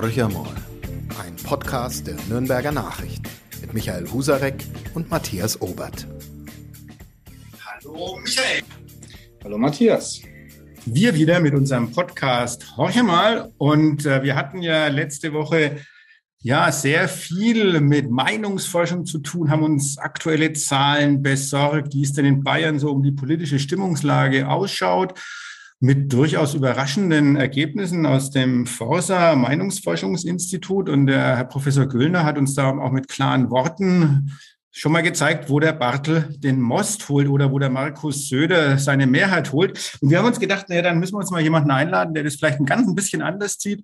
Horcher 0.00 0.30
mal. 0.30 0.54
Ein 1.22 1.36
Podcast 1.44 2.06
der 2.06 2.16
Nürnberger 2.30 2.72
Nachrichten 2.72 3.28
mit 3.60 3.74
Michael 3.74 4.10
Husarek 4.10 4.64
und 4.94 5.10
Matthias 5.10 5.60
Obert. 5.60 6.06
Hallo 7.62 8.18
Michael. 8.24 8.62
Hallo 9.44 9.58
Matthias. 9.58 10.22
Wir 10.86 11.14
wieder 11.14 11.38
mit 11.40 11.52
unserem 11.52 11.92
Podcast 11.92 12.78
Horche 12.78 13.02
mal 13.02 13.52
und 13.58 14.06
äh, 14.06 14.22
wir 14.22 14.36
hatten 14.36 14.62
ja 14.62 14.88
letzte 14.88 15.34
Woche 15.34 15.76
ja 16.38 16.72
sehr 16.72 17.06
viel 17.06 17.82
mit 17.82 18.10
Meinungsforschung 18.10 19.04
zu 19.04 19.18
tun, 19.18 19.50
haben 19.50 19.64
uns 19.64 19.98
aktuelle 19.98 20.54
Zahlen 20.54 21.22
besorgt, 21.22 21.92
wie 21.92 22.04
es 22.04 22.14
denn 22.14 22.24
in 22.24 22.42
Bayern 22.42 22.78
so 22.78 22.90
um 22.90 23.02
die 23.02 23.12
politische 23.12 23.58
Stimmungslage 23.58 24.48
ausschaut 24.48 25.20
mit 25.80 26.12
durchaus 26.12 26.54
überraschenden 26.54 27.36
Ergebnissen 27.36 28.04
aus 28.04 28.30
dem 28.30 28.66
Forsa 28.66 29.34
Meinungsforschungsinstitut. 29.34 30.90
Und 30.90 31.06
der 31.06 31.38
Herr 31.38 31.44
Professor 31.44 31.86
Güllner 31.86 32.24
hat 32.24 32.36
uns 32.36 32.54
da 32.54 32.70
auch 32.70 32.92
mit 32.92 33.08
klaren 33.08 33.50
Worten 33.50 34.30
schon 34.70 34.92
mal 34.92 35.02
gezeigt, 35.02 35.48
wo 35.48 35.58
der 35.58 35.72
Bartel 35.72 36.36
den 36.38 36.60
Most 36.60 37.08
holt 37.08 37.28
oder 37.28 37.50
wo 37.50 37.58
der 37.58 37.70
Markus 37.70 38.28
Söder 38.28 38.78
seine 38.78 39.06
Mehrheit 39.06 39.52
holt. 39.52 39.98
Und 40.00 40.10
wir 40.10 40.18
haben 40.18 40.26
uns 40.26 40.38
gedacht, 40.38 40.68
naja, 40.68 40.82
dann 40.82 41.00
müssen 41.00 41.14
wir 41.14 41.20
uns 41.20 41.30
mal 41.30 41.40
jemanden 41.40 41.70
einladen, 41.70 42.12
der 42.14 42.24
das 42.24 42.36
vielleicht 42.36 42.60
ein 42.60 42.66
ganz 42.66 42.86
ein 42.86 42.94
bisschen 42.94 43.22
anders 43.22 43.58
zieht. 43.58 43.82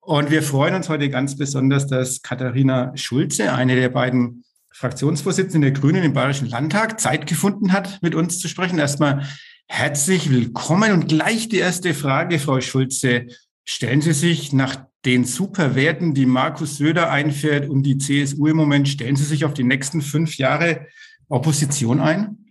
Und 0.00 0.30
wir 0.30 0.42
freuen 0.42 0.74
uns 0.74 0.88
heute 0.88 1.10
ganz 1.10 1.36
besonders, 1.36 1.86
dass 1.88 2.22
Katharina 2.22 2.96
Schulze, 2.96 3.52
eine 3.52 3.74
der 3.74 3.88
beiden 3.88 4.44
Fraktionsvorsitzenden 4.72 5.62
der 5.62 5.80
Grünen 5.80 6.04
im 6.04 6.12
Bayerischen 6.12 6.48
Landtag, 6.48 7.00
Zeit 7.00 7.26
gefunden 7.26 7.72
hat, 7.72 7.98
mit 8.02 8.14
uns 8.14 8.38
zu 8.38 8.48
sprechen. 8.48 8.78
Erstmal 8.78 9.26
Herzlich 9.66 10.30
willkommen 10.30 10.92
und 10.92 11.08
gleich 11.08 11.48
die 11.48 11.58
erste 11.58 11.94
Frage, 11.94 12.38
Frau 12.38 12.60
Schulze. 12.60 13.26
Stellen 13.64 14.02
Sie 14.02 14.12
sich 14.12 14.52
nach 14.52 14.76
den 15.04 15.24
Superwerten, 15.24 16.14
die 16.14 16.26
Markus 16.26 16.76
Söder 16.76 17.10
einfährt 17.10 17.68
und 17.68 17.82
die 17.82 17.98
CSU 17.98 18.46
im 18.46 18.56
Moment, 18.56 18.88
stellen 18.88 19.16
Sie 19.16 19.24
sich 19.24 19.44
auf 19.44 19.54
die 19.54 19.64
nächsten 19.64 20.02
fünf 20.02 20.36
Jahre 20.36 20.86
Opposition 21.28 22.00
ein? 22.00 22.46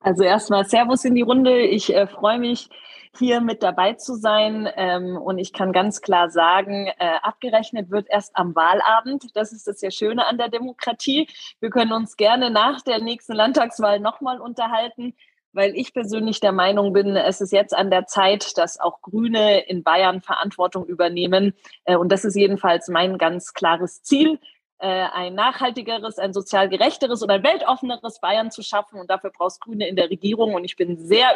Also 0.00 0.22
erstmal 0.22 0.64
Servus 0.64 1.04
in 1.04 1.14
die 1.14 1.22
Runde. 1.22 1.60
Ich 1.60 1.94
äh, 1.94 2.06
freue 2.06 2.38
mich, 2.38 2.70
hier 3.18 3.40
mit 3.40 3.62
dabei 3.62 3.94
zu 3.94 4.14
sein. 4.14 4.68
Ähm, 4.76 5.16
und 5.16 5.38
ich 5.38 5.52
kann 5.52 5.72
ganz 5.72 6.00
klar 6.00 6.30
sagen, 6.30 6.86
äh, 6.86 7.16
abgerechnet 7.22 7.90
wird 7.90 8.06
erst 8.08 8.34
am 8.36 8.54
Wahlabend. 8.54 9.36
Das 9.36 9.52
ist 9.52 9.66
das 9.66 9.80
sehr 9.80 9.90
Schöne 9.90 10.26
an 10.26 10.38
der 10.38 10.48
Demokratie. 10.48 11.28
Wir 11.60 11.70
können 11.70 11.92
uns 11.92 12.16
gerne 12.16 12.50
nach 12.50 12.80
der 12.82 13.00
nächsten 13.02 13.34
Landtagswahl 13.34 14.00
nochmal 14.00 14.40
unterhalten 14.40 15.14
weil 15.58 15.74
ich 15.74 15.92
persönlich 15.92 16.38
der 16.38 16.52
Meinung 16.52 16.92
bin, 16.92 17.16
es 17.16 17.40
ist 17.40 17.50
jetzt 17.50 17.74
an 17.74 17.90
der 17.90 18.06
Zeit, 18.06 18.56
dass 18.56 18.78
auch 18.78 19.02
Grüne 19.02 19.66
in 19.66 19.82
Bayern 19.82 20.22
Verantwortung 20.22 20.86
übernehmen. 20.86 21.52
Äh, 21.84 21.96
und 21.96 22.12
das 22.12 22.24
ist 22.24 22.36
jedenfalls 22.36 22.86
mein 22.86 23.18
ganz 23.18 23.54
klares 23.54 24.00
Ziel, 24.04 24.38
äh, 24.78 24.86
ein 24.86 25.34
nachhaltigeres, 25.34 26.18
ein 26.18 26.32
sozial 26.32 26.68
gerechteres 26.68 27.22
und 27.22 27.30
ein 27.30 27.42
weltoffeneres 27.42 28.20
Bayern 28.20 28.52
zu 28.52 28.62
schaffen. 28.62 29.00
Und 29.00 29.10
dafür 29.10 29.32
brauchst 29.36 29.60
Grüne 29.60 29.88
in 29.88 29.96
der 29.96 30.08
Regierung. 30.08 30.54
Und 30.54 30.62
ich 30.62 30.76
bin 30.76 30.96
sehr 30.96 31.26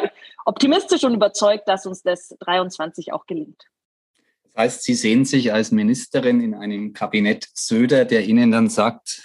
optimistisch 0.45 1.03
und 1.03 1.15
überzeugt, 1.15 1.67
dass 1.67 1.85
uns 1.85 2.01
das 2.01 2.33
23 2.39 3.11
auch 3.11 3.25
gelingt. 3.25 3.65
Das 4.45 4.55
heißt, 4.55 4.83
Sie 4.83 4.93
sehen 4.93 5.25
sich 5.25 5.51
als 5.51 5.71
Ministerin 5.71 6.39
in 6.39 6.53
einem 6.53 6.93
Kabinett 6.93 7.49
Söder, 7.55 8.05
der 8.05 8.23
Ihnen 8.23 8.51
dann 8.51 8.69
sagt, 8.69 9.21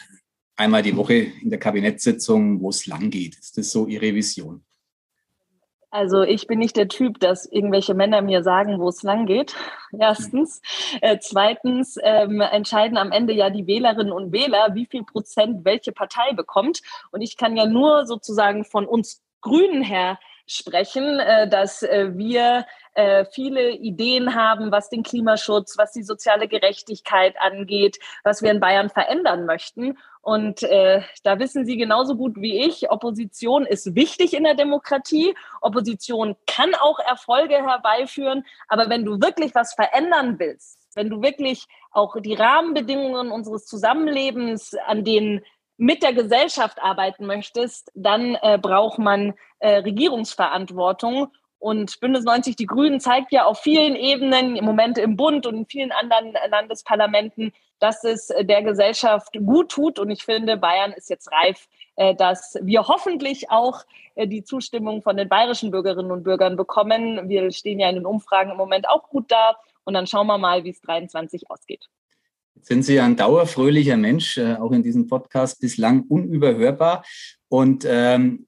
einmal 0.56 0.82
die 0.82 0.96
Woche 0.96 1.14
in 1.14 1.50
der 1.50 1.60
Kabinettssitzung, 1.60 2.60
wo 2.60 2.70
es 2.70 2.86
lang 2.86 3.10
geht. 3.10 3.38
Ist 3.38 3.56
das 3.56 3.70
so 3.70 3.86
Ihre 3.86 4.12
Vision? 4.12 4.64
Also 5.90 6.22
ich 6.22 6.46
bin 6.46 6.58
nicht 6.58 6.76
der 6.76 6.88
Typ, 6.88 7.18
dass 7.18 7.46
irgendwelche 7.46 7.94
Männer 7.94 8.20
mir 8.20 8.42
sagen, 8.42 8.78
wo 8.78 8.88
es 8.88 9.02
lang 9.02 9.24
geht. 9.24 9.54
Erstens. 9.98 10.60
Äh, 11.00 11.18
zweitens 11.20 11.96
ähm, 12.02 12.42
entscheiden 12.42 12.98
am 12.98 13.10
Ende 13.10 13.32
ja 13.32 13.48
die 13.48 13.66
Wählerinnen 13.66 14.12
und 14.12 14.32
Wähler, 14.32 14.74
wie 14.74 14.86
viel 14.86 15.04
Prozent 15.04 15.64
welche 15.64 15.92
Partei 15.92 16.32
bekommt. 16.34 16.82
Und 17.10 17.22
ich 17.22 17.38
kann 17.38 17.56
ja 17.56 17.64
nur 17.64 18.06
sozusagen 18.06 18.64
von 18.64 18.86
uns 18.86 19.22
Grünen 19.40 19.82
her 19.82 20.18
sprechen, 20.46 21.20
äh, 21.20 21.48
dass 21.48 21.82
äh, 21.82 22.10
wir 22.14 22.66
äh, 22.94 23.24
viele 23.26 23.70
Ideen 23.70 24.34
haben, 24.34 24.72
was 24.72 24.90
den 24.90 25.02
Klimaschutz, 25.02 25.78
was 25.78 25.92
die 25.92 26.02
soziale 26.02 26.48
Gerechtigkeit 26.48 27.36
angeht, 27.40 27.98
was 28.24 28.42
wir 28.42 28.50
in 28.50 28.60
Bayern 28.60 28.90
verändern 28.90 29.46
möchten. 29.46 29.96
Und 30.22 30.62
äh, 30.62 31.02
da 31.22 31.38
wissen 31.38 31.64
Sie 31.64 31.76
genauso 31.76 32.16
gut 32.16 32.36
wie 32.36 32.64
ich, 32.66 32.90
Opposition 32.90 33.64
ist 33.64 33.94
wichtig 33.94 34.34
in 34.34 34.44
der 34.44 34.54
Demokratie. 34.54 35.34
Opposition 35.60 36.36
kann 36.46 36.74
auch 36.74 36.98
Erfolge 36.98 37.54
herbeiführen. 37.54 38.44
Aber 38.68 38.88
wenn 38.90 39.04
du 39.04 39.20
wirklich 39.20 39.54
was 39.54 39.74
verändern 39.74 40.38
willst, 40.38 40.78
wenn 40.94 41.10
du 41.10 41.22
wirklich 41.22 41.64
auch 41.92 42.20
die 42.20 42.34
Rahmenbedingungen 42.34 43.30
unseres 43.30 43.66
Zusammenlebens, 43.66 44.74
an 44.86 45.04
denen 45.04 45.44
mit 45.76 46.02
der 46.02 46.12
Gesellschaft 46.12 46.82
arbeiten 46.82 47.24
möchtest, 47.24 47.90
dann 47.94 48.36
äh, 48.42 48.58
braucht 48.60 48.98
man 48.98 49.34
äh, 49.60 49.76
Regierungsverantwortung. 49.76 51.28
Und 51.58 51.98
Bündnis 52.00 52.24
90 52.24 52.56
Die 52.56 52.66
Grünen 52.66 53.00
zeigt 53.00 53.32
ja 53.32 53.44
auf 53.44 53.60
vielen 53.60 53.96
Ebenen, 53.96 54.56
im 54.56 54.64
Moment 54.64 54.98
im 54.98 55.16
Bund 55.16 55.46
und 55.46 55.56
in 55.56 55.66
vielen 55.66 55.92
anderen 55.92 56.34
Landesparlamenten, 56.50 57.52
dass 57.80 58.04
es 58.04 58.28
der 58.40 58.62
Gesellschaft 58.62 59.36
gut 59.44 59.70
tut. 59.70 59.98
Und 59.98 60.10
ich 60.10 60.22
finde, 60.22 60.56
Bayern 60.56 60.92
ist 60.92 61.10
jetzt 61.10 61.30
reif, 61.32 61.68
äh, 61.96 62.14
dass 62.14 62.56
wir 62.62 62.86
hoffentlich 62.86 63.50
auch 63.50 63.84
äh, 64.14 64.26
die 64.26 64.44
Zustimmung 64.44 65.02
von 65.02 65.16
den 65.16 65.28
bayerischen 65.28 65.70
Bürgerinnen 65.70 66.10
und 66.10 66.22
Bürgern 66.22 66.56
bekommen. 66.56 67.28
Wir 67.28 67.50
stehen 67.52 67.80
ja 67.80 67.88
in 67.88 67.96
den 67.96 68.06
Umfragen 68.06 68.50
im 68.50 68.56
Moment 68.56 68.88
auch 68.88 69.08
gut 69.08 69.30
da. 69.30 69.56
Und 69.84 69.94
dann 69.94 70.06
schauen 70.06 70.26
wir 70.26 70.38
mal, 70.38 70.64
wie 70.64 70.70
es 70.70 70.80
23 70.80 71.50
ausgeht. 71.50 71.88
Jetzt 72.54 72.68
sind 72.68 72.82
Sie 72.82 72.98
ein 72.98 73.16
dauerfröhlicher 73.16 73.96
Mensch, 73.96 74.36
äh, 74.38 74.56
auch 74.56 74.72
in 74.72 74.82
diesem 74.82 75.06
Podcast 75.06 75.60
bislang 75.60 76.02
unüberhörbar. 76.08 77.04
Und 77.48 77.86
ähm, 77.88 78.47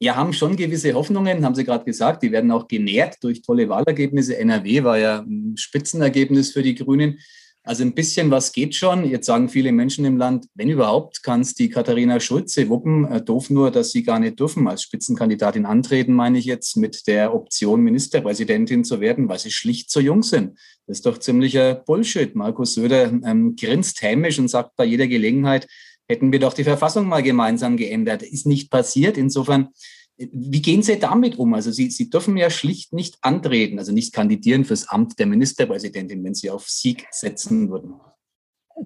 wir 0.00 0.16
haben 0.16 0.32
schon 0.32 0.56
gewisse 0.56 0.92
Hoffnungen, 0.94 1.44
haben 1.44 1.54
Sie 1.54 1.64
gerade 1.64 1.84
gesagt, 1.84 2.22
die 2.22 2.32
werden 2.32 2.50
auch 2.50 2.68
genährt 2.68 3.16
durch 3.22 3.42
tolle 3.42 3.68
Wahlergebnisse. 3.68 4.36
NRW 4.36 4.84
war 4.84 4.98
ja 4.98 5.20
ein 5.20 5.56
Spitzenergebnis 5.56 6.52
für 6.52 6.62
die 6.62 6.74
Grünen. 6.74 7.18
Also 7.66 7.82
ein 7.82 7.94
bisschen 7.94 8.30
was 8.30 8.52
geht 8.52 8.74
schon. 8.74 9.08
Jetzt 9.08 9.24
sagen 9.24 9.48
viele 9.48 9.72
Menschen 9.72 10.04
im 10.04 10.18
Land, 10.18 10.46
wenn 10.54 10.68
überhaupt, 10.68 11.22
kann 11.22 11.40
es 11.40 11.54
die 11.54 11.70
Katharina 11.70 12.20
Schulze 12.20 12.68
wuppen. 12.68 13.10
Äh, 13.10 13.22
doof 13.22 13.48
nur, 13.48 13.70
dass 13.70 13.90
sie 13.90 14.02
gar 14.02 14.18
nicht 14.18 14.38
dürfen 14.38 14.68
als 14.68 14.82
Spitzenkandidatin 14.82 15.64
antreten, 15.64 16.12
meine 16.12 16.38
ich 16.38 16.44
jetzt, 16.44 16.76
mit 16.76 17.06
der 17.06 17.34
Option, 17.34 17.80
Ministerpräsidentin 17.80 18.84
zu 18.84 19.00
werden, 19.00 19.30
weil 19.30 19.38
sie 19.38 19.50
schlicht 19.50 19.90
zu 19.90 20.00
jung 20.00 20.22
sind. 20.22 20.58
Das 20.86 20.98
ist 20.98 21.06
doch 21.06 21.16
ziemlicher 21.16 21.74
Bullshit. 21.74 22.34
Markus 22.34 22.74
Söder 22.74 23.04
ähm, 23.04 23.56
grinst 23.58 24.02
hämisch 24.02 24.38
und 24.38 24.48
sagt 24.48 24.76
bei 24.76 24.84
jeder 24.84 25.06
Gelegenheit, 25.06 25.66
hätten 26.08 26.32
wir 26.32 26.38
doch 26.38 26.52
die 26.52 26.64
Verfassung 26.64 27.08
mal 27.08 27.22
gemeinsam 27.22 27.76
geändert. 27.76 28.22
Ist 28.22 28.46
nicht 28.46 28.70
passiert. 28.70 29.16
Insofern, 29.16 29.68
wie 30.16 30.62
gehen 30.62 30.82
Sie 30.82 30.98
damit 30.98 31.38
um? 31.38 31.54
Also 31.54 31.72
Sie, 31.72 31.90
Sie 31.90 32.10
dürfen 32.10 32.36
ja 32.36 32.50
schlicht 32.50 32.92
nicht 32.92 33.18
antreten, 33.22 33.78
also 33.78 33.92
nicht 33.92 34.12
kandidieren 34.12 34.64
fürs 34.64 34.88
Amt 34.88 35.18
der 35.18 35.26
Ministerpräsidentin, 35.26 36.22
wenn 36.24 36.34
Sie 36.34 36.50
auf 36.50 36.68
Sieg 36.68 37.06
setzen 37.10 37.70
würden. 37.70 37.94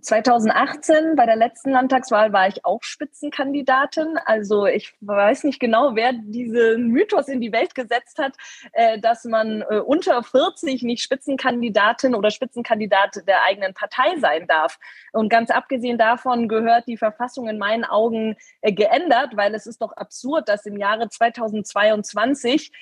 2018 0.00 1.16
bei 1.16 1.24
der 1.24 1.36
letzten 1.36 1.70
Landtagswahl 1.70 2.32
war 2.32 2.46
ich 2.46 2.64
auch 2.64 2.82
Spitzenkandidatin. 2.82 4.18
Also 4.26 4.66
ich 4.66 4.94
weiß 5.00 5.44
nicht 5.44 5.60
genau, 5.60 5.94
wer 5.94 6.12
diesen 6.12 6.88
Mythos 6.88 7.28
in 7.28 7.40
die 7.40 7.52
Welt 7.52 7.74
gesetzt 7.74 8.18
hat, 8.18 8.34
äh, 8.72 8.98
dass 8.98 9.24
man 9.24 9.62
äh, 9.62 9.78
unter 9.78 10.22
40 10.22 10.82
nicht 10.82 11.02
Spitzenkandidatin 11.02 12.14
oder 12.14 12.30
Spitzenkandidat 12.30 13.26
der 13.26 13.44
eigenen 13.44 13.72
Partei 13.72 14.18
sein 14.20 14.46
darf. 14.46 14.78
Und 15.12 15.30
ganz 15.30 15.50
abgesehen 15.50 15.96
davon 15.96 16.48
gehört 16.48 16.86
die 16.86 16.98
Verfassung 16.98 17.48
in 17.48 17.58
meinen 17.58 17.84
Augen 17.84 18.36
äh, 18.60 18.72
geändert, 18.72 19.36
weil 19.36 19.54
es 19.54 19.66
ist 19.66 19.80
doch 19.80 19.92
absurd, 19.92 20.50
dass 20.50 20.66
im 20.66 20.76
Jahre 20.76 21.08
2022 21.08 22.72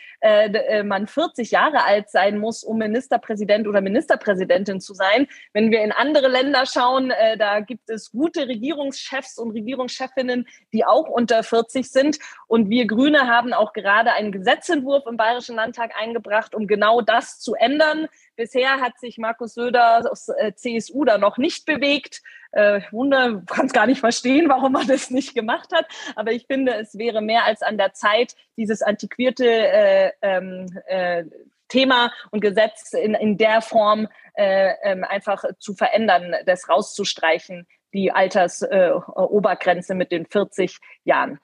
man 0.84 1.06
40 1.06 1.50
Jahre 1.50 1.84
alt 1.84 2.08
sein 2.10 2.38
muss, 2.38 2.64
um 2.64 2.78
Ministerpräsident 2.78 3.68
oder 3.68 3.80
Ministerpräsidentin 3.80 4.80
zu 4.80 4.94
sein. 4.94 5.28
Wenn 5.52 5.70
wir 5.70 5.82
in 5.82 5.92
andere 5.92 6.28
Länder 6.28 6.64
schauen, 6.66 6.95
schauen, 6.96 7.10
äh, 7.10 7.36
da 7.36 7.60
gibt 7.60 7.90
es 7.90 8.10
gute 8.10 8.48
Regierungschefs 8.48 9.38
und 9.38 9.52
Regierungschefinnen, 9.52 10.46
die 10.72 10.84
auch 10.84 11.08
unter 11.08 11.42
40 11.42 11.90
sind. 11.90 12.18
Und 12.46 12.70
wir 12.70 12.86
Grüne 12.86 13.26
haben 13.26 13.52
auch 13.52 13.72
gerade 13.72 14.12
einen 14.12 14.32
Gesetzentwurf 14.32 15.06
im 15.06 15.16
Bayerischen 15.16 15.56
Landtag 15.56 15.92
eingebracht, 15.98 16.54
um 16.54 16.66
genau 16.66 17.00
das 17.00 17.38
zu 17.38 17.54
ändern. 17.54 18.08
Bisher 18.36 18.80
hat 18.80 18.98
sich 18.98 19.18
Markus 19.18 19.54
Söder 19.54 20.10
aus 20.10 20.28
äh, 20.28 20.52
CSU 20.54 21.04
da 21.04 21.18
noch 21.18 21.38
nicht 21.38 21.66
bewegt. 21.66 22.22
Äh, 22.52 22.78
ich 22.78 22.92
wundere, 22.92 23.42
kann 23.46 23.66
es 23.66 23.72
gar 23.72 23.86
nicht 23.86 24.00
verstehen, 24.00 24.48
warum 24.48 24.74
er 24.74 24.84
das 24.86 25.10
nicht 25.10 25.34
gemacht 25.34 25.70
hat. 25.72 25.86
Aber 26.14 26.32
ich 26.32 26.46
finde, 26.46 26.74
es 26.74 26.96
wäre 26.98 27.20
mehr 27.20 27.44
als 27.44 27.62
an 27.62 27.78
der 27.78 27.92
Zeit, 27.92 28.34
dieses 28.56 28.82
antiquierte 28.82 29.46
äh, 29.46 30.12
ähm, 30.22 30.66
äh, 30.86 31.24
Thema 31.68 32.12
und 32.30 32.40
Gesetz 32.40 32.92
in, 32.92 33.14
in 33.14 33.36
der 33.36 33.62
Form 33.62 34.08
äh, 34.34 34.74
ähm, 34.82 35.04
einfach 35.04 35.44
zu 35.58 35.74
verändern, 35.74 36.34
das 36.44 36.68
rauszustreichen, 36.68 37.66
die 37.92 38.12
Altersobergrenze 38.12 39.92
äh, 39.92 39.96
mit 39.96 40.12
den 40.12 40.26
40 40.26 40.78
Jahren. 41.04 41.40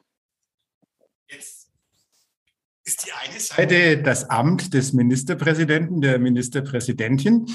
Jetzt 1.29 1.62
ist 2.93 3.07
die 3.07 3.13
eine 3.13 3.41
Seite 3.41 4.03
das 4.03 4.29
Amt 4.29 4.75
des 4.75 4.93
Ministerpräsidenten, 4.93 6.03
der 6.03 6.19
Ministerpräsidentin. 6.19 7.47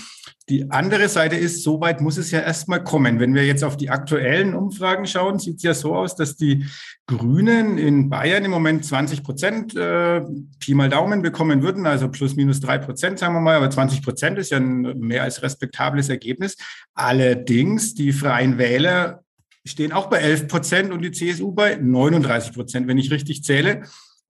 Die 0.50 0.72
andere 0.72 1.10
Seite 1.10 1.36
ist, 1.36 1.62
so 1.62 1.80
weit 1.80 2.02
muss 2.02 2.18
es 2.18 2.32
ja 2.32 2.40
erstmal 2.40 2.84
kommen. 2.84 3.20
Wenn 3.20 3.36
wir 3.36 3.46
jetzt 3.46 3.64
auf 3.64 3.78
die 3.78 3.90
aktuellen 3.90 4.56
Umfragen 4.56 5.06
schauen, 5.06 5.38
sieht 5.38 5.58
es 5.58 5.64
ja 5.64 5.74
so 5.76 5.94
aus, 5.96 6.16
dass 6.16 6.38
die 6.38 6.66
Grünen 7.06 7.78
in 7.78 8.10
Bayern 8.10 8.46
im 8.46 8.52
Moment 8.52 8.84
20 8.86 9.24
Prozent 9.24 9.76
äh, 9.76 10.22
Pi 10.60 10.74
mal 10.74 10.90
Daumen 10.90 11.22
bekommen 11.22 11.62
würden, 11.62 11.86
also 11.86 12.10
plus 12.10 12.36
minus 12.36 12.60
drei 12.60 12.80
Prozent, 12.80 13.20
sagen 13.20 13.36
wir 13.36 13.42
mal, 13.42 13.58
aber 13.58 13.70
20 13.70 14.02
Prozent 14.02 14.40
ist 14.40 14.50
ja 14.50 14.58
ein 14.58 14.98
mehr 14.98 15.22
als 15.22 15.44
respektables 15.44 16.10
Ergebnis. 16.10 16.58
Allerdings, 16.96 17.94
die 17.94 18.12
Freien 18.12 18.58
Wähler 18.58 19.24
stehen 19.66 19.92
auch 19.92 20.08
bei 20.10 20.18
11 20.18 20.48
Prozent 20.48 20.92
und 20.92 21.02
die 21.04 21.12
CSU 21.12 21.52
bei 21.52 21.76
39 21.76 22.54
Prozent, 22.54 22.88
wenn 22.88 22.98
ich 22.98 23.12
richtig 23.12 23.44
zähle 23.44 23.84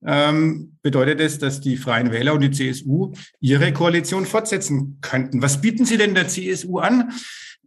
ähm, 0.06 0.76
bedeutet 0.82 1.20
es, 1.20 1.38
dass 1.38 1.60
die 1.60 1.76
Freien 1.76 2.12
Wähler 2.12 2.34
und 2.34 2.40
die 2.40 2.50
CSU 2.50 3.12
ihre 3.40 3.72
Koalition 3.72 4.26
fortsetzen 4.26 4.98
könnten. 5.00 5.42
Was 5.42 5.60
bieten 5.60 5.84
Sie 5.84 5.96
denn 5.96 6.14
der 6.14 6.28
CSU 6.28 6.78
an, 6.78 7.10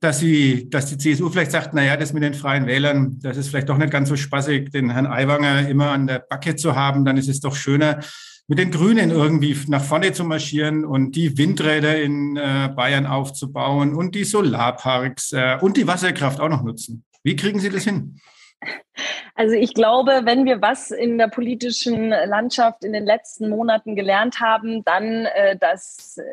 dass 0.01 0.19
sie, 0.19 0.67
dass 0.69 0.87
die 0.87 0.97
CSU 0.97 1.29
vielleicht 1.29 1.51
sagt, 1.51 1.73
na 1.73 1.83
ja, 1.83 1.95
das 1.95 2.11
mit 2.11 2.23
den 2.23 2.33
Freien 2.33 2.65
Wählern, 2.65 3.19
das 3.21 3.37
ist 3.37 3.49
vielleicht 3.49 3.69
doch 3.69 3.77
nicht 3.77 3.91
ganz 3.91 4.09
so 4.09 4.15
spaßig, 4.15 4.71
den 4.71 4.89
Herrn 4.89 5.05
Aiwanger 5.05 5.69
immer 5.69 5.91
an 5.91 6.07
der 6.07 6.19
Backe 6.27 6.55
zu 6.55 6.75
haben, 6.75 7.05
dann 7.05 7.17
ist 7.17 7.29
es 7.29 7.39
doch 7.39 7.55
schöner, 7.55 7.99
mit 8.47 8.57
den 8.57 8.71
Grünen 8.71 9.11
irgendwie 9.11 9.55
nach 9.67 9.83
vorne 9.83 10.11
zu 10.11 10.25
marschieren 10.25 10.83
und 10.83 11.15
die 11.15 11.37
Windräder 11.37 12.01
in 12.01 12.35
äh, 12.35 12.69
Bayern 12.75 13.05
aufzubauen 13.05 13.93
und 13.93 14.15
die 14.15 14.23
Solarparks 14.23 15.33
äh, 15.33 15.57
und 15.61 15.77
die 15.77 15.87
Wasserkraft 15.87 16.39
auch 16.39 16.49
noch 16.49 16.63
nutzen. 16.63 17.05
Wie 17.23 17.35
kriegen 17.35 17.59
Sie 17.59 17.69
das 17.69 17.83
hin? 17.83 18.19
Also 19.35 19.55
ich 19.55 19.73
glaube, 19.73 20.21
wenn 20.25 20.45
wir 20.45 20.61
was 20.61 20.91
in 20.91 21.17
der 21.17 21.27
politischen 21.27 22.09
Landschaft 22.09 22.83
in 22.83 22.93
den 22.93 23.05
letzten 23.05 23.49
Monaten 23.49 23.95
gelernt 23.95 24.39
haben, 24.39 24.83
dann, 24.83 25.25
äh, 25.25 25.57
dass 25.57 26.17
äh, 26.17 26.23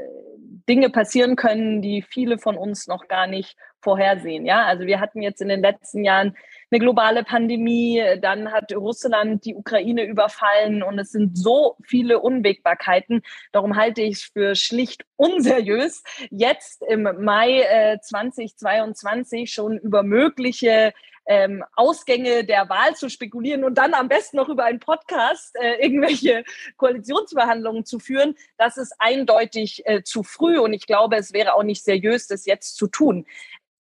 Dinge 0.68 0.90
passieren 0.90 1.36
können, 1.36 1.80
die 1.80 2.02
viele 2.02 2.38
von 2.38 2.56
uns 2.56 2.86
noch 2.86 3.08
gar 3.08 3.26
nicht 3.26 3.56
vorhersehen. 3.80 4.44
Ja, 4.44 4.66
also 4.66 4.86
wir 4.86 5.00
hatten 5.00 5.22
jetzt 5.22 5.40
in 5.40 5.48
den 5.48 5.62
letzten 5.62 6.04
Jahren 6.04 6.36
eine 6.70 6.80
globale 6.80 7.24
Pandemie, 7.24 8.02
dann 8.20 8.52
hat 8.52 8.74
Russland 8.74 9.44
die 9.44 9.54
Ukraine 9.54 10.04
überfallen 10.04 10.82
und 10.82 10.98
es 10.98 11.12
sind 11.12 11.38
so 11.38 11.76
viele 11.84 12.18
Unwägbarkeiten. 12.18 13.22
Darum 13.52 13.76
halte 13.76 14.02
ich 14.02 14.16
es 14.16 14.22
für 14.24 14.54
schlicht 14.54 15.04
unseriös, 15.16 16.02
jetzt 16.30 16.82
im 16.82 17.04
Mai 17.20 17.60
äh, 17.62 17.98
2022 18.00 19.50
schon 19.50 19.78
über 19.78 20.02
mögliche 20.02 20.92
ähm, 21.28 21.62
Ausgänge 21.76 22.42
der 22.42 22.68
Wahl 22.68 22.96
zu 22.96 23.08
spekulieren 23.08 23.62
und 23.62 23.76
dann 23.76 23.94
am 23.94 24.08
besten 24.08 24.38
noch 24.38 24.48
über 24.48 24.64
einen 24.64 24.80
Podcast 24.80 25.54
äh, 25.60 25.74
irgendwelche 25.82 26.42
Koalitionsverhandlungen 26.76 27.84
zu 27.84 27.98
führen, 27.98 28.34
das 28.56 28.78
ist 28.78 28.94
eindeutig 28.98 29.82
äh, 29.86 30.02
zu 30.02 30.22
früh 30.22 30.58
und 30.58 30.72
ich 30.72 30.86
glaube, 30.86 31.16
es 31.16 31.32
wäre 31.32 31.54
auch 31.54 31.62
nicht 31.62 31.84
seriös, 31.84 32.26
das 32.26 32.46
jetzt 32.46 32.76
zu 32.76 32.88
tun. 32.88 33.26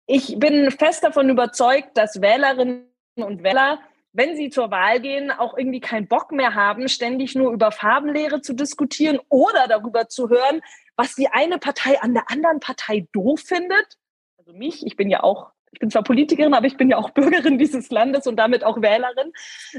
Ich 0.06 0.38
bin 0.38 0.69
fest 0.71 1.03
davon 1.03 1.30
überzeugt, 1.30 1.95
dass 1.97 2.21
Wählerinnen 2.21 2.86
und 3.15 3.44
Wähler 3.44 3.80
wenn 4.12 4.35
sie 4.35 4.50
zur 4.50 4.71
Wahl 4.71 5.00
gehen, 5.00 5.31
auch 5.31 5.57
irgendwie 5.57 5.81
keinen 5.81 6.07
Bock 6.07 6.31
mehr 6.31 6.56
haben, 6.56 6.88
ständig 6.88 7.35
nur 7.35 7.51
über 7.51 7.71
Farbenlehre 7.71 8.42
zu 8.42 8.53
diskutieren 8.53 9.19
oder 9.30 9.68
darüber 9.68 10.07
zu 10.07 10.30
hören, 10.30 10.62
was 10.95 11.15
die 11.15 11.27
eine 11.27 11.59
Partei 11.59 12.01
an 12.01 12.13
der 12.13 12.30
anderen 12.31 12.59
Partei 12.59 13.07
doof 13.12 13.42
findet. 13.42 13.97
Also 14.38 14.53
mich, 14.53 14.85
ich 14.85 14.95
bin 14.95 15.09
ja 15.09 15.21
auch 15.21 15.51
ich 15.71 15.80
bin 15.80 15.92
zwar 15.92 16.04
Politikerin, 16.04 16.54
aber 16.54 16.68
ich 16.68 16.77
bin 16.77 16.89
ja 16.89 16.98
auch 16.98 17.10
Bürgerin 17.12 17.57
dieses 17.57 17.89
Landes 17.89 18.27
und 18.27 18.38
damit 18.38 18.63
auch 18.63 18.81
Wählerin, 18.81 19.31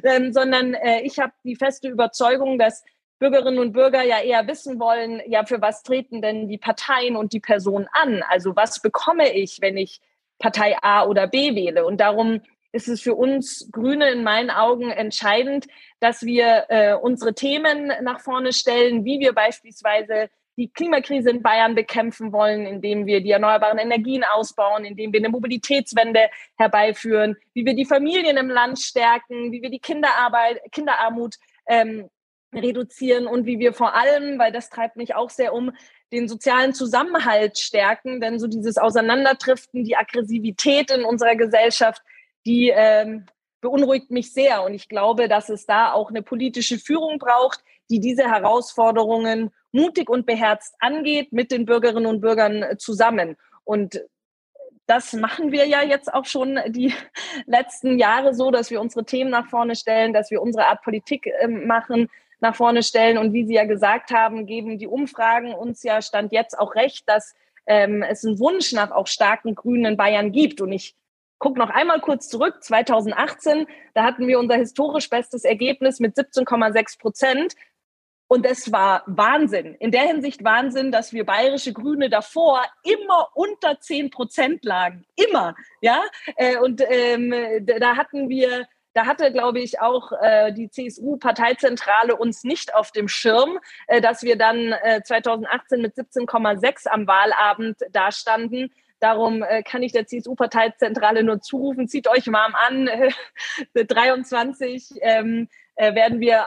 ähm, 0.03 0.33
sondern 0.33 0.75
äh, 0.75 1.03
ich 1.03 1.19
habe 1.19 1.33
die 1.45 1.57
feste 1.57 1.89
Überzeugung, 1.89 2.59
dass 2.59 2.85
Bürgerinnen 3.19 3.59
und 3.59 3.73
Bürger 3.73 4.03
ja 4.03 4.19
eher 4.21 4.47
wissen 4.47 4.81
wollen, 4.81 5.21
ja, 5.27 5.45
für 5.45 5.61
was 5.61 5.83
treten 5.83 6.23
denn 6.23 6.49
die 6.49 6.57
Parteien 6.59 7.17
und 7.17 7.35
die 7.35 7.41
Personen 7.41 7.87
an? 7.93 8.23
Also 8.29 8.57
was 8.57 8.81
bekomme 8.81 9.31
ich, 9.35 9.59
wenn 9.61 9.77
ich 9.77 10.01
Partei 10.39 10.77
A 10.81 11.05
oder 11.05 11.27
B 11.27 11.55
wähle? 11.55 11.85
Und 11.85 12.01
darum 12.01 12.41
ist 12.73 12.89
es 12.89 13.03
für 13.03 13.15
uns 13.15 13.69
Grüne 13.73 14.11
in 14.11 14.25
meinen 14.25 14.51
Augen 14.51 14.91
entscheidend, 14.91 15.67
dass 15.99 16.23
wir 16.23 16.67
äh, 16.69 16.95
unsere 16.95 17.35
Themen 17.35 17.93
nach 18.03 18.21
vorne 18.21 18.53
stellen, 18.53 19.05
wie 19.05 19.21
wir 19.21 19.35
beispielsweise 19.35 20.31
die 20.61 20.69
Klimakrise 20.69 21.31
in 21.31 21.43
Bayern 21.43 21.75
bekämpfen 21.75 22.33
wollen, 22.33 22.67
indem 22.67 23.07
wir 23.07 23.23
die 23.23 23.31
erneuerbaren 23.31 23.79
Energien 23.79 24.25
ausbauen, 24.25 24.85
indem 24.85 25.11
wir 25.11 25.21
eine 25.21 25.31
Mobilitätswende 25.31 26.29
herbeiführen, 26.59 27.37
wie 27.55 27.65
wir 27.65 27.73
die 27.73 27.87
Familien 27.87 28.37
im 28.37 28.51
Land 28.51 28.79
stärken, 28.79 29.53
wie 29.53 29.63
wir 29.63 29.71
die 29.71 29.79
Kinderarbeit, 29.79 30.61
Kinderarmut 30.71 31.37
ähm, 31.67 32.11
reduzieren 32.55 33.27
und 33.27 33.47
wie 33.47 33.59
wir 33.59 33.73
vor 33.73 33.95
allem, 33.95 34.39
weil 34.39 34.53
das 34.53 34.69
treibt 34.69 34.97
mich 34.97 35.15
auch 35.15 35.31
sehr 35.31 35.55
um, 35.55 35.73
den 36.13 36.29
sozialen 36.29 36.75
Zusammenhalt 36.75 37.59
stärken, 37.59 38.21
denn 38.21 38.39
so 38.39 38.47
dieses 38.47 38.77
Auseinanderdriften, 38.77 39.85
die 39.85 39.97
Aggressivität 39.97 40.91
in 40.91 41.05
unserer 41.05 41.37
Gesellschaft, 41.37 42.03
die 42.45 42.71
ähm, 42.75 43.25
beunruhigt 43.63 44.11
mich 44.11 44.35
sehr. 44.35 44.63
Und 44.63 44.75
ich 44.75 44.89
glaube, 44.89 45.27
dass 45.29 45.49
es 45.49 45.65
da 45.65 45.93
auch 45.93 46.11
eine 46.11 46.23
politische 46.23 46.79
Führung 46.79 47.19
braucht, 47.19 47.65
die 47.89 48.01
diese 48.01 48.25
Herausforderungen 48.25 49.53
mutig 49.73 50.09
und 50.09 50.27
beherzt 50.27 50.75
angeht 50.81 51.33
mit 51.33 51.51
den 51.51 51.65
Bürgerinnen 51.65 52.07
und 52.07 52.21
Bürgern 52.21 52.63
äh, 52.63 52.77
zusammen. 52.77 53.37
Und 53.65 54.01
das 54.87 55.13
machen 55.13 55.53
wir 55.53 55.67
ja 55.67 55.83
jetzt 55.83 56.13
auch 56.13 56.25
schon 56.25 56.59
die 56.69 56.93
letzten 57.47 57.99
Jahre 57.99 58.35
so, 58.35 58.51
dass 58.51 58.71
wir 58.71 58.81
unsere 58.81 59.05
Themen 59.05 59.31
nach 59.31 59.47
vorne 59.47 59.77
stellen, 59.77 60.13
dass 60.13 60.31
wir 60.31 60.43
unsere 60.43 60.67
Art 60.67 60.83
Politik 60.83 61.31
ähm, 61.41 61.67
machen, 61.67 62.09
nach 62.41 62.57
vorne 62.57 62.83
stellen. 62.83 63.19
Und 63.19 63.33
wie 63.33 63.47
Sie 63.47 63.55
ja 63.55 63.65
gesagt 63.65 64.11
haben, 64.11 64.47
geben 64.47 64.79
die 64.79 64.89
Umfragen 64.89 65.55
uns 65.55 65.83
ja 65.83 66.03
Stand 66.03 66.33
jetzt 66.33 66.59
auch 66.59 66.75
recht, 66.75 67.09
dass 67.09 67.35
ähm, 67.67 68.03
es 68.03 68.25
einen 68.25 68.39
Wunsch 68.41 68.73
nach 68.73 68.91
auch 68.91 69.07
starken 69.07 69.55
Grünen 69.55 69.93
in 69.93 69.97
Bayern 69.97 70.33
gibt. 70.33 70.61
Und 70.61 70.73
ich 70.73 70.97
gucke 71.39 71.59
noch 71.59 71.71
einmal 71.71 72.01
kurz 72.01 72.29
zurück. 72.29 72.63
2018, 72.63 73.67
da 73.95 74.03
hatten 74.05 74.27
wir 74.27 74.39
unser 74.39 74.57
historisch 74.57 75.09
bestes 75.09 75.45
Ergebnis 75.45 76.01
mit 76.01 76.17
17,6 76.17 76.99
Prozent. 76.99 77.55
Und 78.33 78.47
es 78.47 78.71
war 78.71 79.03
Wahnsinn. 79.07 79.75
In 79.81 79.91
der 79.91 80.03
Hinsicht 80.03 80.45
Wahnsinn, 80.45 80.93
dass 80.93 81.13
wir 81.13 81.27
bayerische 81.27 81.73
Grüne 81.73 82.09
davor 82.09 82.63
immer 82.85 83.29
unter 83.35 83.81
10 83.81 84.11
Prozent 84.11 84.65
lagen. 84.65 85.05
Immer. 85.17 85.57
Ja. 85.81 86.05
Äh, 86.37 86.57
und 86.59 86.81
ähm, 86.89 87.35
da 87.67 87.97
hatten 87.97 88.29
wir 88.29 88.69
da 88.93 89.07
hatte, 89.07 89.33
glaube 89.33 89.59
ich, 89.61 89.81
auch 89.81 90.13
äh, 90.21 90.53
die 90.53 90.71
CSU-Parteizentrale 90.71 92.15
uns 92.15 92.45
nicht 92.45 92.73
auf 92.73 92.93
dem 92.93 93.09
Schirm, 93.09 93.59
äh, 93.89 94.01
dass 94.01 94.23
wir 94.23 94.37
dann 94.37 94.75
äh, 94.83 95.03
2018 95.03 95.83
mit 95.83 95.95
17,6 95.95 96.87
am 96.87 97.09
Wahlabend 97.09 97.79
dastanden. 97.91 98.73
Darum 99.01 99.43
äh, 99.43 99.65
kann 99.65 99.83
ich 99.83 99.91
der 99.91 100.07
CSU-Parteizentrale 100.07 101.25
nur 101.25 101.41
zurufen, 101.41 101.89
zieht 101.89 102.07
euch 102.07 102.29
warm 102.29 102.55
an. 102.55 102.89
23 103.75 104.99
ähm, 105.01 105.49
äh, 105.75 105.95
werden 105.95 106.21
wir 106.21 106.47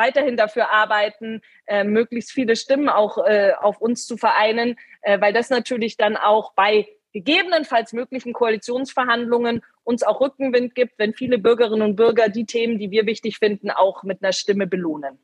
weiterhin 0.00 0.36
dafür 0.36 0.70
arbeiten, 0.70 1.42
äh, 1.66 1.84
möglichst 1.84 2.32
viele 2.32 2.56
Stimmen 2.56 2.88
auch 2.88 3.18
äh, 3.18 3.52
auf 3.60 3.80
uns 3.80 4.06
zu 4.06 4.16
vereinen, 4.16 4.76
äh, 5.02 5.20
weil 5.20 5.32
das 5.32 5.50
natürlich 5.50 5.96
dann 5.96 6.16
auch 6.16 6.54
bei 6.54 6.88
gegebenenfalls 7.12 7.92
möglichen 7.92 8.32
Koalitionsverhandlungen 8.32 9.62
uns 9.84 10.02
auch 10.02 10.20
Rückenwind 10.20 10.74
gibt, 10.74 10.98
wenn 10.98 11.12
viele 11.12 11.38
Bürgerinnen 11.38 11.82
und 11.82 11.96
Bürger 11.96 12.28
die 12.28 12.46
Themen, 12.46 12.78
die 12.78 12.90
wir 12.90 13.06
wichtig 13.06 13.38
finden, 13.38 13.70
auch 13.70 14.02
mit 14.04 14.22
einer 14.22 14.32
Stimme 14.32 14.66
belohnen. 14.66 15.18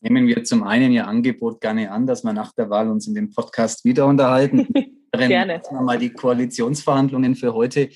Nehmen 0.00 0.26
wir 0.26 0.42
zum 0.42 0.64
einen 0.64 0.90
Ihr 0.92 1.06
Angebot 1.06 1.60
gerne 1.60 1.90
an, 1.92 2.06
dass 2.06 2.24
wir 2.24 2.32
nach 2.32 2.52
der 2.52 2.70
Wahl 2.70 2.88
uns 2.88 3.06
in 3.06 3.14
dem 3.14 3.30
Podcast 3.30 3.84
wieder 3.84 4.06
unterhalten. 4.06 4.66
gerne. 5.12 5.56
Lassen 5.58 5.74
wir 5.76 5.82
mal 5.82 5.98
die 5.98 6.10
Koalitionsverhandlungen 6.10 7.36
für 7.36 7.54
heute 7.54 7.90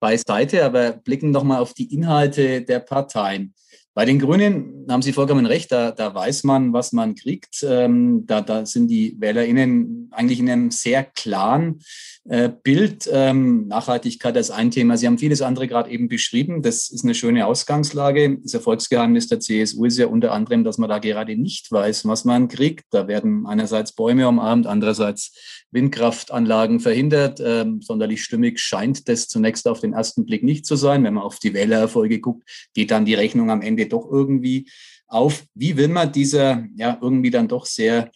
beiseite, 0.00 0.64
aber 0.64 0.92
blicken 0.92 1.32
doch 1.32 1.44
mal 1.44 1.60
auf 1.60 1.72
die 1.72 1.94
Inhalte 1.94 2.62
der 2.62 2.80
Parteien. 2.80 3.54
Bei 3.96 4.04
den 4.04 4.18
Grünen 4.18 4.84
haben 4.90 5.00
Sie 5.00 5.14
vollkommen 5.14 5.46
recht, 5.46 5.72
da, 5.72 5.90
da 5.90 6.14
weiß 6.14 6.44
man, 6.44 6.74
was 6.74 6.92
man 6.92 7.14
kriegt. 7.14 7.64
Ähm, 7.66 8.24
da, 8.26 8.42
da 8.42 8.66
sind 8.66 8.88
die 8.88 9.16
WählerInnen 9.18 10.10
eigentlich 10.12 10.38
in 10.38 10.50
einem 10.50 10.70
sehr 10.70 11.02
klaren 11.02 11.80
äh, 12.28 12.50
Bild. 12.62 13.08
Ähm, 13.10 13.68
Nachhaltigkeit 13.68 14.36
ist 14.36 14.50
ein 14.50 14.70
Thema. 14.70 14.98
Sie 14.98 15.06
haben 15.06 15.16
vieles 15.16 15.40
andere 15.40 15.66
gerade 15.66 15.90
eben 15.90 16.08
beschrieben. 16.08 16.60
Das 16.60 16.90
ist 16.90 17.04
eine 17.04 17.14
schöne 17.14 17.46
Ausgangslage. 17.46 18.38
Das 18.42 18.52
Erfolgsgeheimnis 18.52 19.28
der 19.28 19.40
CSU 19.40 19.86
ist 19.86 19.96
ja 19.96 20.08
unter 20.08 20.32
anderem, 20.32 20.62
dass 20.62 20.76
man 20.76 20.90
da 20.90 20.98
gerade 20.98 21.36
nicht 21.36 21.72
weiß, 21.72 22.06
was 22.06 22.26
man 22.26 22.48
kriegt. 22.48 22.84
Da 22.90 23.08
werden 23.08 23.46
einerseits 23.46 23.92
Bäume 23.92 24.28
umarmt, 24.28 24.66
andererseits 24.66 25.32
Windkraftanlagen 25.70 26.80
verhindert. 26.80 27.40
Ähm, 27.44 27.80
sonderlich 27.80 28.22
stimmig 28.22 28.60
scheint 28.60 29.08
das 29.08 29.28
zunächst 29.28 29.66
auf 29.68 29.80
den 29.80 29.92
ersten 29.92 30.26
Blick 30.26 30.42
nicht 30.42 30.66
zu 30.66 30.76
sein. 30.76 31.04
Wenn 31.04 31.14
man 31.14 31.24
auf 31.24 31.38
die 31.38 31.54
Wählererfolge 31.54 32.20
guckt, 32.20 32.48
geht 32.74 32.90
dann 32.90 33.04
die 33.04 33.14
Rechnung 33.14 33.50
am 33.50 33.62
Ende 33.62 33.85
doch 33.88 34.10
irgendwie 34.10 34.68
auf. 35.06 35.44
Wie 35.54 35.76
will 35.76 35.88
man 35.88 36.12
dieser 36.12 36.64
ja 36.76 36.98
irgendwie 37.00 37.30
dann 37.30 37.48
doch 37.48 37.66
sehr 37.66 38.10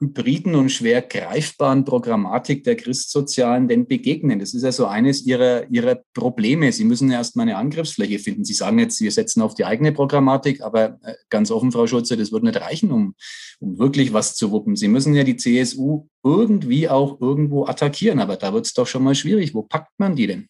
hybriden 0.00 0.54
und 0.54 0.70
schwer 0.70 1.02
greifbaren 1.02 1.84
Programmatik 1.84 2.64
der 2.64 2.76
Christsozialen 2.76 3.68
denn 3.68 3.86
begegnen? 3.86 4.38
Das 4.38 4.54
ist 4.54 4.62
ja 4.62 4.72
so 4.72 4.86
eines 4.86 5.24
ihrer, 5.24 5.70
ihrer 5.70 6.02
Probleme. 6.14 6.72
Sie 6.72 6.84
müssen 6.84 7.10
ja 7.10 7.18
erst 7.18 7.36
mal 7.36 7.42
eine 7.42 7.56
Angriffsfläche 7.56 8.18
finden. 8.18 8.44
Sie 8.44 8.54
sagen 8.54 8.78
jetzt, 8.78 9.00
wir 9.00 9.12
setzen 9.12 9.40
auf 9.42 9.54
die 9.54 9.64
eigene 9.64 9.92
Programmatik, 9.92 10.62
aber 10.62 10.98
äh, 11.02 11.14
ganz 11.30 11.50
offen, 11.50 11.72
Frau 11.72 11.86
Schulze, 11.86 12.16
das 12.16 12.32
wird 12.32 12.42
nicht 12.42 12.60
reichen, 12.60 12.90
um, 12.90 13.14
um 13.60 13.78
wirklich 13.78 14.12
was 14.12 14.34
zu 14.34 14.50
wuppen. 14.50 14.76
Sie 14.76 14.88
müssen 14.88 15.14
ja 15.14 15.24
die 15.24 15.36
CSU 15.36 16.08
irgendwie 16.24 16.88
auch 16.88 17.20
irgendwo 17.20 17.66
attackieren, 17.66 18.18
aber 18.18 18.36
da 18.36 18.52
wird 18.52 18.66
es 18.66 18.74
doch 18.74 18.86
schon 18.86 19.04
mal 19.04 19.14
schwierig. 19.14 19.54
Wo 19.54 19.62
packt 19.62 19.92
man 19.98 20.16
die 20.16 20.26
denn? 20.26 20.48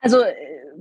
Also 0.00 0.20
äh, 0.20 0.34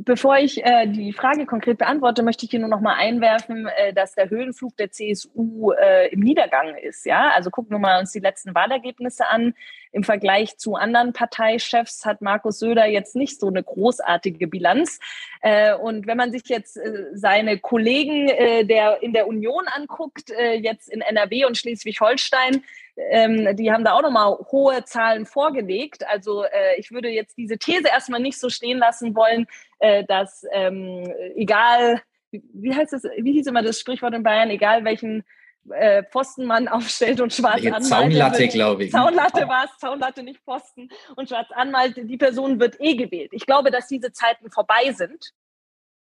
bevor 0.06 0.38
ich 0.38 0.64
äh, 0.64 0.88
die 0.88 1.14
Frage 1.14 1.46
konkret 1.46 1.78
beantworte, 1.78 2.24
möchte 2.24 2.46
ich 2.46 2.52
hier 2.52 2.60
nur 2.60 2.70
noch 2.70 2.82
mal 2.82 2.96
einwerfen, 2.96 3.68
äh, 3.68 3.94
dass 3.94 4.16
der 4.16 4.30
Höhenflug 4.30 4.76
der 4.78 4.92
CSU 4.92 5.72
äh, 5.72 6.10
im 6.10 6.22
Niedergang 6.22 6.76
ist. 6.76 7.06
Ja, 7.06 7.32
also 7.36 7.50
gucken 7.50 7.72
wir 7.72 7.80
mal 7.80 8.00
uns 8.00 8.12
die 8.12 8.20
letzten 8.20 8.56
Wahlergebnisse 8.56 9.28
an. 9.28 9.54
Im 9.92 10.04
Vergleich 10.04 10.58
zu 10.58 10.76
anderen 10.76 11.14
Parteichefs 11.14 12.06
hat 12.06 12.22
Markus 12.22 12.60
Söder 12.60 12.86
jetzt 12.86 13.16
nicht 13.16 13.40
so 13.40 13.48
eine 13.48 13.64
großartige 13.64 14.48
Bilanz. 14.48 15.00
Äh, 15.42 15.74
und 15.76 16.08
wenn 16.08 16.18
man 16.18 16.32
sich 16.32 16.44
jetzt 16.46 16.78
äh, 16.78 17.06
seine 17.14 17.58
Kollegen 17.58 18.30
äh, 18.30 18.66
der 18.66 19.02
in 19.02 19.14
der 19.14 19.28
Union 19.28 19.66
anguckt, 19.68 20.32
äh, 20.32 20.54
jetzt 20.54 20.90
in 20.90 21.02
NRW 21.02 21.46
und 21.46 21.58
Schleswig-Holstein, 21.58 22.64
ähm, 23.10 23.56
die 23.56 23.72
haben 23.72 23.84
da 23.84 23.94
auch 23.94 24.02
nochmal 24.02 24.38
hohe 24.52 24.84
Zahlen 24.84 25.26
vorgelegt. 25.26 26.06
Also 26.08 26.44
äh, 26.44 26.78
ich 26.78 26.92
würde 26.92 27.10
jetzt 27.10 27.38
diese 27.38 27.58
These 27.58 27.88
erstmal 27.88 28.20
nicht 28.20 28.40
so 28.40 28.50
stehen 28.50 28.78
lassen 28.78 29.16
wollen, 29.16 29.48
äh, 29.80 30.04
dass 30.06 30.46
ähm, 30.52 31.12
egal, 31.36 32.02
wie 32.32 32.76
heißt 32.76 32.94
es, 32.94 33.04
wie 33.18 33.34
hieß 33.34 33.48
immer 33.48 33.64
das 33.64 33.80
Sprichwort 33.80 34.14
in 34.14 34.24
Bayern, 34.24 34.50
egal 34.50 34.84
welchen 34.84 35.24
äh, 35.72 36.04
Pfosten 36.04 36.50
aufstellt 36.68 37.22
und 37.22 37.34
schwarz 37.34 37.66
anmalt. 37.66 37.86
Zaunlatte, 37.86 38.48
glaube 38.48 38.86
ich. 38.86 38.92
Zaunlatte 38.92 39.48
war 39.48 39.66
es, 39.66 39.78
Zaunlatte, 39.78 40.24
nicht 40.24 40.42
Pfosten. 40.42 40.90
Und 41.16 41.30
schwarz 41.30 41.50
anmalt, 41.52 41.96
die 41.98 42.18
Person 42.18 42.60
wird 42.60 42.80
eh 42.80 42.96
gewählt. 42.96 43.32
Ich 43.34 43.46
glaube, 43.46 43.72
dass 43.72 43.88
diese 43.88 44.12
Zeiten 44.12 44.52
vorbei 44.52 44.92
sind. 44.92 45.32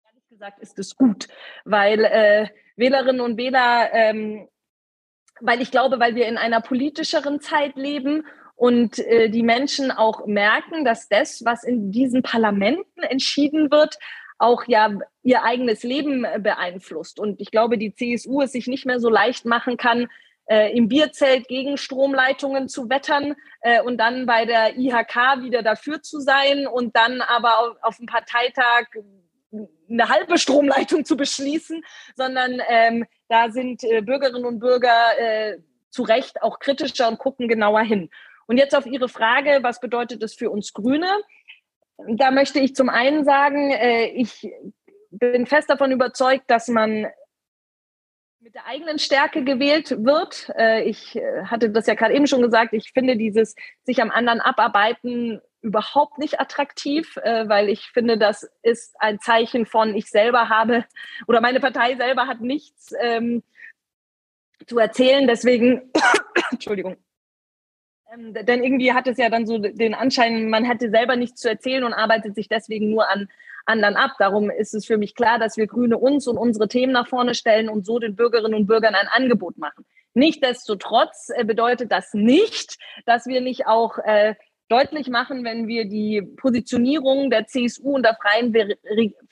Ehrlich 0.06 0.28
gesagt 0.28 0.58
ist 0.60 0.78
es 0.78 0.96
gut, 0.96 1.28
weil 1.64 2.04
äh, 2.04 2.48
Wählerinnen 2.76 3.20
und 3.20 3.36
Wähler, 3.36 3.90
ähm, 3.92 4.48
weil 5.40 5.60
ich 5.60 5.70
glaube, 5.70 5.98
weil 6.00 6.14
wir 6.14 6.26
in 6.26 6.36
einer 6.36 6.60
politischeren 6.60 7.40
Zeit 7.40 7.76
leben 7.76 8.24
und 8.54 8.98
äh, 8.98 9.28
die 9.28 9.42
Menschen 9.42 9.90
auch 9.90 10.26
merken, 10.26 10.84
dass 10.84 11.08
das, 11.08 11.44
was 11.44 11.64
in 11.64 11.90
diesen 11.90 12.22
Parlamenten 12.22 13.02
entschieden 13.02 13.70
wird, 13.70 13.98
auch 14.38 14.64
ja 14.66 14.90
ihr 15.22 15.44
eigenes 15.44 15.82
Leben 15.82 16.24
äh, 16.24 16.38
beeinflusst. 16.40 17.18
Und 17.18 17.40
ich 17.40 17.50
glaube, 17.50 17.78
die 17.78 17.94
CSU 17.94 18.42
es 18.42 18.52
sich 18.52 18.66
nicht 18.66 18.86
mehr 18.86 19.00
so 19.00 19.08
leicht 19.08 19.46
machen 19.46 19.76
kann, 19.76 20.08
äh, 20.46 20.76
im 20.76 20.88
Bierzelt 20.88 21.48
gegen 21.48 21.76
Stromleitungen 21.76 22.68
zu 22.68 22.90
wettern 22.90 23.34
äh, 23.60 23.80
und 23.80 23.98
dann 23.98 24.26
bei 24.26 24.44
der 24.44 24.76
IHK 24.76 25.42
wieder 25.42 25.62
dafür 25.62 26.02
zu 26.02 26.20
sein 26.20 26.66
und 26.66 26.96
dann 26.96 27.20
aber 27.20 27.60
auf, 27.60 27.76
auf 27.82 27.96
dem 27.96 28.06
Parteitag 28.06 28.86
eine 29.92 30.08
halbe 30.08 30.38
Stromleitung 30.38 31.04
zu 31.04 31.16
beschließen, 31.16 31.84
sondern 32.16 32.60
ähm, 32.68 33.04
da 33.28 33.50
sind 33.50 33.84
äh, 33.84 34.00
Bürgerinnen 34.00 34.44
und 34.44 34.58
Bürger 34.58 35.18
äh, 35.18 35.58
zu 35.90 36.02
Recht 36.02 36.42
auch 36.42 36.58
kritischer 36.58 37.08
und 37.08 37.18
gucken 37.18 37.48
genauer 37.48 37.82
hin. 37.82 38.10
Und 38.46 38.56
jetzt 38.56 38.74
auf 38.74 38.86
Ihre 38.86 39.08
Frage, 39.08 39.60
was 39.62 39.80
bedeutet 39.80 40.22
das 40.22 40.34
für 40.34 40.50
uns 40.50 40.72
Grüne? 40.72 41.08
da 42.08 42.30
möchte 42.30 42.58
ich 42.58 42.74
zum 42.74 42.88
einen 42.88 43.24
sagen, 43.24 43.70
äh, 43.70 44.06
ich 44.06 44.50
bin 45.10 45.46
fest 45.46 45.70
davon 45.70 45.92
überzeugt, 45.92 46.44
dass 46.48 46.68
man 46.68 47.06
mit 48.40 48.54
der 48.54 48.66
eigenen 48.66 48.98
Stärke 48.98 49.44
gewählt 49.44 49.90
wird. 50.04 50.50
Äh, 50.56 50.82
ich 50.84 51.16
äh, 51.16 51.44
hatte 51.44 51.70
das 51.70 51.86
ja 51.86 51.94
gerade 51.94 52.14
eben 52.14 52.26
schon 52.26 52.42
gesagt, 52.42 52.72
ich 52.72 52.90
finde 52.92 53.16
dieses 53.16 53.54
sich 53.84 54.02
am 54.02 54.10
anderen 54.10 54.40
abarbeiten 54.40 55.40
überhaupt 55.62 56.18
nicht 56.18 56.40
attraktiv, 56.40 57.16
äh, 57.18 57.48
weil 57.48 57.68
ich 57.68 57.86
finde, 57.92 58.18
das 58.18 58.50
ist 58.62 58.94
ein 58.98 59.20
Zeichen 59.20 59.64
von, 59.64 59.94
ich 59.94 60.10
selber 60.10 60.48
habe 60.48 60.84
oder 61.26 61.40
meine 61.40 61.60
Partei 61.60 61.96
selber 61.96 62.26
hat 62.26 62.40
nichts 62.40 62.92
ähm, 63.00 63.42
zu 64.66 64.78
erzählen. 64.78 65.26
Deswegen, 65.26 65.92
Entschuldigung, 66.50 66.96
ähm, 68.12 68.34
denn 68.34 68.62
irgendwie 68.62 68.92
hat 68.92 69.06
es 69.06 69.18
ja 69.18 69.30
dann 69.30 69.46
so 69.46 69.58
den 69.58 69.94
Anschein, 69.94 70.50
man 70.50 70.64
hätte 70.64 70.90
selber 70.90 71.16
nichts 71.16 71.40
zu 71.40 71.48
erzählen 71.48 71.84
und 71.84 71.92
arbeitet 71.92 72.34
sich 72.34 72.48
deswegen 72.48 72.90
nur 72.90 73.08
an 73.08 73.28
anderen 73.64 73.96
ab. 73.96 74.12
Darum 74.18 74.50
ist 74.50 74.74
es 74.74 74.84
für 74.84 74.98
mich 74.98 75.14
klar, 75.14 75.38
dass 75.38 75.56
wir 75.56 75.66
Grüne 75.66 75.96
uns 75.96 76.26
und 76.26 76.36
unsere 76.36 76.68
Themen 76.68 76.92
nach 76.92 77.06
vorne 77.06 77.34
stellen 77.34 77.68
und 77.68 77.86
so 77.86 77.98
den 77.98 78.16
Bürgerinnen 78.16 78.54
und 78.54 78.66
Bürgern 78.66 78.94
ein 78.94 79.08
Angebot 79.08 79.56
machen. 79.58 79.84
Nichtsdestotrotz 80.14 81.30
äh, 81.34 81.44
bedeutet 81.44 81.90
das 81.90 82.12
nicht, 82.12 82.78
dass 83.06 83.26
wir 83.26 83.40
nicht 83.40 83.66
auch 83.66 83.98
äh, 83.98 84.34
deutlich 84.68 85.08
machen, 85.08 85.44
wenn 85.44 85.68
wir 85.68 85.84
die 85.84 86.22
Positionierung 86.22 87.30
der 87.30 87.46
CSU 87.46 87.96
und 87.96 88.04
der 88.04 88.16
Freien, 88.20 88.54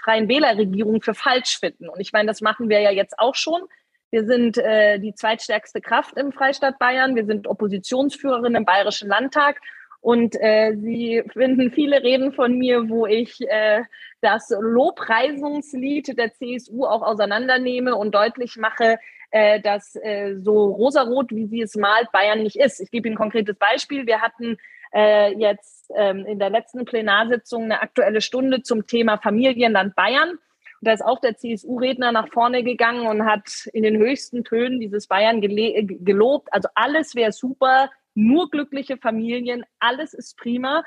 Freien 0.02 0.28
Wählerregierung 0.28 1.00
für 1.00 1.14
falsch 1.14 1.58
finden. 1.58 1.88
Und 1.88 2.00
ich 2.00 2.12
meine, 2.12 2.26
das 2.26 2.40
machen 2.40 2.68
wir 2.68 2.80
ja 2.80 2.90
jetzt 2.90 3.18
auch 3.18 3.34
schon. 3.34 3.62
Wir 4.10 4.24
sind 4.24 4.58
äh, 4.58 4.98
die 4.98 5.14
zweitstärkste 5.14 5.80
Kraft 5.80 6.18
im 6.18 6.32
Freistaat 6.32 6.78
Bayern. 6.78 7.14
Wir 7.14 7.24
sind 7.24 7.46
Oppositionsführerin 7.46 8.54
im 8.54 8.64
Bayerischen 8.64 9.08
Landtag. 9.08 9.60
Und 10.00 10.34
äh, 10.40 10.74
Sie 10.76 11.22
finden 11.32 11.70
viele 11.70 12.02
Reden 12.02 12.32
von 12.32 12.56
mir, 12.56 12.88
wo 12.88 13.06
ich 13.06 13.40
äh, 13.48 13.82
das 14.20 14.50
Lobpreisungslied 14.58 16.18
der 16.18 16.32
CSU 16.32 16.86
auch 16.86 17.02
auseinandernehme 17.02 17.94
und 17.94 18.14
deutlich 18.14 18.56
mache, 18.56 18.98
äh, 19.30 19.60
dass 19.60 19.94
äh, 19.96 20.34
so 20.36 20.72
rosarot, 20.72 21.30
wie 21.30 21.46
sie 21.46 21.60
es 21.60 21.76
malt, 21.76 22.10
Bayern 22.12 22.42
nicht 22.42 22.56
ist. 22.56 22.80
Ich 22.80 22.90
gebe 22.90 23.08
Ihnen 23.08 23.16
ein 23.16 23.20
konkretes 23.20 23.56
Beispiel. 23.56 24.06
Wir 24.06 24.20
hatten 24.20 24.56
äh, 24.92 25.32
jetzt 25.38 25.90
ähm, 25.96 26.26
in 26.26 26.38
der 26.38 26.50
letzten 26.50 26.84
Plenarsitzung 26.84 27.64
eine 27.64 27.82
aktuelle 27.82 28.20
Stunde 28.20 28.62
zum 28.62 28.86
Thema 28.86 29.18
Familienland 29.18 29.94
Bayern. 29.94 30.38
Da 30.82 30.92
ist 30.92 31.04
auch 31.04 31.20
der 31.20 31.36
CSU-Redner 31.36 32.10
nach 32.10 32.28
vorne 32.28 32.62
gegangen 32.62 33.06
und 33.06 33.26
hat 33.26 33.66
in 33.72 33.82
den 33.82 33.98
höchsten 33.98 34.44
Tönen 34.44 34.80
dieses 34.80 35.06
Bayern 35.06 35.40
gelobt. 35.42 36.48
Also 36.52 36.68
alles 36.74 37.14
wäre 37.14 37.32
super, 37.32 37.90
nur 38.14 38.50
glückliche 38.50 38.96
Familien, 38.96 39.64
alles 39.78 40.14
ist 40.14 40.38
prima. 40.38 40.82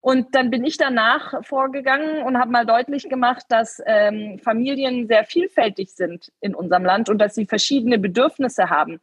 Und 0.00 0.34
dann 0.34 0.50
bin 0.50 0.64
ich 0.64 0.76
danach 0.76 1.44
vorgegangen 1.44 2.22
und 2.22 2.38
habe 2.38 2.50
mal 2.50 2.66
deutlich 2.66 3.08
gemacht, 3.08 3.46
dass 3.48 3.82
ähm, 3.86 4.38
Familien 4.38 5.08
sehr 5.08 5.24
vielfältig 5.24 5.90
sind 5.92 6.30
in 6.40 6.54
unserem 6.54 6.84
Land 6.84 7.08
und 7.08 7.18
dass 7.18 7.34
sie 7.34 7.46
verschiedene 7.46 7.98
Bedürfnisse 7.98 8.68
haben 8.68 9.00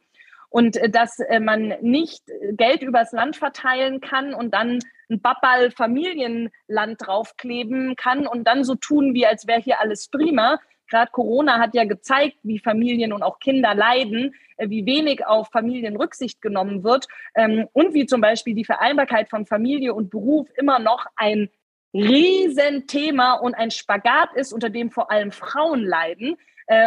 und 0.52 0.76
äh, 0.76 0.90
dass 0.90 1.18
äh, 1.18 1.40
man 1.40 1.74
nicht 1.80 2.24
Geld 2.52 2.82
übers 2.82 3.12
Land 3.12 3.36
verteilen 3.36 4.00
kann 4.00 4.34
und 4.34 4.52
dann 4.52 4.78
ein 5.10 5.20
Babbal 5.20 5.70
Familienland 5.70 6.98
draufkleben 6.98 7.96
kann 7.96 8.26
und 8.26 8.46
dann 8.46 8.62
so 8.62 8.74
tun, 8.74 9.14
wie 9.14 9.26
als 9.26 9.46
wäre 9.46 9.60
hier 9.60 9.80
alles 9.80 10.08
prima. 10.08 10.60
Gerade 10.88 11.10
Corona 11.10 11.58
hat 11.58 11.74
ja 11.74 11.84
gezeigt, 11.84 12.36
wie 12.42 12.58
Familien 12.58 13.14
und 13.14 13.22
auch 13.22 13.38
Kinder 13.38 13.74
leiden, 13.74 14.34
äh, 14.58 14.68
wie 14.68 14.84
wenig 14.84 15.26
auf 15.26 15.48
Familien 15.48 15.96
Rücksicht 15.96 16.42
genommen 16.42 16.84
wird 16.84 17.08
ähm, 17.34 17.66
und 17.72 17.94
wie 17.94 18.04
zum 18.04 18.20
Beispiel 18.20 18.54
die 18.54 18.66
Vereinbarkeit 18.66 19.30
von 19.30 19.46
Familie 19.46 19.94
und 19.94 20.10
Beruf 20.10 20.48
immer 20.56 20.78
noch 20.78 21.06
ein 21.16 21.48
Riesenthema 21.94 23.34
und 23.34 23.54
ein 23.54 23.70
Spagat 23.70 24.34
ist, 24.34 24.52
unter 24.52 24.70
dem 24.70 24.90
vor 24.90 25.10
allem 25.10 25.30
Frauen 25.30 25.84
leiden. 25.84 26.38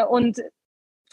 Und 0.09 0.41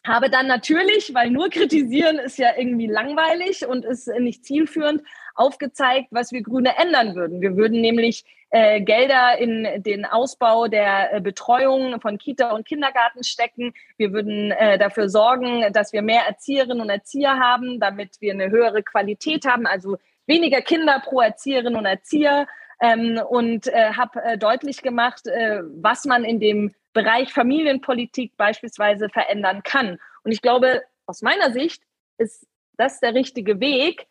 habe 0.05 0.31
dann 0.31 0.47
natürlich, 0.47 1.15
weil 1.15 1.31
nur 1.31 1.49
kritisieren 1.49 2.19
ist 2.19 2.39
ja 2.39 2.51
irgendwie 2.57 2.87
langweilig 2.87 3.67
und 3.67 3.85
ist 3.85 4.09
nicht 4.19 4.45
zielführend, 4.45 5.03
aufgezeigt, 5.35 6.09
was 6.11 6.33
wir 6.33 6.43
Grüne 6.43 6.77
ändern 6.77 7.15
würden. 7.15 7.41
Wir 7.41 7.57
würden 7.57 7.81
nämlich 7.81 8.25
äh, 8.51 8.83
Gelder 8.83 9.39
in 9.39 9.83
den 9.83 10.05
Ausbau 10.05 10.69
der 10.69 11.15
äh, 11.15 11.21
Betreuung 11.21 12.01
von 12.01 12.19
Kita 12.19 12.51
und 12.51 12.67
Kindergarten 12.67 13.25
stecken. 13.25 13.73
Wir 13.97 14.13
würden 14.13 14.51
äh, 14.51 14.79
dafür 14.79 15.09
sorgen, 15.09 15.73
dass 15.73 15.93
wir 15.93 16.03
mehr 16.03 16.27
Erzieherinnen 16.27 16.83
und 16.83 16.91
Erzieher 16.91 17.39
haben, 17.39 17.81
damit 17.81 18.21
wir 18.21 18.33
eine 18.33 18.51
höhere 18.51 18.83
Qualität 18.83 19.47
haben, 19.47 19.67
also 19.67 19.97
weniger 20.27 20.61
Kinder 20.61 21.01
pro 21.05 21.21
Erzieherin 21.21 21.77
und 21.77 21.87
Erzieher. 21.87 22.47
Ähm, 22.83 23.21
und 23.29 23.69
äh, 23.69 23.93
habe 23.93 24.23
äh, 24.23 24.37
deutlich 24.37 24.83
gemacht, 24.83 25.27
äh, 25.29 25.63
was 25.77 26.05
man 26.05 26.25
in 26.25 26.41
dem 26.41 26.75
Bereich 26.93 27.33
Familienpolitik 27.33 28.37
beispielsweise 28.37 29.09
verändern 29.09 29.63
kann. 29.63 29.99
Und 30.25 30.33
ich 30.33 30.43
glaube, 30.43 30.83
aus 31.07 31.23
meiner 31.23 31.53
Sicht 31.53 31.83
ist 32.19 32.47
das 32.77 33.01
der 33.01 33.15
richtige 33.15 33.61
Weg, 33.61 34.09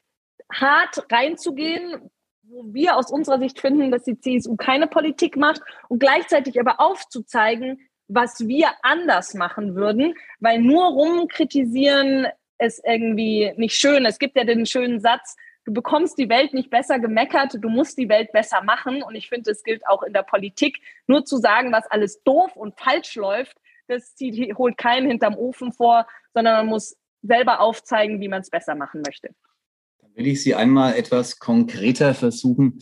hart 0.52 1.06
reinzugehen, 1.12 2.10
wo 2.44 2.74
wir 2.74 2.98
aus 2.98 3.12
unserer 3.12 3.40
Sicht 3.40 3.60
finden, 3.60 3.92
dass 3.92 4.04
die 4.04 4.20
CSU 4.20 4.56
keine 4.56 4.88
Politik 4.88 5.36
macht 5.38 5.62
und 5.90 6.00
gleichzeitig 6.00 6.60
aber 6.60 6.80
aufzuzeigen, 6.80 7.80
was 8.08 8.48
wir 8.48 8.70
anders 8.84 9.34
machen 9.34 9.76
würden, 9.76 10.16
weil 10.40 10.60
nur 10.60 10.86
rumkritisieren 10.86 12.28
ist 12.58 12.82
irgendwie 12.86 13.54
nicht 13.56 13.76
schön. 13.76 14.06
Es 14.06 14.20
gibt 14.20 14.38
ja 14.38 14.44
den 14.44 14.66
schönen 14.66 15.00
Satz, 15.00 15.36
du 15.66 15.74
bekommst 15.74 16.18
die 16.18 16.30
Welt 16.30 16.54
nicht 16.54 16.70
besser 16.70 17.00
gemeckert, 17.00 17.58
du 17.60 17.70
musst 17.70 17.98
die 17.98 18.10
Welt 18.10 18.32
besser 18.32 18.64
machen. 18.64 19.04
Und 19.04 19.16
ich 19.16 19.30
finde, 19.30 19.52
es 19.52 19.64
gilt 19.64 19.88
auch 19.88 20.04
in 20.04 20.14
der 20.14 20.24
Politik, 20.24 20.80
nur 21.08 21.26
zu 21.26 21.38
sagen, 21.38 21.72
was 21.72 21.86
alles 21.88 22.24
doof 22.24 22.56
und 22.56 22.80
falsch 22.80 23.16
läuft, 23.16 23.58
das 23.88 24.16
zieht, 24.16 24.58
holt 24.58 24.78
keinen 24.78 25.08
hinterm 25.08 25.36
Ofen 25.36 25.72
vor, 25.72 26.08
sondern 26.34 26.56
man 26.56 26.68
muss 26.68 26.98
selber 27.22 27.60
aufzeigen, 27.60 28.22
wie 28.22 28.28
man 28.28 28.42
es 28.42 28.50
besser 28.50 28.76
machen 28.76 29.02
möchte. 29.06 29.30
Dann 30.00 30.16
will 30.16 30.28
ich 30.28 30.42
Sie 30.42 30.56
einmal 30.56 30.96
etwas 30.96 31.40
konkreter 31.40 32.14
versuchen 32.14 32.80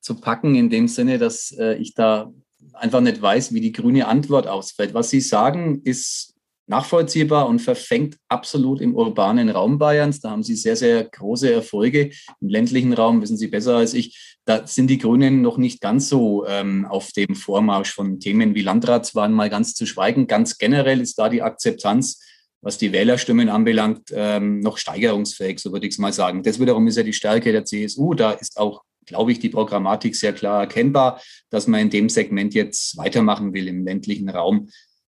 zu 0.00 0.20
packen, 0.20 0.54
in 0.54 0.70
dem 0.70 0.88
Sinne, 0.88 1.18
dass 1.18 1.52
äh, 1.58 1.74
ich 1.74 1.94
da 1.94 2.32
einfach 2.72 3.00
nicht 3.00 3.20
weiß, 3.22 3.52
wie 3.54 3.60
die 3.60 3.72
grüne 3.72 4.06
Antwort 4.06 4.46
ausfällt. 4.46 4.94
Was 4.94 5.10
Sie 5.10 5.20
sagen, 5.20 5.82
ist 5.84 6.34
nachvollziehbar 6.68 7.48
und 7.48 7.60
verfängt 7.60 8.16
absolut 8.28 8.80
im 8.80 8.94
urbanen 8.94 9.48
Raum 9.48 9.78
Bayerns. 9.78 10.20
Da 10.20 10.30
haben 10.30 10.42
Sie 10.42 10.56
sehr, 10.56 10.76
sehr 10.76 11.04
große 11.04 11.52
Erfolge. 11.52 12.10
Im 12.40 12.48
ländlichen 12.48 12.92
Raum 12.92 13.22
wissen 13.22 13.36
Sie 13.36 13.48
besser 13.48 13.76
als 13.76 13.94
ich. 13.94 14.36
Da 14.44 14.66
sind 14.66 14.88
die 14.88 14.98
Grünen 14.98 15.42
noch 15.42 15.58
nicht 15.58 15.80
ganz 15.80 16.08
so 16.08 16.46
ähm, 16.46 16.86
auf 16.86 17.12
dem 17.12 17.34
Vormarsch 17.34 17.92
von 17.92 18.20
Themen 18.20 18.54
wie 18.54 18.62
Landratswahlen 18.62 19.32
mal 19.32 19.50
ganz 19.50 19.74
zu 19.74 19.86
schweigen. 19.86 20.26
Ganz 20.26 20.58
generell 20.58 21.00
ist 21.00 21.18
da 21.18 21.28
die 21.28 21.42
Akzeptanz, 21.42 22.22
was 22.60 22.78
die 22.78 22.92
Wählerstimmen 22.92 23.48
anbelangt, 23.48 24.10
ähm, 24.12 24.60
noch 24.60 24.78
steigerungsfähig, 24.78 25.60
so 25.60 25.72
würde 25.72 25.86
ich 25.86 25.94
es 25.94 25.98
mal 25.98 26.12
sagen. 26.12 26.42
Das 26.42 26.60
wiederum 26.60 26.86
ist 26.86 26.96
ja 26.96 27.02
die 27.02 27.12
Stärke 27.12 27.52
der 27.52 27.64
CSU. 27.64 28.14
Da 28.14 28.32
ist 28.32 28.58
auch 28.58 28.82
glaube 29.08 29.32
ich, 29.32 29.40
die 29.40 29.48
Programmatik 29.48 30.14
sehr 30.14 30.34
klar 30.34 30.60
erkennbar, 30.60 31.20
dass 31.50 31.66
man 31.66 31.80
in 31.80 31.90
dem 31.90 32.08
Segment 32.08 32.54
jetzt 32.54 32.96
weitermachen 32.98 33.54
will 33.54 33.66
im 33.66 33.84
ländlichen 33.84 34.28
Raum 34.28 34.68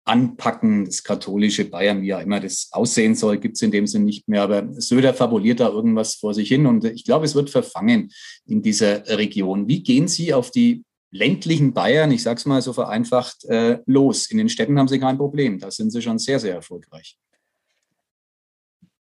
anpacken. 0.09 0.85
Das 0.85 1.05
katholische 1.05 1.65
Bayern, 1.65 2.03
wie 2.03 2.09
ja 2.09 2.21
immer 2.21 2.41
das 2.41 2.69
aussehen 2.73 3.15
soll, 3.15 3.39
gibt 3.39 3.57
es 3.57 3.63
in 3.63 3.71
dem 3.71 3.87
Sinn 3.87 4.05
nicht 4.05 4.29
mehr. 4.29 4.43
Aber 4.43 4.67
Söder 4.81 5.15
fabuliert 5.15 5.61
da 5.61 5.69
irgendwas 5.69 6.15
vor 6.15 6.35
sich 6.35 6.49
hin 6.49 6.67
und 6.67 6.85
ich 6.85 7.05
glaube, 7.05 7.27
es 7.27 7.35
wird 7.35 7.51
verfangen 7.51 8.11
in 8.47 8.63
dieser 8.63 9.07
Region. 9.19 9.69
Wie 9.69 9.83
gehen 9.83 10.09
Sie 10.09 10.35
auf 10.35 10.51
die 10.51 10.85
ländlichen 11.11 11.73
Bayern, 11.73 12.11
ich 12.11 12.23
sage 12.23 12.39
es 12.39 12.47
mal 12.47 12.63
so 12.63 12.73
vereinfacht, 12.73 13.45
äh, 13.47 13.79
los? 13.87 14.31
In 14.31 14.39
den 14.39 14.49
Städten 14.49 14.79
haben 14.79 14.89
Sie 14.89 14.99
kein 14.99 15.19
Problem. 15.19 15.59
Da 15.59 15.71
sind 15.71 15.91
Sie 15.91 16.03
schon 16.03 16.19
sehr, 16.19 16.39
sehr 16.39 16.55
erfolgreich. 16.55 17.19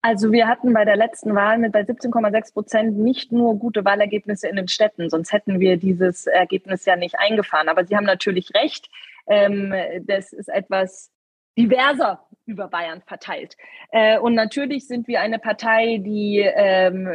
Also 0.06 0.32
wir 0.32 0.48
hatten 0.48 0.72
bei 0.72 0.86
der 0.86 0.98
letzten 0.98 1.34
Wahl 1.34 1.58
mit 1.58 1.72
bei 1.72 1.82
17,6 1.82 2.54
Prozent 2.54 2.98
nicht 3.00 3.32
nur 3.32 3.58
gute 3.58 3.84
Wahlergebnisse 3.86 4.48
in 4.48 4.56
den 4.56 4.68
Städten, 4.68 5.10
sonst 5.10 5.32
hätten 5.32 5.60
wir 5.60 5.78
dieses 5.78 6.28
Ergebnis 6.28 6.86
ja 6.86 6.96
nicht 6.96 7.18
eingefahren. 7.18 7.70
Aber 7.70 7.86
Sie 7.86 7.96
haben 7.96 8.06
natürlich 8.06 8.54
recht. 8.54 8.88
Ähm, 9.28 9.74
das 10.06 10.34
ist 10.34 10.50
etwas 10.50 11.12
diverser 11.58 12.26
über 12.46 12.68
Bayern 12.68 13.02
verteilt. 13.06 13.56
Äh, 13.92 14.20
und 14.20 14.36
natürlich 14.36 14.88
sind 14.88 15.08
wir 15.08 15.22
eine 15.22 15.40
Partei, 15.40 15.98
die 15.98 16.40
ähm, 16.40 17.10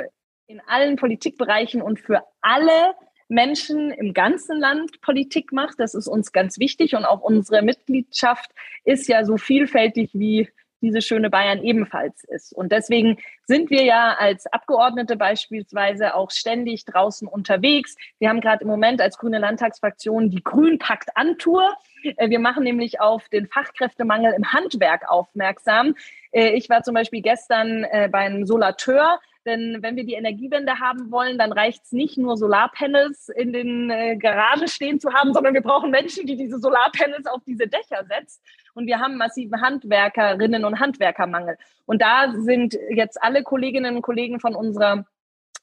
in 0.47 0.61
allen 0.67 0.97
Politikbereichen 0.97 1.83
und 1.83 2.00
für 2.00 2.25
alle 2.40 2.95
Menschen 3.29 3.93
im 3.93 4.12
ganzen 4.12 4.59
Land 4.59 5.00
Politik 5.00 5.52
macht. 5.52 5.79
Das 5.79 5.95
ist 5.95 6.09
uns 6.09 6.33
ganz 6.33 6.59
wichtig 6.59 6.97
und 6.97 7.05
auch 7.05 7.21
unsere 7.21 7.62
Mitgliedschaft 7.62 8.50
ist 8.85 9.07
ja 9.09 9.25
so 9.25 9.37
vielfältig 9.37 10.11
wie 10.14 10.49
diese 10.81 11.03
schöne 11.03 11.31
Bayern 11.31 11.63
ebenfalls 11.63 12.25
ist. 12.25 12.53
Und 12.53 12.73
deswegen 12.73 13.19
sind 13.47 13.71
wir 13.71 13.85
ja 13.85 14.15
als 14.19 14.47
Abgeordnete 14.47 15.17
beispielsweise 15.17 16.15
auch 16.15 16.31
ständig 16.31 16.85
draußen 16.85 17.29
unterwegs. 17.29 17.97
Wir 18.19 18.29
haben 18.29 18.41
gerade 18.41 18.63
im 18.63 18.69
Moment 18.69 19.01
als 19.01 19.19
grüne 19.19 19.39
Landtagsfraktion 19.39 20.31
die 20.31 20.43
Grünpakt-Antour. 20.43 21.75
Äh, 22.17 22.31
wir 22.31 22.39
machen 22.39 22.65
nämlich 22.65 23.01
auf 23.01 23.29
den 23.29 23.47
Fachkräftemangel 23.47 24.35
im 24.35 24.53
Handwerk 24.53 25.09
aufmerksam. 25.09 25.95
Äh, 26.33 26.51
ich 26.51 26.69
war 26.69 26.83
zum 26.83 26.95
Beispiel 26.95 27.23
gestern 27.23 27.85
äh, 27.85 28.09
beim 28.11 28.47
Solateur 28.47 29.21
denn 29.47 29.78
wenn 29.80 29.97
wir 29.97 30.04
die 30.04 30.14
Energiewende 30.14 30.78
haben 30.80 31.11
wollen, 31.11 31.38
dann 31.38 31.52
reicht 31.52 31.85
es 31.85 31.92
nicht 31.92 32.18
nur 32.18 32.37
Solarpanels 32.37 33.28
in 33.30 33.52
den 33.52 33.90
äh, 33.90 34.16
Garagen 34.16 34.68
stehen 34.68 35.00
zu 35.00 35.12
haben, 35.12 35.32
sondern 35.32 35.54
wir 35.54 35.62
brauchen 35.62 35.90
Menschen, 35.90 36.26
die 36.26 36.37
diese 36.37 36.59
Solarpanels 36.59 37.26
auf 37.26 37.42
diese 37.47 37.66
Dächer 37.66 38.04
setzen. 38.06 38.40
Und 38.75 38.87
wir 38.87 38.99
haben 38.99 39.16
massiven 39.16 39.61
Handwerkerinnen 39.61 40.64
und 40.64 40.78
Handwerkermangel. 40.78 41.56
Und 41.87 42.02
da 42.02 42.32
sind 42.37 42.78
jetzt 42.90 43.23
alle 43.23 43.42
Kolleginnen 43.42 43.97
und 43.97 44.02
Kollegen 44.02 44.40
von 44.40 44.54
unserer 44.54 45.06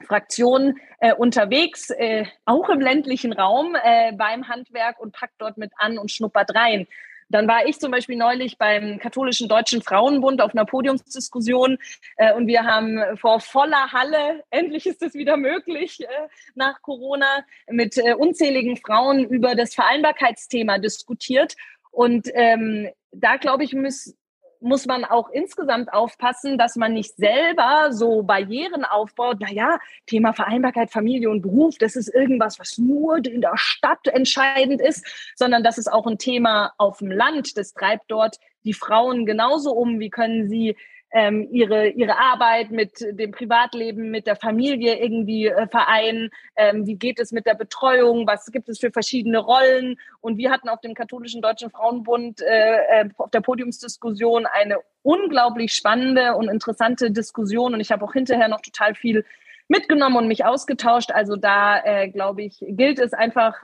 Fraktion 0.06 0.76
äh, 1.00 1.14
unterwegs, 1.14 1.90
äh, 1.90 2.26
auch 2.46 2.70
im 2.70 2.80
ländlichen 2.80 3.34
Raum 3.34 3.76
äh, 3.82 4.12
beim 4.14 4.48
Handwerk 4.48 5.00
und 5.00 5.14
packt 5.14 5.36
dort 5.40 5.58
mit 5.58 5.72
an 5.78 5.98
und 5.98 6.12
schnuppert 6.12 6.54
rein. 6.56 6.88
Dann 7.30 7.48
war 7.48 7.66
ich 7.66 7.80
zum 7.80 7.92
Beispiel 7.92 8.16
neulich 8.16 8.58
beim 8.58 9.00
katholischen 9.00 9.50
Deutschen 9.50 9.82
Frauenbund 9.82 10.42
auf 10.42 10.54
einer 10.54 10.66
Podiumsdiskussion 10.66 11.78
äh, 12.18 12.34
und 12.34 12.48
wir 12.48 12.64
haben 12.64 13.00
vor 13.18 13.40
voller 13.40 13.92
Halle, 13.92 14.44
endlich 14.50 14.86
ist 14.86 15.02
es 15.02 15.14
wieder 15.14 15.38
möglich 15.38 16.02
äh, 16.02 16.08
nach 16.56 16.82
Corona, 16.82 17.46
mit 17.70 17.98
äh, 17.98 18.14
unzähligen 18.14 18.78
Frauen 18.78 19.26
über 19.26 19.56
das 19.56 19.76
Vereinbarkeitsthema 19.76 20.78
diskutiert. 20.78 21.56
Und 21.92 22.30
ähm, 22.34 22.90
da 23.12 23.38
glaube 23.38 23.64
ich, 23.64 23.74
muss, 23.74 24.16
muss 24.60 24.86
man 24.86 25.06
auch 25.06 25.30
insgesamt 25.30 25.92
aufpassen, 25.94 26.58
dass 26.58 26.76
man 26.76 26.94
nicht 26.94 27.16
selber 27.16 27.90
so 27.92 28.24
Barrieren 28.24 28.86
aufbaut. 28.86 29.40
Naja, 29.40 29.80
Thema 30.06 30.34
Vereinbarkeit, 30.34 30.92
Familie 30.92 31.30
und 31.30 31.42
Beruf, 31.42 31.78
das 31.78 31.96
ist 31.96 32.14
irgendwas, 32.14 32.60
was 32.60 32.78
nur 32.78 33.18
in 33.26 33.42
der 33.42 33.56
Stadt 33.56 34.08
entscheidend 34.08 34.82
ist, 34.82 35.06
sondern 35.36 35.64
das 35.64 35.78
ist 35.78 35.92
auch 35.92 36.08
ein 36.08 36.18
Thema 36.18 36.74
auf 36.78 37.00
dem 37.00 37.12
Land. 37.12 37.58
Das 37.58 37.74
treibt 37.74 38.06
dort 38.10 38.38
die 38.64 38.74
Frauen 38.74 39.26
genauso 39.26 39.72
um. 39.72 40.00
Wie 40.00 40.10
können 40.10 40.48
sie 40.50 40.76
ähm, 41.18 41.48
ihre, 41.52 41.88
ihre 41.90 42.20
Arbeit 42.20 42.70
mit 42.70 42.92
dem 43.02 43.32
Privatleben, 43.32 44.12
mit 44.12 44.28
der 44.28 44.36
Familie 44.36 45.00
irgendwie 45.00 45.48
äh, 45.48 45.68
vereinen? 45.68 46.30
Ähm, 46.56 46.86
wie 46.86 46.96
geht 46.96 47.20
es 47.20 47.32
mit 47.32 47.48
der 47.48 47.56
Betreuung? 47.56 48.28
Was 48.28 48.46
gibt 48.52 48.70
es 48.70 48.78
für 48.78 48.92
verschiedene 48.92 49.40
Rollen? 49.40 49.98
Und 50.22 50.38
wir 50.38 50.52
hatten 50.52 50.70
auf 50.70 50.80
dem 50.80 50.94
Katholischen 50.94 51.42
Deutschen 51.42 51.72
Frauenbund 51.72 52.42
äh, 52.42 53.02
äh, 53.02 53.10
auf 53.18 53.32
der 53.32 53.42
Podiumsdiskussion 53.42 54.46
eine 54.46 54.78
unglaublich 55.02 55.74
spannende 55.74 56.36
und 56.36 56.50
interessante 56.50 57.10
Diskussion. 57.10 57.74
Und 57.74 57.80
ich 57.80 57.92
habe 57.92 58.06
auch 58.06 58.14
hinterher 58.14 58.48
noch 58.48 58.62
total 58.62 58.94
viel 58.94 59.26
mitgenommen 59.68 60.18
und 60.18 60.28
mich 60.28 60.46
ausgetauscht. 60.46 61.10
Also 61.12 61.36
da, 61.36 61.84
äh, 61.84 62.10
glaube 62.10 62.44
ich, 62.44 62.58
gilt 62.62 63.00
es 63.00 63.14
einfach 63.14 63.64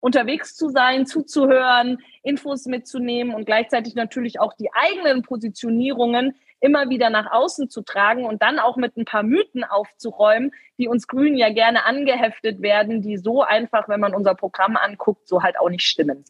unterwegs 0.00 0.56
zu 0.56 0.70
sein, 0.70 1.04
zuzuhören, 1.04 1.98
Infos 2.22 2.64
mitzunehmen 2.64 3.34
und 3.34 3.44
gleichzeitig 3.44 3.94
natürlich 3.94 4.40
auch 4.40 4.54
die 4.54 4.70
eigenen 4.72 5.20
Positionierungen 5.20 6.34
immer 6.60 6.90
wieder 6.90 7.10
nach 7.10 7.30
außen 7.30 7.70
zu 7.70 7.82
tragen 7.82 8.24
und 8.24 8.42
dann 8.42 8.58
auch 8.58 8.76
mit 8.76 8.96
ein 8.96 9.04
paar 9.04 9.22
Mythen 9.22 9.64
aufzuräumen, 9.64 10.52
die 10.78 10.88
uns 10.88 11.06
Grünen 11.06 11.36
ja 11.36 11.52
gerne 11.52 11.84
angeheftet 11.84 12.62
werden, 12.62 13.02
die 13.02 13.16
so 13.16 13.42
einfach, 13.42 13.88
wenn 13.88 14.00
man 14.00 14.14
unser 14.14 14.34
Programm 14.34 14.76
anguckt, 14.76 15.28
so 15.28 15.42
halt 15.42 15.58
auch 15.58 15.70
nicht 15.70 15.84
stimmen. 15.84 16.24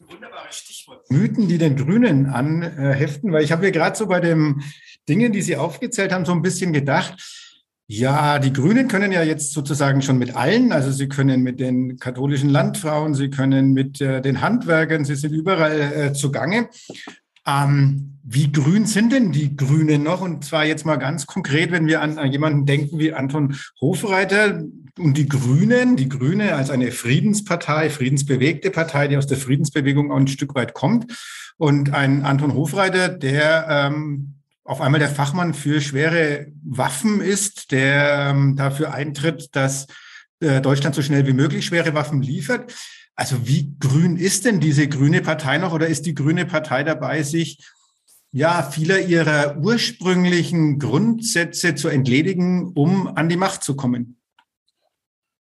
Wunderbares 0.00 0.56
Stichwort. 0.56 1.08
Mythen, 1.10 1.46
die 1.46 1.58
den 1.58 1.76
Grünen 1.76 2.26
anheften, 2.26 3.32
weil 3.32 3.44
ich 3.44 3.52
habe 3.52 3.62
mir 3.62 3.72
gerade 3.72 3.96
so 3.96 4.08
bei 4.08 4.18
den 4.18 4.62
Dingen, 5.08 5.32
die 5.32 5.42
Sie 5.42 5.56
aufgezählt 5.56 6.12
haben, 6.12 6.24
so 6.24 6.32
ein 6.32 6.42
bisschen 6.42 6.72
gedacht, 6.72 7.14
ja, 7.86 8.38
die 8.38 8.52
Grünen 8.52 8.88
können 8.88 9.12
ja 9.12 9.22
jetzt 9.22 9.52
sozusagen 9.52 10.00
schon 10.00 10.16
mit 10.16 10.34
allen, 10.34 10.72
also 10.72 10.90
sie 10.90 11.08
können 11.08 11.42
mit 11.42 11.60
den 11.60 11.98
katholischen 11.98 12.48
Landfrauen, 12.48 13.12
sie 13.12 13.28
können 13.28 13.72
mit 13.72 14.00
äh, 14.00 14.22
den 14.22 14.40
Handwerkern, 14.40 15.04
sie 15.04 15.14
sind 15.14 15.32
überall 15.32 15.78
äh, 15.78 16.12
zugange. 16.14 16.70
Ähm, 17.46 18.18
wie 18.24 18.52
grün 18.52 18.86
sind 18.86 19.12
denn 19.12 19.32
die 19.32 19.56
Grünen 19.56 20.04
noch? 20.04 20.20
Und 20.20 20.44
zwar 20.44 20.64
jetzt 20.64 20.86
mal 20.86 20.96
ganz 20.96 21.26
konkret, 21.26 21.72
wenn 21.72 21.86
wir 21.86 22.00
an, 22.00 22.30
jemanden 22.30 22.66
denken 22.66 22.98
wie 22.98 23.12
Anton 23.12 23.56
Hofreiter 23.80 24.62
und 24.98 25.16
die 25.16 25.28
Grünen, 25.28 25.96
die 25.96 26.08
Grüne 26.08 26.54
als 26.54 26.70
eine 26.70 26.92
Friedenspartei, 26.92 27.90
friedensbewegte 27.90 28.70
Partei, 28.70 29.08
die 29.08 29.16
aus 29.16 29.26
der 29.26 29.38
Friedensbewegung 29.38 30.12
auch 30.12 30.16
ein 30.16 30.28
Stück 30.28 30.54
weit 30.54 30.72
kommt. 30.74 31.12
Und 31.56 31.92
ein 31.94 32.24
Anton 32.24 32.54
Hofreiter, 32.54 33.08
der 33.08 33.66
ähm, 33.68 34.34
auf 34.64 34.80
einmal 34.80 35.00
der 35.00 35.08
Fachmann 35.08 35.54
für 35.54 35.80
schwere 35.80 36.46
Waffen 36.64 37.20
ist, 37.20 37.72
der 37.72 38.30
ähm, 38.30 38.56
dafür 38.56 38.94
eintritt, 38.94 39.48
dass 39.52 39.86
äh, 40.40 40.60
Deutschland 40.60 40.94
so 40.94 41.02
schnell 41.02 41.26
wie 41.26 41.32
möglich 41.32 41.66
schwere 41.66 41.94
Waffen 41.94 42.22
liefert. 42.22 42.72
Also 43.14 43.46
wie 43.46 43.74
grün 43.78 44.16
ist 44.16 44.44
denn 44.46 44.60
diese 44.60 44.88
grüne 44.88 45.20
Partei 45.20 45.58
noch 45.58 45.72
oder 45.72 45.86
ist 45.86 46.06
die 46.06 46.14
grüne 46.14 46.46
Partei 46.46 46.82
dabei, 46.82 47.22
sich 47.22 47.58
ja 48.32 48.62
vieler 48.62 49.00
ihrer 49.00 49.58
ursprünglichen 49.58 50.78
Grundsätze 50.78 51.74
zu 51.74 51.88
entledigen, 51.88 52.72
um 52.74 53.08
an 53.08 53.28
die 53.28 53.36
Macht 53.36 53.62
zu 53.62 53.76
kommen? 53.76 54.18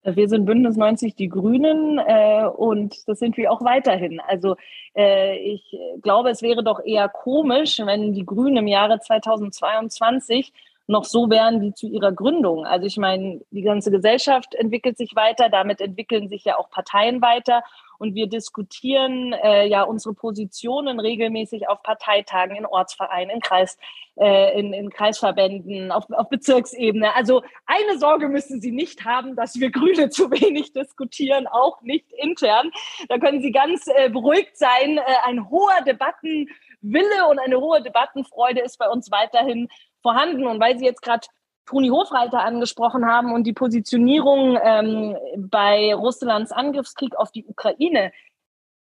Wir 0.02 0.30
sind 0.30 0.46
Bündnis 0.46 0.76
90 0.76 1.14
Die 1.14 1.28
Grünen 1.28 1.98
äh, 1.98 2.46
und 2.46 3.06
das 3.06 3.18
sind 3.18 3.36
wir 3.36 3.52
auch 3.52 3.62
weiterhin. 3.62 4.18
Also 4.26 4.56
äh, 4.96 5.36
ich 5.36 5.76
glaube, 6.00 6.30
es 6.30 6.40
wäre 6.40 6.64
doch 6.64 6.82
eher 6.82 7.10
komisch, 7.10 7.78
wenn 7.84 8.14
die 8.14 8.24
Grünen 8.24 8.56
im 8.56 8.66
Jahre 8.66 8.98
2022 8.98 10.54
noch 10.90 11.04
so 11.04 11.30
wären 11.30 11.60
wie 11.60 11.72
zu 11.72 11.86
ihrer 11.86 12.10
Gründung. 12.10 12.66
Also 12.66 12.84
ich 12.84 12.96
meine, 12.96 13.40
die 13.50 13.62
ganze 13.62 13.92
Gesellschaft 13.92 14.54
entwickelt 14.56 14.98
sich 14.98 15.14
weiter, 15.14 15.48
damit 15.48 15.80
entwickeln 15.80 16.28
sich 16.28 16.44
ja 16.44 16.58
auch 16.58 16.68
Parteien 16.68 17.22
weiter 17.22 17.62
und 17.98 18.16
wir 18.16 18.26
diskutieren 18.26 19.32
äh, 19.34 19.68
ja 19.68 19.82
unsere 19.82 20.14
Positionen 20.14 20.98
regelmäßig 20.98 21.68
auf 21.68 21.82
Parteitagen, 21.82 22.56
in 22.56 22.66
Ortsvereinen, 22.66 23.30
in 23.30 23.40
Kreis, 23.40 23.78
äh, 24.16 24.58
in, 24.58 24.72
in 24.72 24.90
Kreisverbänden, 24.90 25.92
auf, 25.92 26.10
auf 26.10 26.28
Bezirksebene. 26.28 27.14
Also 27.14 27.42
eine 27.66 27.98
Sorge 27.98 28.28
müssen 28.28 28.60
Sie 28.60 28.72
nicht 28.72 29.04
haben, 29.04 29.36
dass 29.36 29.60
wir 29.60 29.70
Grüne 29.70 30.08
zu 30.10 30.30
wenig 30.30 30.72
diskutieren, 30.72 31.46
auch 31.46 31.82
nicht 31.82 32.10
intern. 32.14 32.72
Da 33.08 33.18
können 33.18 33.42
Sie 33.42 33.52
ganz 33.52 33.86
äh, 33.86 34.08
beruhigt 34.08 34.56
sein. 34.56 34.98
Äh, 34.98 35.02
ein 35.26 35.48
hoher 35.48 35.82
Debatten 35.86 36.48
Wille 36.82 37.28
und 37.28 37.38
eine 37.38 37.60
hohe 37.60 37.82
Debattenfreude 37.82 38.60
ist 38.60 38.78
bei 38.78 38.88
uns 38.88 39.10
weiterhin 39.10 39.68
vorhanden. 40.02 40.46
Und 40.46 40.60
weil 40.60 40.78
Sie 40.78 40.84
jetzt 40.84 41.02
gerade 41.02 41.26
Toni 41.66 41.88
Hofreiter 41.88 42.40
angesprochen 42.40 43.06
haben 43.06 43.32
und 43.32 43.44
die 43.44 43.52
Positionierung 43.52 44.58
ähm, 44.62 45.16
bei 45.36 45.94
Russlands 45.94 46.52
Angriffskrieg 46.52 47.16
auf 47.16 47.30
die 47.30 47.44
Ukraine, 47.44 48.12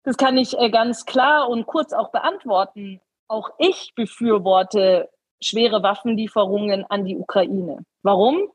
das 0.04 0.18
kann 0.18 0.38
ich 0.38 0.58
äh, 0.58 0.70
ganz 0.70 1.06
klar 1.06 1.50
und 1.50 1.66
kurz 1.66 1.94
auch 1.94 2.12
beantworten. 2.12 3.02
Auch 3.28 3.52
ich 3.58 3.94
befürworte 3.96 5.10
schwere 5.42 5.84
Waffenlieferungen 5.84 6.86
an 6.86 7.06
die 7.06 7.18
Ukraine. 7.18 7.84
Warum? 8.02 8.50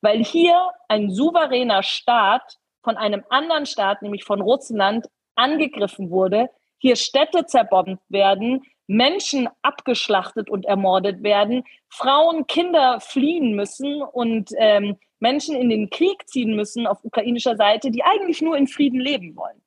Weil 0.00 0.22
hier 0.24 0.70
ein 0.88 1.10
souveräner 1.10 1.82
Staat 1.82 2.58
von 2.82 2.96
einem 2.96 3.24
anderen 3.30 3.66
Staat, 3.66 4.02
nämlich 4.02 4.24
von 4.24 4.40
Russland, 4.40 5.06
angegriffen 5.34 6.10
wurde, 6.10 6.50
hier 6.78 6.96
Städte 6.96 7.46
zerbombt 7.46 8.02
werden, 8.08 8.62
Menschen 8.92 9.48
abgeschlachtet 9.62 10.50
und 10.50 10.66
ermordet 10.66 11.22
werden, 11.22 11.64
Frauen, 11.88 12.46
Kinder 12.46 13.00
fliehen 13.00 13.56
müssen 13.56 14.02
und 14.02 14.50
ähm, 14.58 14.98
Menschen 15.18 15.56
in 15.56 15.70
den 15.70 15.88
Krieg 15.88 16.28
ziehen 16.28 16.54
müssen 16.54 16.86
auf 16.86 17.02
ukrainischer 17.02 17.56
Seite, 17.56 17.90
die 17.90 18.02
eigentlich 18.02 18.42
nur 18.42 18.56
in 18.56 18.66
Frieden 18.66 19.00
leben 19.00 19.34
wollen. 19.34 19.62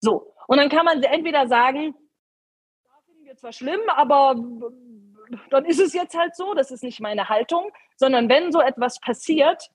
So. 0.00 0.32
Und 0.46 0.56
dann 0.56 0.70
kann 0.70 0.86
man 0.86 1.02
entweder 1.02 1.46
sagen, 1.46 1.94
da 2.84 2.90
finden 3.04 3.24
wir 3.26 3.36
zwar 3.36 3.52
schlimm, 3.52 3.80
aber 3.88 4.34
dann 5.50 5.64
ist 5.66 5.80
es 5.80 5.92
jetzt 5.92 6.16
halt 6.16 6.34
so, 6.34 6.54
das 6.54 6.70
ist 6.70 6.82
nicht 6.82 7.00
meine 7.00 7.28
Haltung, 7.28 7.70
sondern 7.96 8.28
wenn 8.28 8.50
so 8.50 8.60
etwas 8.60 8.98
passiert, 8.98 9.70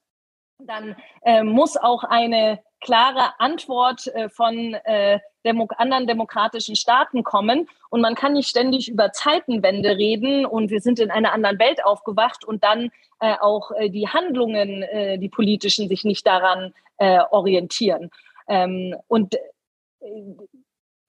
dann 0.60 0.96
äh, 1.24 1.44
muss 1.44 1.78
auch 1.78 2.04
eine 2.04 2.60
klare 2.82 3.40
Antwort 3.40 4.08
äh, 4.08 4.30
von 4.30 4.74
äh, 4.74 5.20
Demo 5.44 5.68
anderen 5.78 6.08
demokratischen 6.08 6.76
Staaten 6.76 7.24
kommen. 7.24 7.68
Und 7.90 8.02
man 8.02 8.16
kann 8.16 8.34
nicht 8.34 8.50
ständig 8.50 8.90
über 8.90 9.12
Zeitenwende 9.12 9.98
reden 9.98 10.46
und 10.46 10.70
wir 10.70 10.82
sind 10.82 11.00
in 11.00 11.12
einer 11.12 11.34
anderen 11.34 11.60
Welt 11.60 11.84
aufgewacht 11.84 12.46
und 12.46 12.64
dann 12.64 12.92
äh, 13.20 13.36
auch 13.40 13.72
äh, 13.72 13.90
die 13.90 14.08
Handlungen, 14.08 14.84
äh, 14.84 15.18
die 15.18 15.30
politischen, 15.30 15.88
sich 15.88 16.04
nicht 16.04 16.26
daran 16.26 16.74
orientieren. 16.98 18.10
Ähm, 18.48 18.96
und 19.10 19.36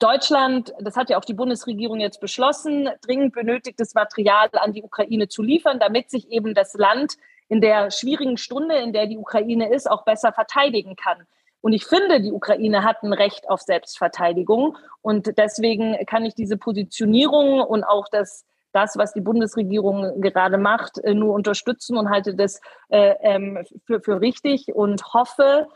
Deutschland, 0.01 0.75
das 0.81 0.97
hat 0.97 1.11
ja 1.11 1.17
auch 1.17 1.25
die 1.25 1.33
Bundesregierung 1.33 2.01
jetzt 2.01 2.21
beschlossen, 2.21 2.89
dringend 3.03 3.35
benötigtes 3.35 3.95
Material 3.95 4.49
an 4.55 4.73
die 4.73 4.83
Ukraine 4.83 5.29
zu 5.29 5.45
liefern, 5.45 5.79
damit 5.79 6.11
sich 6.11 6.29
eben 6.33 6.55
das 6.55 6.75
Land 6.75 7.19
in 7.49 7.61
der 7.61 7.91
schwierigen 7.91 8.37
Stunde, 8.37 8.77
in 8.77 8.93
der 8.93 9.07
die 9.07 9.19
Ukraine 9.19 9.73
ist, 9.73 9.91
auch 9.91 10.05
besser 10.05 10.33
verteidigen 10.33 10.97
kann. 10.97 11.27
Und 11.61 11.73
ich 11.73 11.85
finde, 11.85 12.21
die 12.21 12.33
Ukraine 12.33 12.85
hat 12.85 13.03
ein 13.03 13.13
Recht 13.13 13.49
auf 13.49 13.61
Selbstverteidigung. 13.61 14.77
Und 15.03 15.37
deswegen 15.37 15.97
kann 16.07 16.25
ich 16.25 16.35
diese 16.35 16.57
Positionierung 16.57 17.61
und 17.61 17.83
auch 17.83 18.07
das, 18.09 18.45
das 18.73 18.97
was 18.97 19.13
die 19.13 19.21
Bundesregierung 19.21 20.21
gerade 20.21 20.59
macht, 20.59 20.99
äh, 20.99 21.15
nur 21.15 21.35
unterstützen 21.35 21.97
und 21.97 22.11
halte 22.11 22.35
das 22.35 22.61
äh, 22.89 23.15
ähm, 23.21 23.65
für, 23.85 24.01
für 24.01 24.21
richtig 24.21 24.75
und 24.75 25.03
hoffe, 25.13 25.67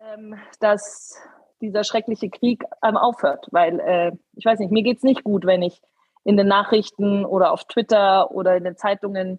ähm, 0.00 0.36
dass 0.60 1.16
dieser 1.60 1.84
schreckliche 1.84 2.30
Krieg 2.30 2.64
ähm, 2.82 2.96
aufhört. 2.96 3.46
Weil 3.52 3.80
äh, 3.80 4.12
ich 4.34 4.44
weiß 4.44 4.58
nicht, 4.58 4.72
mir 4.72 4.82
geht 4.82 4.98
es 4.98 5.02
nicht 5.04 5.22
gut, 5.22 5.46
wenn 5.46 5.62
ich 5.62 5.80
in 6.24 6.36
den 6.36 6.48
Nachrichten 6.48 7.24
oder 7.24 7.52
auf 7.52 7.64
Twitter 7.64 8.30
oder 8.30 8.56
in 8.56 8.64
den 8.64 8.76
Zeitungen 8.76 9.38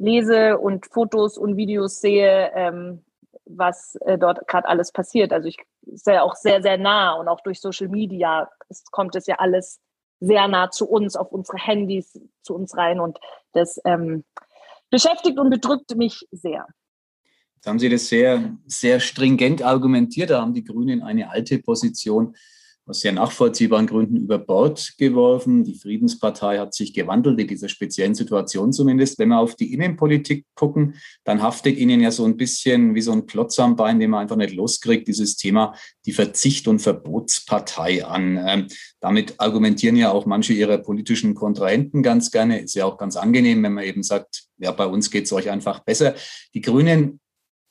lese 0.00 0.58
und 0.58 0.86
Fotos 0.86 1.36
und 1.38 1.56
Videos 1.56 2.00
sehe, 2.00 2.50
ähm, 2.54 3.04
was 3.44 3.96
äh, 4.06 4.18
dort 4.18 4.48
gerade 4.48 4.66
alles 4.68 4.92
passiert. 4.92 5.32
Also 5.32 5.48
ich 5.48 5.58
sehe 5.82 6.22
auch 6.22 6.34
sehr, 6.34 6.62
sehr 6.62 6.78
nah 6.78 7.12
und 7.14 7.28
auch 7.28 7.40
durch 7.42 7.60
Social 7.60 7.88
Media 7.88 8.48
es 8.70 8.84
kommt 8.90 9.14
es 9.16 9.26
ja 9.26 9.36
alles 9.36 9.80
sehr 10.20 10.48
nah 10.48 10.70
zu 10.70 10.88
uns, 10.88 11.16
auf 11.16 11.32
unsere 11.32 11.58
Handys, 11.58 12.18
zu 12.42 12.54
uns 12.54 12.76
rein 12.76 13.00
und 13.00 13.18
das 13.52 13.80
ähm, 13.84 14.24
beschäftigt 14.90 15.38
und 15.38 15.50
bedrückt 15.50 15.96
mich 15.96 16.26
sehr. 16.30 16.66
Jetzt 17.56 17.66
haben 17.66 17.78
Sie 17.78 17.88
das 17.88 18.08
sehr, 18.08 18.56
sehr 18.66 19.00
stringent 19.00 19.62
argumentiert. 19.62 20.30
Da 20.30 20.40
haben 20.40 20.54
die 20.54 20.64
Grünen 20.64 21.02
eine 21.02 21.30
alte 21.30 21.58
Position 21.58 22.36
aus 22.90 23.00
sehr 23.00 23.12
nachvollziehbaren 23.12 23.86
Gründen 23.86 24.16
über 24.16 24.38
Bord 24.38 24.94
geworfen. 24.98 25.64
Die 25.64 25.76
Friedenspartei 25.78 26.58
hat 26.58 26.74
sich 26.74 26.92
gewandelt, 26.92 27.40
in 27.40 27.46
dieser 27.46 27.68
speziellen 27.68 28.14
Situation 28.14 28.72
zumindest. 28.72 29.18
Wenn 29.18 29.28
wir 29.30 29.38
auf 29.38 29.54
die 29.54 29.72
Innenpolitik 29.72 30.44
gucken, 30.54 30.96
dann 31.24 31.40
haftet 31.40 31.76
Ihnen 31.78 32.00
ja 32.00 32.10
so 32.10 32.24
ein 32.24 32.36
bisschen 32.36 32.94
wie 32.94 33.00
so 33.00 33.12
ein 33.12 33.26
Klotz 33.26 33.58
am 33.58 33.76
Bein, 33.76 34.00
den 34.00 34.10
man 34.10 34.20
einfach 34.20 34.36
nicht 34.36 34.54
loskriegt, 34.54 35.08
dieses 35.08 35.36
Thema 35.36 35.74
die 36.04 36.12
Verzicht- 36.12 36.68
und 36.68 36.80
Verbotspartei 36.80 38.04
an. 38.04 38.38
Ähm, 38.44 38.66
damit 39.00 39.34
argumentieren 39.38 39.96
ja 39.96 40.10
auch 40.10 40.26
manche 40.26 40.52
ihrer 40.52 40.78
politischen 40.78 41.34
Kontrahenten 41.34 42.02
ganz 42.02 42.30
gerne. 42.30 42.60
Ist 42.60 42.74
ja 42.74 42.84
auch 42.84 42.98
ganz 42.98 43.16
angenehm, 43.16 43.62
wenn 43.62 43.74
man 43.74 43.84
eben 43.84 44.02
sagt, 44.02 44.44
ja, 44.58 44.72
bei 44.72 44.86
uns 44.86 45.10
geht 45.10 45.24
es 45.24 45.32
euch 45.32 45.48
einfach 45.48 45.80
besser. 45.80 46.14
Die 46.54 46.60
Grünen 46.60 47.19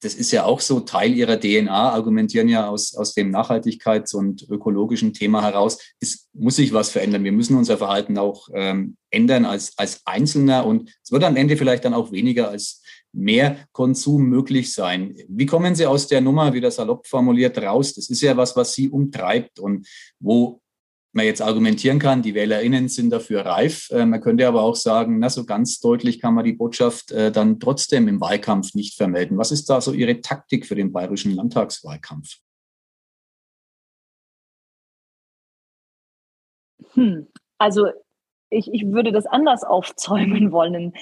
das 0.02 0.14
ist 0.14 0.32
ja 0.32 0.46
auch 0.46 0.62
so 0.62 0.80
Teil 0.80 1.14
ihrer 1.14 1.40
DNA, 1.40 1.92
argumentieren 1.92 2.48
ja 2.48 2.68
aus, 2.68 2.96
aus 2.96 3.14
dem 3.14 3.36
Nachhaltigkeits- 3.36 4.16
und 4.16 4.48
ökologischen 4.50 5.14
Thema 5.14 5.44
heraus. 5.44 5.80
Es 6.00 6.30
muss 6.34 6.56
sich 6.56 6.74
was 6.74 6.90
verändern. 6.90 7.24
Wir 7.24 7.32
müssen 7.32 7.58
unser 7.58 7.78
Verhalten 7.78 8.18
auch 8.18 8.48
ähm, 8.54 8.96
ändern 9.10 9.46
als, 9.46 9.78
als 9.78 10.02
Einzelner 10.06 10.66
und 10.66 10.90
es 11.04 11.12
wird 11.12 11.24
am 11.24 11.36
Ende 11.36 11.58
vielleicht 11.58 11.86
dann 11.86 11.94
auch 11.94 12.12
weniger 12.12 12.50
als 12.50 12.82
mehr 13.12 13.58
Konsum 13.72 14.24
möglich 14.24 14.74
sein. 14.74 15.16
Wie 15.28 15.46
kommen 15.46 15.76
Sie 15.76 15.86
aus 15.86 16.08
der 16.08 16.22
Nummer, 16.22 16.54
wie 16.54 16.62
das 16.62 16.76
salopp 16.76 17.08
formuliert, 17.08 17.58
raus? 17.58 17.96
Das 17.96 18.10
ist 18.10 18.22
ja 18.22 18.38
was, 18.38 18.56
was 18.56 18.74
Sie 18.74 18.90
umtreibt 18.90 19.60
und 19.60 19.88
wo 20.20 20.62
man 21.12 21.26
jetzt 21.26 21.42
argumentieren 21.42 22.00
kann, 22.00 22.22
die 22.22 22.36
WählerInnen 22.36 22.88
sind 22.88 23.10
dafür 23.10 23.46
reif. 23.46 23.90
Äh, 23.92 24.06
man 24.06 24.22
könnte 24.22 24.48
aber 24.48 24.62
auch 24.62 24.76
sagen, 24.76 25.20
na, 25.20 25.30
so 25.30 25.46
ganz 25.46 25.80
deutlich 25.80 26.20
kann 26.20 26.34
man 26.34 26.46
die 26.46 26.54
Botschaft 26.54 27.12
äh, 27.12 27.32
dann 27.32 27.60
trotzdem 27.60 28.08
im 28.08 28.22
Wahlkampf 28.22 28.76
nicht 28.76 28.96
vermelden. 28.96 29.38
Was 29.38 29.52
ist 29.52 29.70
da 29.70 29.82
so 29.82 29.94
Ihre 29.94 30.22
Taktik 30.22 30.66
für 30.66 30.76
den 30.76 30.92
bayerischen 30.92 31.36
Landtagswahlkampf? 31.36 32.38
Hm. 36.94 37.28
Also 37.58 37.88
ich, 38.50 38.72
ich 38.74 38.86
würde 38.86 39.12
das 39.12 39.26
anders 39.26 39.64
aufzäumen 39.64 40.52
wollen. 40.52 40.94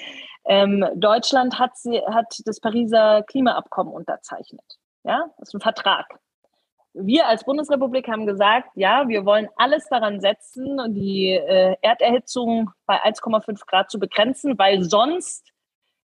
Ähm, 0.46 0.84
Deutschland 0.96 1.58
hat, 1.58 1.72
hat 2.10 2.40
das 2.46 2.60
Pariser 2.60 3.22
Klimaabkommen 3.24 3.92
unterzeichnet. 3.92 4.78
Ja, 5.04 5.26
das 5.38 5.50
ist 5.50 5.54
ein 5.54 5.60
Vertrag 5.60 6.18
wir 7.00 7.26
als 7.26 7.44
Bundesrepublik 7.44 8.08
haben 8.08 8.26
gesagt, 8.26 8.70
ja, 8.74 9.08
wir 9.08 9.24
wollen 9.24 9.48
alles 9.56 9.86
daran 9.88 10.20
setzen, 10.20 10.78
die 10.94 11.30
äh, 11.30 11.76
Erderhitzung 11.80 12.70
bei 12.86 13.02
1,5 13.04 13.66
Grad 13.66 13.90
zu 13.90 13.98
begrenzen, 13.98 14.58
weil 14.58 14.82
sonst 14.82 15.52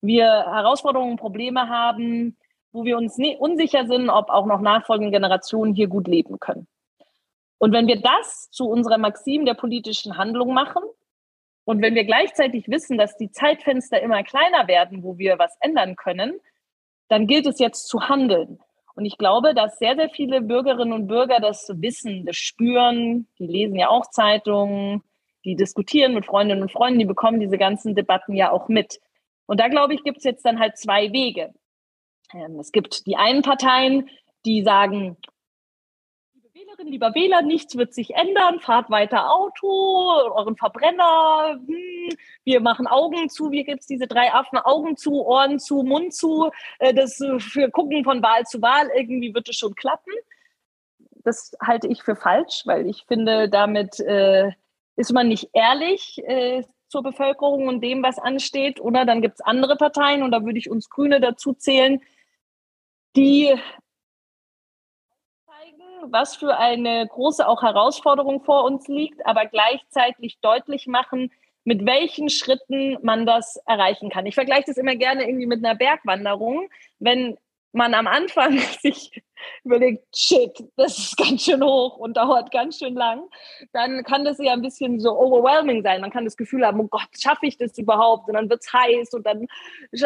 wir 0.02 0.26
Herausforderungen, 0.26 1.18
Probleme 1.18 1.70
haben, 1.70 2.38
wo 2.72 2.84
wir 2.86 2.98
uns 2.98 3.18
nie, 3.18 3.36
unsicher 3.38 3.86
sind, 3.86 4.10
ob 4.10 4.30
auch 4.30 4.46
noch 4.46 4.62
nachfolgende 4.62 5.12
Generationen 5.12 5.74
hier 5.74 5.88
gut 5.88 6.08
leben 6.08 6.40
können. 6.40 6.68
Und 7.58 7.74
wenn 7.74 7.88
wir 7.88 8.02
das 8.02 8.50
zu 8.52 8.70
unserer 8.70 8.98
Maxim 8.98 9.46
der 9.46 9.54
politischen 9.54 10.18
Handlung 10.18 10.54
machen 10.54 10.84
und 11.66 11.82
wenn 11.82 11.96
wir 11.96 12.06
gleichzeitig 12.06 12.68
wissen, 12.70 12.98
dass 12.98 13.18
die 13.18 13.32
Zeitfenster 13.32 14.02
immer 14.02 14.24
kleiner 14.24 14.68
werden, 14.68 15.04
wo 15.04 15.18
wir 15.18 15.38
was 15.38 15.56
ändern 15.60 15.96
können, 15.96 16.40
dann 17.10 17.28
gilt 17.28 17.48
es 17.48 17.60
jetzt 17.60 17.88
zu 17.88 18.08
handeln. 18.08 18.60
Und 19.00 19.06
ich 19.06 19.18
glaube, 19.18 19.54
dass 19.54 19.80
sehr, 19.80 19.96
sehr 19.96 20.10
viele 20.10 20.42
Bürgerinnen 20.42 20.92
und 20.92 21.08
Bürger 21.08 21.40
das 21.40 21.72
wissen, 21.74 22.26
das 22.26 22.36
spüren. 22.36 23.30
Die 23.40 23.48
lesen 23.48 23.78
ja 23.78 23.88
auch 23.88 24.10
Zeitungen, 24.10 25.04
die 25.46 25.56
diskutieren 25.56 26.14
mit 26.14 26.26
Freundinnen 26.26 26.64
und 26.64 26.72
Freunden, 26.74 27.00
die 27.00 27.06
bekommen 27.06 27.40
diese 27.40 27.58
ganzen 27.58 27.96
Debatten 27.96 28.36
ja 28.36 28.52
auch 28.52 28.68
mit. 28.68 29.00
Und 29.46 29.62
da, 29.62 29.70
glaube 29.70 29.94
ich, 29.94 30.04
gibt 30.04 30.18
es 30.18 30.26
jetzt 30.26 30.44
dann 30.44 30.60
halt 30.60 30.78
zwei 30.78 31.14
Wege. 31.14 31.54
Ähm, 32.34 32.60
es 32.60 32.74
gibt 32.74 33.06
die 33.06 33.16
einen 33.16 33.42
Parteien, 33.42 34.10
die 34.46 34.64
sagen, 34.64 35.16
Wählerin, 36.80 36.92
lieber 36.92 37.14
Wähler, 37.16 37.42
nichts 37.42 37.78
wird 37.78 37.94
sich 37.94 38.16
ändern, 38.16 38.60
fahrt 38.60 38.90
weiter 38.90 39.32
Auto, 39.32 39.68
euren 39.68 40.56
Verbrenner, 40.56 41.60
hm, 41.66 42.10
wir 42.44 42.62
machen 42.62 42.88
Augen 42.88 43.30
zu, 43.30 43.52
wie 43.52 43.64
gibt 43.64 43.82
es 43.82 43.88
diese 43.88 44.08
drei 44.08 44.34
Affen, 44.34 44.58
Augen 44.58 44.96
zu, 44.96 45.26
Ohren 45.26 45.60
zu, 45.60 45.84
Mund 45.84 46.14
zu, 46.14 46.52
äh, 46.80 46.94
das 46.94 47.20
äh, 47.22 47.40
für 47.40 47.70
gucken 47.70 48.04
von 48.04 48.22
Wahl 48.24 48.46
zu 48.46 48.62
Wahl, 48.62 48.90
irgendwie 48.96 49.34
wird 49.34 49.50
es 49.50 49.58
schon 49.58 49.76
klappen. 49.76 50.14
Das 51.24 51.52
halte 51.62 51.88
ich 51.88 52.04
für 52.04 52.16
falsch, 52.16 52.62
weil 52.66 52.88
ich 52.88 53.06
finde, 53.06 53.50
damit 53.50 54.00
äh, 54.00 54.52
ist 54.96 55.12
man 55.12 55.28
nicht 55.28 55.50
ehrlich 55.54 56.22
äh, 56.26 56.64
zur 56.88 57.04
Bevölkerung 57.04 57.68
und 57.68 57.82
dem, 57.82 58.02
was 58.02 58.18
ansteht. 58.18 58.80
Oder 58.80 59.06
dann 59.06 59.22
gibt 59.22 59.36
es 59.36 59.42
andere 59.42 59.76
Parteien, 59.76 60.24
und 60.24 60.32
da 60.32 60.44
würde 60.44 60.58
ich 60.58 60.70
uns 60.70 60.90
Grüne 60.90 61.20
dazu 61.20 61.54
zählen, 61.54 62.02
die 63.16 63.54
was 66.08 66.36
für 66.36 66.58
eine 66.58 67.08
große 67.08 67.48
auch 67.48 67.62
Herausforderung 67.62 68.44
vor 68.44 68.64
uns 68.64 68.88
liegt, 68.88 69.26
aber 69.26 69.46
gleichzeitig 69.46 70.40
deutlich 70.42 70.88
machen, 70.88 71.32
mit 71.64 71.86
welchen 71.86 72.30
Schritten 72.30 72.98
man 73.02 73.26
das 73.26 73.58
erreichen 73.66 74.10
kann. 74.10 74.26
Ich 74.26 74.36
vergleiche 74.36 74.66
das 74.68 74.78
immer 74.78 74.96
gerne 74.96 75.28
irgendwie 75.28 75.46
mit 75.46 75.64
einer 75.64 75.76
Bergwanderung. 75.76 76.70
Wenn 77.00 77.38
man 77.72 77.94
am 77.94 78.08
Anfang 78.08 78.58
sich 78.82 79.12
überlegt, 79.64 80.04
shit, 80.16 80.52
das 80.76 80.98
ist 80.98 81.18
ganz 81.18 81.44
schön 81.44 81.64
hoch 81.64 81.98
und 81.98 82.18
dauert 82.18 82.52
ganz 82.52 82.78
schön 82.80 82.96
lang, 82.96 83.24
dann 83.74 84.04
kann 84.04 84.26
das 84.26 84.38
ja 84.40 84.54
ein 84.54 84.62
bisschen 84.62 85.00
so 85.00 85.18
overwhelming 85.18 85.84
sein. 85.84 86.02
Man 86.02 86.12
kann 86.12 86.26
das 86.26 86.38
Gefühl 86.38 86.66
haben, 86.66 86.80
oh 86.80 86.88
Gott, 86.88 87.08
schaffe 87.18 87.46
ich 87.46 87.58
das 87.58 87.78
überhaupt? 87.78 88.28
Und 88.28 88.34
dann 88.34 88.50
wird 88.50 88.62
es 88.62 88.74
heiß 88.74 89.14
und 89.14 89.26
dann 89.26 89.48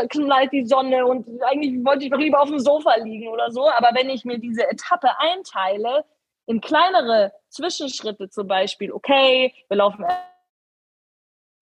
knallt 0.10 0.52
die 0.52 0.66
Sonne 0.66 1.06
und 1.06 1.28
eigentlich 1.44 1.84
wollte 1.84 2.06
ich 2.06 2.12
doch 2.12 2.20
lieber 2.20 2.42
auf 2.42 2.50
dem 2.50 2.60
Sofa 2.60 2.96
liegen 2.98 3.28
oder 3.30 3.52
so. 3.52 3.70
Aber 3.70 3.90
wenn 3.94 4.10
ich 4.10 4.26
mir 4.26 4.40
diese 4.40 4.70
Etappe 4.70 5.10
einteile, 5.20 6.06
in 6.46 6.62
kleinere 6.62 7.32
Zwischenschritte 7.50 8.30
zum 8.30 8.48
Beispiel, 8.48 8.92
okay, 8.92 9.54
wir 9.70 9.78
laufen 9.78 10.06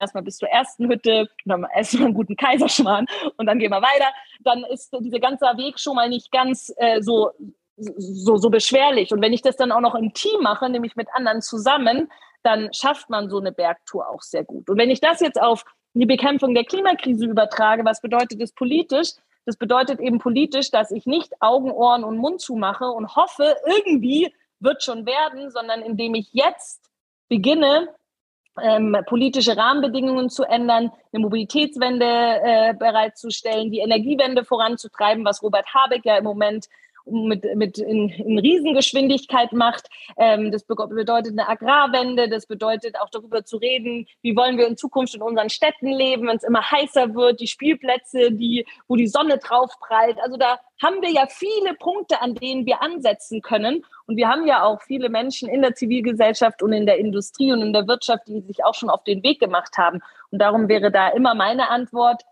erstmal 0.02 0.24
bis 0.24 0.38
zur 0.38 0.50
ersten 0.50 0.90
Hütte, 0.90 1.30
dann 1.46 1.66
essen 1.76 2.00
wir 2.00 2.06
einen 2.08 2.16
guten 2.16 2.36
Kaiserschmarrn 2.36 3.06
und 3.38 3.46
dann 3.46 3.60
gehen 3.60 3.72
wir 3.72 3.82
weiter, 3.82 4.12
dann 4.40 4.64
ist 4.66 4.92
dieser 5.00 5.20
ganze 5.20 5.46
Weg 5.58 5.80
schon 5.80 5.96
mal 5.96 6.10
nicht 6.10 6.32
ganz 6.32 6.74
äh, 6.78 7.02
so, 7.02 7.32
so, 7.78 8.38
so 8.38 8.50
beschwerlich. 8.50 9.12
Und 9.12 9.22
wenn 9.22 9.34
ich 9.34 9.42
das 9.42 9.56
dann 9.56 9.72
auch 9.72 9.82
noch 9.82 9.96
im 9.96 10.14
Team 10.14 10.42
mache, 10.42 10.70
nämlich 10.70 10.96
mit 10.96 11.08
anderen 11.14 11.42
zusammen, 11.42 12.12
dann 12.44 12.74
schafft 12.74 13.10
man 13.10 13.30
so 13.30 13.40
eine 13.40 13.52
Bergtour 13.52 14.10
auch 14.10 14.22
sehr 14.22 14.44
gut. 14.44 14.70
Und 14.70 14.78
wenn 14.78 14.90
ich 14.90 15.00
das 15.00 15.20
jetzt 15.20 15.40
auf 15.40 15.64
die 15.94 16.06
Bekämpfung 16.06 16.54
der 16.54 16.66
Klimakrise 16.66 17.26
übertrage, 17.26 17.86
was 17.86 18.02
bedeutet 18.02 18.42
das 18.42 18.54
politisch? 18.54 19.10
Das 19.46 19.58
bedeutet 19.58 20.00
eben 20.00 20.20
politisch, 20.20 20.72
dass 20.72 20.92
ich 20.92 21.06
nicht 21.06 21.34
Augen, 21.42 21.72
Ohren 21.72 22.04
und 22.04 22.18
Mund 22.18 22.42
zumache 22.42 22.86
und 22.86 23.16
hoffe, 23.16 23.56
irgendwie 23.66 24.34
wird 24.60 24.84
schon 24.84 25.06
werden, 25.06 25.50
sondern 25.50 25.82
indem 25.82 26.16
ich 26.16 26.30
jetzt 26.32 26.90
beginne, 27.28 27.90
ähm, 28.62 28.98
politische 29.08 29.56
Rahmenbedingungen 29.56 30.30
zu 30.30 30.44
ändern, 30.44 30.92
eine 31.14 31.22
Mobilitätswende 31.22 32.06
äh, 32.06 32.74
bereitzustellen, 32.74 33.72
die 33.72 33.80
Energiewende 33.80 34.44
voranzutreiben, 34.44 35.24
was 35.24 35.42
Robert 35.42 35.68
Habeck 35.74 36.06
ja 36.06 36.18
im 36.18 36.24
Moment 36.24 36.68
mit, 37.06 37.44
mit 37.56 37.78
in, 37.78 38.10
in 38.10 38.40
Riesengeschwindigkeit 38.40 39.54
macht. 39.54 39.90
Ähm, 40.18 40.52
das 40.52 40.64
bedeutet 40.64 41.32
eine 41.32 41.48
Agrarwende, 41.48 42.30
das 42.30 42.46
bedeutet 42.46 43.00
auch 43.00 43.10
darüber 43.10 43.44
zu 43.44 43.58
reden, 43.58 44.08
wie 44.22 44.36
wollen 44.36 44.58
wir 44.58 44.68
in 44.68 44.78
Zukunft 44.78 45.16
in 45.16 45.22
unseren 45.22 45.50
Städten 45.50 45.88
leben, 45.88 46.28
wenn 46.28 46.38
es 46.38 46.44
immer 46.44 46.70
heißer 46.70 47.16
wird, 47.16 47.40
die 47.40 47.48
Spielplätze, 47.48 48.32
die, 48.32 48.66
wo 48.88 48.96
die 48.96 49.08
Sonne 49.08 49.38
drauf 49.38 49.72
prallt. 49.80 50.18
Also 50.22 50.38
da 50.38 50.60
haben 50.82 51.02
wir 51.02 51.12
ja 51.12 51.28
viele 51.28 51.74
Punkte, 51.76 52.22
an 52.22 52.36
denen 52.36 52.66
wir 52.66 52.82
ansetzen 52.82 53.42
können. 53.42 53.86
Und 54.08 54.18
wir 54.18 54.28
haben 54.28 54.48
ja 54.48 54.64
auch 54.64 54.82
viele 54.82 55.10
Menschen 55.10 55.48
in 55.48 55.62
der 55.62 55.76
Zivilgesellschaft 55.76 56.64
und 56.64 56.74
in 56.74 56.86
der 56.86 56.98
Industrie 56.98 57.52
und 57.52 57.62
in 57.62 57.74
der 57.74 57.88
Wirtschaft, 57.88 58.28
die 58.28 58.42
sich 58.42 58.64
auch 58.66 58.74
schon 58.74 58.90
auf 58.90 59.04
den 59.04 59.24
Weg 59.24 59.40
gemacht 59.40 59.78
haben. 59.78 60.02
Und 60.32 60.40
darum 60.40 60.68
wäre 60.68 60.92
da 60.92 61.10
immer 61.10 61.36
meine 61.36 61.70
Antwort, 61.70 62.24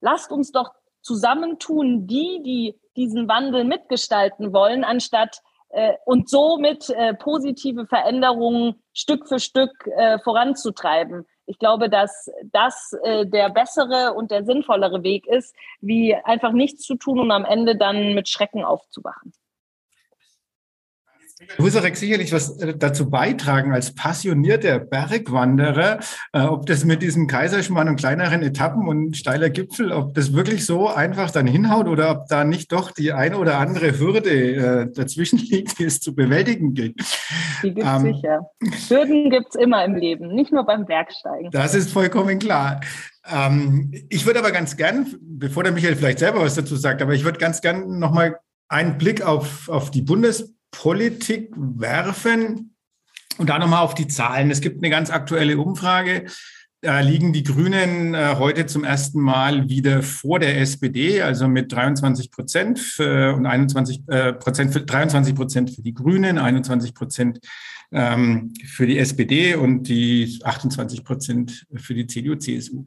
lasst 0.00 0.30
uns 0.30 0.52
doch 0.52 0.72
zusammentun, 1.06 2.06
die, 2.06 2.42
die 2.42 2.80
diesen 2.96 3.28
Wandel 3.28 3.64
mitgestalten 3.64 4.52
wollen, 4.52 4.82
anstatt 4.82 5.40
äh, 5.70 5.92
und 6.04 6.28
somit 6.28 6.90
äh, 6.90 7.14
positive 7.14 7.86
Veränderungen 7.86 8.82
Stück 8.92 9.28
für 9.28 9.38
Stück 9.38 9.86
äh, 9.86 10.18
voranzutreiben. 10.18 11.24
Ich 11.46 11.60
glaube, 11.60 11.88
dass 11.88 12.28
das 12.50 12.92
äh, 13.04 13.24
der 13.24 13.50
bessere 13.50 14.14
und 14.14 14.32
der 14.32 14.44
sinnvollere 14.44 15.04
Weg 15.04 15.26
ist, 15.28 15.54
wie 15.80 16.14
einfach 16.16 16.50
nichts 16.52 16.82
zu 16.82 16.96
tun 16.96 17.20
und 17.20 17.30
am 17.30 17.44
Ende 17.44 17.76
dann 17.76 18.14
mit 18.14 18.28
Schrecken 18.28 18.64
aufzuwachen. 18.64 19.32
Husarek 21.58 21.96
sicherlich 21.96 22.32
was 22.32 22.58
äh, 22.60 22.74
dazu 22.76 23.10
beitragen 23.10 23.72
als 23.72 23.94
passionierter 23.94 24.78
Bergwanderer, 24.78 26.00
äh, 26.32 26.40
ob 26.40 26.64
das 26.64 26.84
mit 26.84 27.02
diesem 27.02 27.26
Kaiserschmarrn 27.26 27.88
und 27.88 27.96
kleineren 27.96 28.42
Etappen 28.42 28.88
und 28.88 29.16
steiler 29.18 29.50
Gipfel, 29.50 29.92
ob 29.92 30.14
das 30.14 30.32
wirklich 30.32 30.64
so 30.64 30.88
einfach 30.88 31.30
dann 31.30 31.46
hinhaut 31.46 31.88
oder 31.88 32.10
ob 32.10 32.28
da 32.28 32.44
nicht 32.44 32.72
doch 32.72 32.90
die 32.90 33.12
eine 33.12 33.36
oder 33.36 33.58
andere 33.58 33.98
Hürde 33.98 34.30
äh, 34.30 34.90
dazwischen 34.90 35.38
liegt, 35.50 35.78
die 35.78 35.84
es 35.84 36.00
zu 36.00 36.14
bewältigen 36.14 36.72
gilt. 36.72 36.94
Die 37.62 37.74
gibt 37.74 37.86
es 37.86 37.94
ähm, 37.94 38.14
sicher. 38.14 38.50
Hürden 38.88 39.28
gibt 39.28 39.48
es 39.50 39.56
immer 39.56 39.84
im 39.84 39.94
Leben, 39.94 40.28
nicht 40.28 40.52
nur 40.52 40.64
beim 40.64 40.86
Bergsteigen. 40.86 41.50
Das 41.50 41.74
ist 41.74 41.92
vollkommen 41.92 42.38
klar. 42.38 42.80
Ähm, 43.30 43.92
ich 44.08 44.24
würde 44.24 44.38
aber 44.38 44.52
ganz 44.52 44.78
gern, 44.78 45.14
bevor 45.20 45.64
der 45.64 45.72
Michael 45.72 45.96
vielleicht 45.96 46.20
selber 46.20 46.40
was 46.40 46.54
dazu 46.54 46.76
sagt, 46.76 47.02
aber 47.02 47.12
ich 47.12 47.24
würde 47.24 47.38
ganz 47.38 47.60
gern 47.60 47.98
nochmal 47.98 48.38
einen 48.68 48.96
Blick 48.96 49.22
auf, 49.22 49.68
auf 49.68 49.90
die 49.90 50.02
Bundes 50.02 50.56
Politik 50.70 51.52
werfen 51.56 52.74
und 53.38 53.48
da 53.48 53.58
nochmal 53.58 53.82
auf 53.82 53.94
die 53.94 54.08
Zahlen. 54.08 54.50
Es 54.50 54.60
gibt 54.60 54.82
eine 54.82 54.90
ganz 54.90 55.10
aktuelle 55.10 55.58
Umfrage. 55.58 56.26
Da 56.82 57.00
liegen 57.00 57.32
die 57.32 57.42
Grünen 57.42 58.14
äh, 58.14 58.36
heute 58.38 58.66
zum 58.66 58.84
ersten 58.84 59.20
Mal 59.20 59.68
wieder 59.68 60.02
vor 60.02 60.38
der 60.38 60.60
SPD, 60.60 61.22
also 61.22 61.48
mit 61.48 61.72
23 61.72 62.30
Prozent 62.30 62.96
und 62.98 63.46
21 63.46 64.02
äh, 64.08 64.32
Prozent 64.34 64.72
für 64.72 64.82
23 64.82 65.34
Prozent 65.34 65.70
für 65.70 65.82
die 65.82 65.94
Grünen, 65.94 66.38
21 66.38 66.94
Prozent 66.94 67.40
ähm, 67.92 68.52
für 68.64 68.86
die 68.86 68.98
SPD 68.98 69.54
und 69.54 69.84
die 69.84 70.40
28 70.44 71.02
Prozent 71.02 71.66
für 71.74 71.94
die 71.94 72.06
CDU, 72.06 72.36
CSU. 72.36 72.84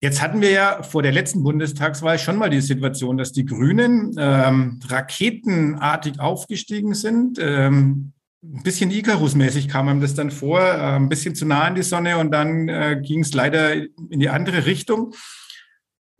Jetzt 0.00 0.22
hatten 0.22 0.40
wir 0.40 0.50
ja 0.50 0.82
vor 0.84 1.02
der 1.02 1.10
letzten 1.10 1.42
Bundestagswahl 1.42 2.20
schon 2.20 2.36
mal 2.36 2.50
die 2.50 2.60
Situation, 2.60 3.18
dass 3.18 3.32
die 3.32 3.44
Grünen 3.44 4.14
ähm, 4.16 4.78
raketenartig 4.86 6.20
aufgestiegen 6.20 6.94
sind. 6.94 7.38
Ähm, 7.40 8.12
ein 8.44 8.62
bisschen 8.62 8.92
Icarus-mäßig 8.92 9.66
kam 9.66 9.88
einem 9.88 10.00
das 10.00 10.14
dann 10.14 10.30
vor, 10.30 10.60
äh, 10.60 10.96
ein 10.96 11.08
bisschen 11.08 11.34
zu 11.34 11.46
nah 11.46 11.64
an 11.64 11.74
die 11.74 11.82
Sonne 11.82 12.18
und 12.18 12.30
dann 12.30 12.68
äh, 12.68 13.00
ging 13.02 13.20
es 13.20 13.34
leider 13.34 13.74
in 13.74 14.20
die 14.20 14.28
andere 14.28 14.66
Richtung. 14.66 15.14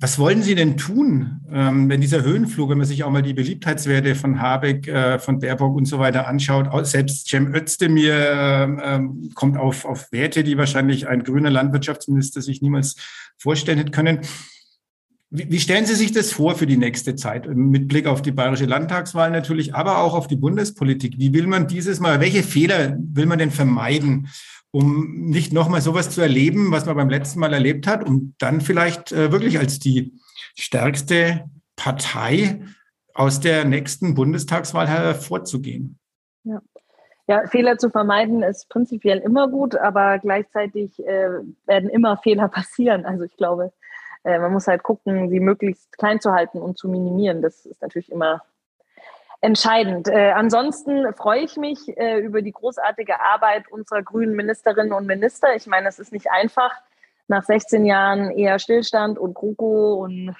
Was 0.00 0.16
wollen 0.20 0.42
Sie 0.42 0.54
denn 0.54 0.76
tun, 0.76 1.40
ähm, 1.52 1.88
wenn 1.88 2.00
dieser 2.00 2.22
Höhenflug, 2.22 2.70
wenn 2.70 2.78
man 2.78 2.86
sich 2.86 3.02
auch 3.02 3.10
mal 3.10 3.22
die 3.22 3.34
Beliebtheitswerte 3.34 4.14
von 4.14 4.40
Habeck, 4.40 4.86
äh, 4.86 5.18
von 5.18 5.40
Baerbock 5.40 5.74
und 5.74 5.86
so 5.86 5.98
weiter 5.98 6.28
anschaut, 6.28 6.68
selbst 6.86 7.28
Cem 7.28 7.52
Özdemir 7.52 8.14
äh, 8.14 8.64
äh, 8.64 9.08
kommt 9.34 9.56
auf, 9.56 9.84
auf 9.84 10.12
Werte, 10.12 10.44
die 10.44 10.56
wahrscheinlich 10.56 11.08
ein 11.08 11.24
grüner 11.24 11.50
Landwirtschaftsminister 11.50 12.42
sich 12.42 12.62
niemals 12.62 12.94
vorstellen 13.38 13.78
hätte 13.78 13.90
können. 13.90 14.20
Wie 15.30 15.60
stellen 15.60 15.84
Sie 15.84 15.96
sich 15.96 16.12
das 16.12 16.32
vor 16.32 16.54
für 16.54 16.66
die 16.66 16.78
nächste 16.78 17.16
Zeit? 17.16 17.48
Mit 17.54 17.88
Blick 17.88 18.06
auf 18.06 18.22
die 18.22 18.32
bayerische 18.32 18.64
Landtagswahl 18.66 19.30
natürlich, 19.32 19.74
aber 19.74 19.98
auch 19.98 20.14
auf 20.14 20.26
die 20.28 20.36
Bundespolitik. 20.36 21.18
Wie 21.18 21.34
will 21.34 21.48
man 21.48 21.66
dieses 21.66 21.98
Mal, 21.98 22.20
welche 22.20 22.44
Fehler 22.44 22.96
will 22.98 23.26
man 23.26 23.38
denn 23.38 23.50
vermeiden? 23.50 24.28
Um 24.70 25.28
nicht 25.28 25.52
nochmal 25.52 25.80
sowas 25.80 26.10
zu 26.10 26.20
erleben, 26.20 26.70
was 26.70 26.86
man 26.86 26.96
beim 26.96 27.08
letzten 27.08 27.40
Mal 27.40 27.52
erlebt 27.52 27.86
hat, 27.86 28.06
um 28.06 28.34
dann 28.38 28.60
vielleicht 28.60 29.12
äh, 29.12 29.32
wirklich 29.32 29.58
als 29.58 29.78
die 29.78 30.18
stärkste 30.56 31.48
Partei 31.76 32.60
aus 33.14 33.40
der 33.40 33.64
nächsten 33.64 34.14
Bundestagswahl 34.14 34.86
hervorzugehen. 34.86 35.98
Ja. 36.44 36.60
ja, 37.26 37.46
Fehler 37.46 37.78
zu 37.78 37.90
vermeiden 37.90 38.42
ist 38.42 38.68
prinzipiell 38.68 39.18
immer 39.18 39.48
gut, 39.48 39.74
aber 39.76 40.18
gleichzeitig 40.18 40.98
äh, 41.04 41.30
werden 41.66 41.88
immer 41.90 42.16
Fehler 42.18 42.48
passieren. 42.48 43.06
Also 43.06 43.24
ich 43.24 43.36
glaube, 43.36 43.72
äh, 44.24 44.38
man 44.38 44.52
muss 44.52 44.66
halt 44.66 44.82
gucken, 44.82 45.30
sie 45.30 45.40
möglichst 45.40 45.96
klein 45.96 46.20
zu 46.20 46.32
halten 46.32 46.58
und 46.58 46.78
zu 46.78 46.88
minimieren. 46.88 47.42
Das 47.42 47.66
ist 47.66 47.80
natürlich 47.82 48.12
immer 48.12 48.42
entscheidend. 49.40 50.08
Äh, 50.08 50.32
ansonsten 50.32 51.12
freue 51.14 51.40
ich 51.40 51.56
mich 51.56 51.96
äh, 51.96 52.18
über 52.18 52.42
die 52.42 52.52
großartige 52.52 53.20
Arbeit 53.20 53.70
unserer 53.70 54.02
grünen 54.02 54.34
Ministerinnen 54.34 54.92
und 54.92 55.06
Minister. 55.06 55.54
Ich 55.54 55.66
meine, 55.66 55.88
es 55.88 55.98
ist 55.98 56.12
nicht 56.12 56.30
einfach, 56.30 56.72
nach 57.28 57.44
16 57.44 57.84
Jahren 57.84 58.30
eher 58.30 58.58
Stillstand 58.58 59.18
und 59.18 59.34
GroKo 59.34 60.02
und 60.02 60.34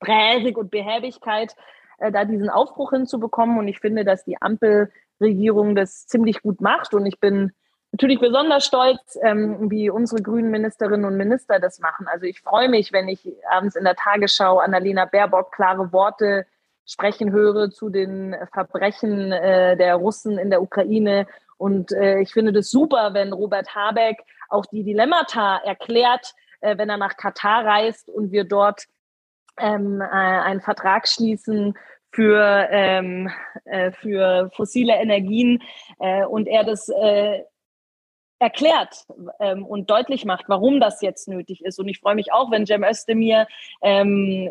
Präsig 0.00 0.58
und 0.58 0.70
Behäbigkeit 0.70 1.54
äh, 1.98 2.10
da 2.10 2.24
diesen 2.24 2.50
Aufbruch 2.50 2.90
hinzubekommen. 2.90 3.58
Und 3.58 3.68
ich 3.68 3.78
finde, 3.78 4.04
dass 4.04 4.24
die 4.24 4.40
Ampelregierung 4.40 5.74
das 5.74 6.06
ziemlich 6.06 6.42
gut 6.42 6.60
macht. 6.60 6.94
Und 6.94 7.06
ich 7.06 7.20
bin 7.20 7.52
natürlich 7.92 8.20
besonders 8.20 8.66
stolz, 8.66 9.18
ähm, 9.22 9.70
wie 9.70 9.88
unsere 9.88 10.22
grünen 10.22 10.50
Ministerinnen 10.50 11.06
und 11.06 11.16
Minister 11.16 11.60
das 11.60 11.78
machen. 11.80 12.08
Also 12.08 12.26
ich 12.26 12.40
freue 12.40 12.68
mich, 12.68 12.92
wenn 12.92 13.08
ich 13.08 13.32
abends 13.48 13.76
in 13.76 13.84
der 13.84 13.94
Tagesschau 13.94 14.58
Annalena 14.58 15.04
Baerbock 15.04 15.52
klare 15.52 15.92
Worte 15.92 16.46
sprechen 16.86 17.32
höre 17.32 17.70
zu 17.70 17.88
den 17.88 18.34
Verbrechen 18.52 19.32
äh, 19.32 19.76
der 19.76 19.96
Russen 19.96 20.38
in 20.38 20.50
der 20.50 20.62
Ukraine. 20.62 21.26
Und 21.56 21.92
äh, 21.92 22.20
ich 22.20 22.32
finde 22.32 22.52
das 22.52 22.70
super, 22.70 23.14
wenn 23.14 23.32
Robert 23.32 23.74
Habeck 23.74 24.24
auch 24.48 24.66
die 24.66 24.82
Dilemmata 24.82 25.58
erklärt, 25.64 26.34
äh, 26.60 26.76
wenn 26.78 26.90
er 26.90 26.96
nach 26.96 27.16
Katar 27.16 27.64
reist 27.64 28.08
und 28.10 28.32
wir 28.32 28.44
dort 28.44 28.84
ähm, 29.58 30.00
äh, 30.00 30.04
einen 30.04 30.60
Vertrag 30.60 31.06
schließen 31.06 31.74
für, 32.12 32.68
ähm, 32.70 33.30
äh, 33.64 33.92
für 33.92 34.50
fossile 34.54 34.94
Energien 34.94 35.62
äh, 36.00 36.24
und 36.24 36.48
er 36.48 36.64
das 36.64 36.88
erklärt 38.40 39.04
ähm, 39.38 39.66
und 39.66 39.90
deutlich 39.90 40.24
macht, 40.24 40.46
warum 40.48 40.80
das 40.80 41.02
jetzt 41.02 41.28
nötig 41.28 41.62
ist. 41.62 41.78
Und 41.78 41.88
ich 41.88 42.00
freue 42.00 42.14
mich 42.14 42.32
auch, 42.32 42.50
wenn 42.50 42.66
Cem 42.66 42.82
Özdemir 42.82 43.46
ähm, 43.82 44.50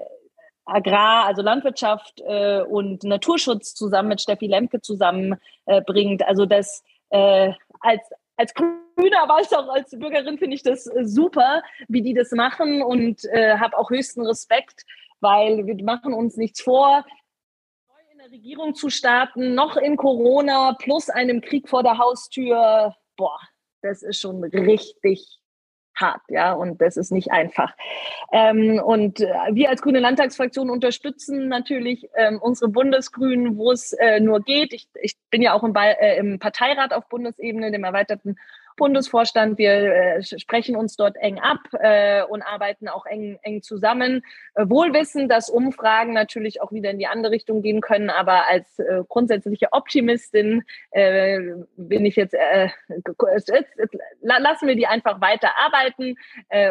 Agrar, 0.69 1.25
also 1.25 1.41
Landwirtschaft 1.41 2.21
äh, 2.21 2.62
und 2.62 3.03
Naturschutz 3.03 3.73
zusammen 3.73 4.10
mit 4.10 4.21
Steffi 4.21 4.47
Lemke 4.47 4.82
zusammenbringt. 4.82 6.21
Äh, 6.21 6.25
also 6.25 6.45
das 6.45 6.84
äh, 7.10 7.51
als 7.82 8.01
als 8.38 8.53
Grüne, 8.53 9.19
aber 9.21 9.36
auch 9.36 9.67
als 9.73 9.91
Bürgerin 9.91 10.38
finde 10.38 10.55
ich 10.55 10.63
das 10.63 10.88
äh, 10.88 11.03
super, 11.03 11.62
wie 11.89 12.01
die 12.01 12.13
das 12.13 12.32
machen 12.32 12.82
und 12.82 13.25
äh, 13.25 13.58
habe 13.58 13.77
auch 13.77 13.89
höchsten 13.89 14.25
Respekt 14.25 14.86
weil 15.21 15.65
wir 15.65 15.84
machen 15.84 16.13
uns 16.13 16.38
nichts 16.38 16.62
vor, 16.62 17.05
neu 17.88 18.12
in 18.12 18.17
der 18.17 18.32
Regierung 18.32 18.75
zu 18.75 18.89
starten, 18.89 19.53
noch 19.53 19.77
in 19.77 19.97
Corona 19.97 20.75
plus 20.79 21.10
einem 21.10 21.41
Krieg 21.41 21.69
vor 21.69 21.84
der 21.84 21.97
Haustür, 21.97 22.95
boah, 23.17 23.39
das 23.82 24.03
ist 24.03 24.19
schon 24.19 24.43
richtig 24.43 25.38
hart, 25.99 26.21
ja, 26.29 26.53
und 26.53 26.81
das 26.81 26.97
ist 26.97 27.12
nicht 27.12 27.31
einfach. 27.31 27.75
Ähm, 28.31 28.81
und 28.83 29.21
äh, 29.21 29.27
wir 29.51 29.69
als 29.69 29.81
Grüne 29.81 29.99
Landtagsfraktion 29.99 30.69
unterstützen 30.69 31.47
natürlich 31.47 32.09
ähm, 32.15 32.39
unsere 32.41 32.69
Bundesgrünen, 32.69 33.57
wo 33.57 33.71
es 33.71 33.93
äh, 33.93 34.19
nur 34.19 34.41
geht. 34.41 34.73
Ich, 34.73 34.88
ich 35.01 35.15
bin 35.29 35.41
ja 35.41 35.53
auch 35.53 35.63
im, 35.63 35.73
äh, 35.75 36.17
im 36.17 36.39
Parteirat 36.39 36.93
auf 36.93 37.07
Bundesebene, 37.09 37.71
dem 37.71 37.83
erweiterten 37.83 38.38
Bundesvorstand. 38.77 39.58
Wir 39.58 39.71
äh, 39.71 40.23
sprechen 40.23 40.75
uns 40.75 40.95
dort 40.95 41.15
eng 41.17 41.39
ab 41.39 41.60
äh, 41.73 42.23
und 42.23 42.41
arbeiten 42.41 42.88
auch 42.88 43.05
eng, 43.05 43.39
eng 43.41 43.62
zusammen. 43.62 44.23
Äh, 44.55 44.69
wohl 44.69 44.93
wissen, 44.93 45.29
dass 45.29 45.49
Umfragen 45.49 46.13
natürlich 46.13 46.62
auch 46.62 46.71
wieder 46.71 46.91
in 46.91 46.99
die 46.99 47.08
andere 47.08 47.32
Richtung 47.32 47.62
gehen 47.62 47.82
können. 47.82 48.10
Aber 48.10 48.47
als 48.47 48.79
äh, 48.79 49.03
grundsätzliche 49.08 49.71
Optimistin 49.71 50.63
äh, 50.91 51.39
bin 51.77 52.05
ich 52.05 52.15
jetzt, 52.15 52.34
äh, 52.34 52.69
lassen 54.21 54.67
wir 54.67 54.75
die 54.75 54.88
einfach 54.88 55.21
weiter 55.21 55.49
arbeiten 55.58 56.15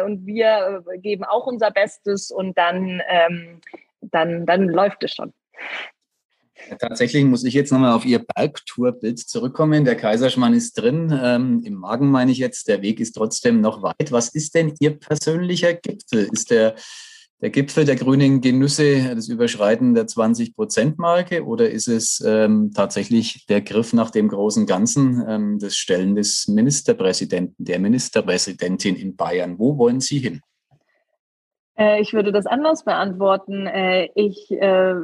und 0.05 0.25
wir 0.25 0.83
geben 0.97 1.23
auch 1.23 1.47
unser 1.47 1.71
Bestes 1.71 2.31
und 2.31 2.57
dann, 2.57 3.01
ähm, 3.07 3.61
dann, 4.01 4.45
dann 4.45 4.67
läuft 4.67 5.03
es 5.03 5.13
schon. 5.13 5.33
Tatsächlich 6.79 7.25
muss 7.25 7.43
ich 7.43 7.53
jetzt 7.53 7.71
nochmal 7.71 7.93
auf 7.93 8.05
Ihr 8.05 8.19
Bergtourbild 8.19 9.19
zurückkommen. 9.19 9.85
Der 9.85 9.95
Kaiserschmarrn 9.95 10.53
ist 10.53 10.73
drin. 10.73 11.17
Ähm, 11.21 11.61
Im 11.63 11.75
Magen 11.75 12.09
meine 12.09 12.31
ich 12.31 12.37
jetzt, 12.37 12.67
der 12.67 12.81
Weg 12.81 12.99
ist 12.99 13.13
trotzdem 13.13 13.61
noch 13.61 13.81
weit. 13.81 14.11
Was 14.11 14.29
ist 14.29 14.55
denn 14.55 14.73
Ihr 14.79 14.97
persönlicher 14.99 15.73
Gipfel? 15.73 16.29
Ist 16.31 16.51
der, 16.51 16.75
der 17.41 17.49
Gipfel 17.49 17.85
der 17.85 17.95
grünen 17.95 18.41
Genüsse 18.41 19.15
das 19.15 19.29
Überschreiten 19.29 19.93
der 19.93 20.07
20-Prozent-Marke 20.07 21.45
oder 21.45 21.69
ist 21.69 21.87
es 21.87 22.21
ähm, 22.25 22.71
tatsächlich 22.73 23.45
der 23.47 23.61
Griff 23.61 23.93
nach 23.93 24.11
dem 24.11 24.27
großen 24.27 24.65
Ganzen, 24.65 25.23
ähm, 25.27 25.59
das 25.59 25.75
Stellen 25.75 26.15
des 26.15 26.47
Ministerpräsidenten, 26.47 27.63
der 27.63 27.79
Ministerpräsidentin 27.79 28.95
in 28.95 29.15
Bayern? 29.15 29.57
Wo 29.57 29.77
wollen 29.77 30.01
Sie 30.01 30.19
hin? 30.19 30.41
Äh, 31.79 32.01
ich 32.01 32.13
würde 32.13 32.31
das 32.31 32.45
anders 32.45 32.83
beantworten. 32.83 33.65
Äh, 33.65 34.09
ich 34.13 34.51
äh, 34.51 34.95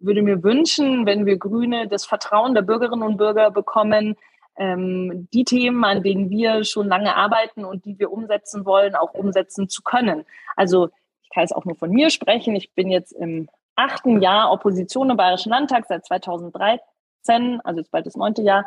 würde 0.00 0.22
mir 0.22 0.42
wünschen, 0.42 1.04
wenn 1.04 1.26
wir 1.26 1.36
Grüne 1.36 1.88
das 1.88 2.04
Vertrauen 2.06 2.54
der 2.54 2.62
Bürgerinnen 2.62 3.02
und 3.02 3.16
Bürger 3.16 3.50
bekommen, 3.50 4.16
ähm, 4.56 5.28
die 5.32 5.44
Themen, 5.44 5.82
an 5.84 6.02
denen 6.02 6.30
wir 6.30 6.64
schon 6.64 6.86
lange 6.86 7.16
arbeiten 7.16 7.64
und 7.64 7.84
die 7.84 7.98
wir 7.98 8.12
umsetzen 8.12 8.64
wollen, 8.64 8.94
auch 8.94 9.14
umsetzen 9.14 9.68
zu 9.68 9.82
können. 9.82 10.24
Also 10.56 10.90
ich 11.22 11.30
kann 11.30 11.44
es 11.44 11.52
auch 11.52 11.64
nur 11.64 11.74
von 11.74 11.90
mir 11.90 12.10
sprechen. 12.10 12.54
Ich 12.54 12.72
bin 12.72 12.90
jetzt 12.90 13.12
im 13.12 13.48
achten 13.74 14.22
Jahr 14.22 14.52
Opposition 14.52 15.10
im 15.10 15.16
Bayerischen 15.16 15.50
Landtag 15.50 15.86
seit 15.88 16.04
2013, 16.04 17.60
also 17.64 17.80
jetzt 17.80 17.90
bald 17.90 18.06
das 18.06 18.16
neunte 18.16 18.42
Jahr. 18.42 18.66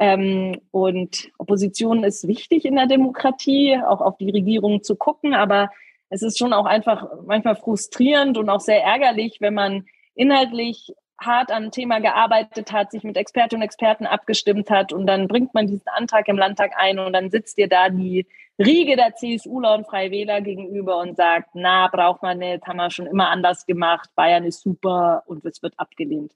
Ähm, 0.00 0.60
und 0.72 1.30
Opposition 1.38 2.02
ist 2.02 2.26
wichtig 2.26 2.64
in 2.64 2.76
der 2.76 2.86
Demokratie, 2.86 3.78
auch 3.78 4.00
auf 4.00 4.16
die 4.16 4.30
Regierung 4.30 4.82
zu 4.82 4.96
gucken, 4.96 5.34
aber 5.34 5.70
es 6.10 6.22
ist 6.22 6.38
schon 6.38 6.52
auch 6.52 6.66
einfach 6.66 7.06
manchmal 7.26 7.56
frustrierend 7.56 8.38
und 8.38 8.48
auch 8.48 8.60
sehr 8.60 8.82
ärgerlich, 8.82 9.38
wenn 9.40 9.54
man 9.54 9.86
inhaltlich 10.14 10.92
hart 11.20 11.50
an 11.50 11.64
einem 11.64 11.72
Thema 11.72 12.00
gearbeitet 12.00 12.72
hat, 12.72 12.90
sich 12.90 13.02
mit 13.02 13.16
Expertinnen 13.16 13.62
und 13.62 13.66
Experten 13.66 14.06
abgestimmt 14.06 14.70
hat 14.70 14.92
und 14.92 15.06
dann 15.06 15.26
bringt 15.26 15.52
man 15.52 15.66
diesen 15.66 15.88
Antrag 15.88 16.28
im 16.28 16.38
Landtag 16.38 16.72
ein 16.76 16.98
und 16.98 17.12
dann 17.12 17.30
sitzt 17.30 17.58
dir 17.58 17.68
da 17.68 17.88
die 17.88 18.26
Riege 18.58 18.96
der 18.96 19.14
CSUler 19.14 19.74
und 19.74 19.86
Freie 19.86 20.10
Wähler 20.10 20.40
gegenüber 20.40 20.98
und 20.98 21.16
sagt, 21.16 21.50
na, 21.54 21.88
braucht 21.88 22.22
man 22.22 22.38
nicht, 22.38 22.66
haben 22.66 22.76
wir 22.76 22.90
schon 22.90 23.06
immer 23.06 23.28
anders 23.30 23.66
gemacht, 23.66 24.10
Bayern 24.14 24.44
ist 24.44 24.62
super 24.62 25.22
und 25.26 25.44
es 25.44 25.62
wird 25.62 25.74
abgelehnt. 25.76 26.32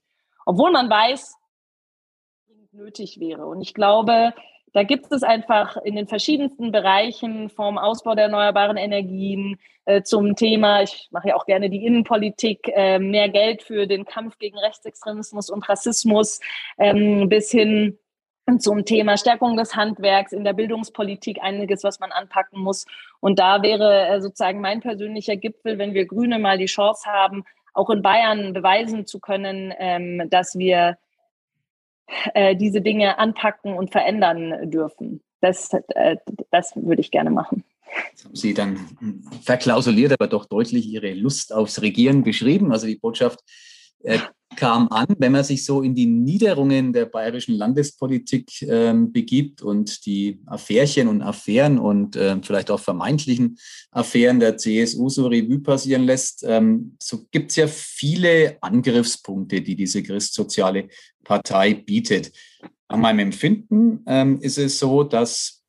Obwohl 0.47 0.73
man 0.73 0.91
weiß, 0.91 1.37
nötig 2.73 3.21
wäre. 3.21 3.47
Und 3.47 3.61
ich 3.61 3.75
glaube, 3.75 4.35
da 4.73 4.83
gibt 4.83 5.13
es 5.13 5.23
einfach 5.23 5.77
in 5.79 5.97
den 5.97 6.07
verschiedensten 6.07 6.73
Bereichen 6.73 7.51
vom 7.51 7.79
Ausbau 7.79 8.15
der 8.15 8.25
erneuerbaren 8.25 8.77
Energien 8.77 9.59
äh, 9.85 10.03
zum 10.03 10.35
Thema, 10.37 10.83
ich 10.83 11.09
mache 11.11 11.29
ja 11.29 11.37
auch 11.37 11.47
gerne 11.47 11.69
die 11.69 11.85
Innenpolitik, 11.85 12.69
äh, 12.75 12.99
mehr 12.99 13.29
Geld 13.29 13.63
für 13.63 13.87
den 13.87 14.05
Kampf 14.05 14.39
gegen 14.39 14.59
Rechtsextremismus 14.59 15.51
und 15.51 15.69
Rassismus 15.69 16.41
ähm, 16.79 17.29
bis 17.29 17.51
hin 17.51 17.99
zum 18.59 18.85
Thema 18.85 19.17
Stärkung 19.17 19.57
des 19.57 19.77
Handwerks 19.77 20.33
in 20.33 20.45
der 20.45 20.53
Bildungspolitik 20.53 21.39
einiges, 21.43 21.85
was 21.85 22.01
man 22.01 22.11
anpacken 22.11 22.61
muss. 22.61 22.87
Und 23.21 23.39
da 23.39 23.63
wäre 23.63 24.09
äh, 24.09 24.21
sozusagen 24.21 24.61
mein 24.61 24.81
persönlicher 24.81 25.37
Gipfel, 25.37 25.79
wenn 25.79 25.95
wir 25.95 26.07
Grüne 26.07 26.39
mal 26.39 26.59
die 26.59 26.67
Chance 26.67 27.09
haben, 27.11 27.45
auch 27.75 27.91
in 27.91 28.03
Bayern 28.03 28.53
beweisen 28.53 29.07
zu 29.07 29.21
können, 29.21 29.73
ähm, 29.79 30.29
dass 30.31 30.59
wir 30.59 30.99
äh, 32.35 32.57
diese 32.57 32.81
Dinge 32.81 33.19
anpacken 33.19 33.75
und 33.75 33.91
verändern 33.91 34.71
dürfen. 34.71 35.23
Das, 35.41 35.71
äh, 35.73 36.17
das 36.51 36.73
würde 36.77 37.01
ich 37.01 37.11
gerne 37.11 37.31
machen. 37.31 37.65
Sie 38.33 38.55
dann 38.55 38.79
verklausuliert, 39.43 40.13
aber 40.13 40.29
doch 40.29 40.47
deutlich 40.47 40.87
Ihre 40.87 41.13
Lust 41.13 41.53
aufs 41.53 41.83
Regieren 41.83 42.23
beschrieben. 42.23 42.73
Also 42.73 42.87
die 42.87 42.97
Botschaft 42.97 43.41
äh, 44.03 44.19
kam 44.57 44.89
an, 44.89 45.07
wenn 45.19 45.33
man 45.33 45.45
sich 45.45 45.65
so 45.65 45.83
in 45.83 45.95
die 45.95 46.07
Niederungen 46.07 46.93
der 46.93 47.07
bayerischen 47.07 47.55
Landespolitik 47.55 48.63
äh, 48.63 48.95
begibt 48.95 49.63
und 49.63 50.07
die 50.07 50.41
Affärchen 50.47 51.09
und 51.09 51.23
Affären 51.23 51.79
und 51.79 52.17
äh, 52.17 52.37
vielleicht 52.43 52.71
auch 52.71 52.81
vermeintlichen 52.81 53.59
Affären 53.91 54.41
der 54.41 54.57
CSU 54.57 55.09
so 55.09 55.27
Revue 55.27 55.61
passieren 55.61 56.05
lässt, 56.05 56.45
ähm, 56.47 56.97
so 57.01 57.27
gibt 57.31 57.51
es 57.51 57.57
ja 57.57 57.67
viele 57.67 58.59
Angriffspunkte, 58.61 59.61
die 59.61 59.77
diese 59.77 60.03
christsoziale 60.03 60.89
Partei 61.25 61.75
bietet. 61.75 62.33
Nach 62.89 62.99
meinem 62.99 63.21
Empfinden 63.21 64.03
ähm, 64.07 64.41
ist 64.41 64.59
es 64.59 64.79
so, 64.79 65.03
dass 65.03 65.63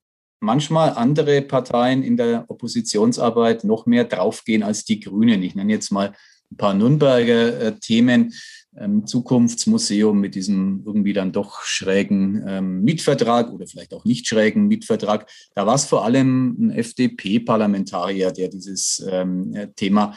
manchmal 0.44 0.90
andere 0.92 1.42
Parteien 1.42 2.04
in 2.04 2.18
der 2.18 2.46
Oppositionsarbeit 2.50 3.64
noch 3.64 3.86
mehr 3.86 4.04
draufgehen 4.04 4.62
als 4.62 4.84
die 4.84 5.00
Grünen. 5.00 5.42
Ich 5.42 5.56
nenne 5.56 5.72
jetzt 5.72 5.92
mal 5.92 6.14
ein 6.54 6.58
paar 6.58 6.74
Nürnberger 6.74 7.62
äh, 7.62 7.80
Themen. 7.80 8.34
Ähm, 8.76 9.06
Zukunftsmuseum 9.06 10.20
mit 10.20 10.34
diesem 10.34 10.82
irgendwie 10.84 11.14
dann 11.14 11.32
doch 11.32 11.62
schrägen 11.62 12.44
ähm, 12.48 12.82
Mietvertrag 12.84 13.54
oder 13.54 13.68
vielleicht 13.68 13.94
auch 13.94 14.04
nicht 14.04 14.28
schrägen 14.28 14.68
Mietvertrag. 14.68 15.30
Da 15.54 15.68
war 15.68 15.76
es 15.76 15.86
vor 15.86 16.04
allem 16.04 16.56
ein 16.58 16.72
FDP-Parlamentarier, 16.72 18.32
der 18.32 18.48
dieses 18.48 19.06
ähm, 19.08 19.56
Thema 19.76 20.16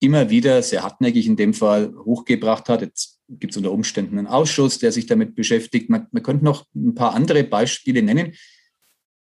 immer 0.00 0.30
wieder 0.30 0.62
sehr 0.62 0.84
hartnäckig 0.84 1.26
in 1.26 1.36
dem 1.36 1.52
Fall 1.52 1.92
hochgebracht 2.04 2.70
hat. 2.70 2.80
Jetzt 2.80 3.18
gibt 3.28 3.52
es 3.52 3.56
unter 3.58 3.72
Umständen 3.72 4.18
einen 4.18 4.26
Ausschuss, 4.26 4.78
der 4.78 4.92
sich 4.92 5.04
damit 5.04 5.34
beschäftigt. 5.34 5.90
Man, 5.90 6.06
man 6.10 6.22
könnte 6.22 6.44
noch 6.44 6.64
ein 6.74 6.94
paar 6.94 7.14
andere 7.14 7.44
Beispiele 7.44 8.02
nennen. 8.02 8.32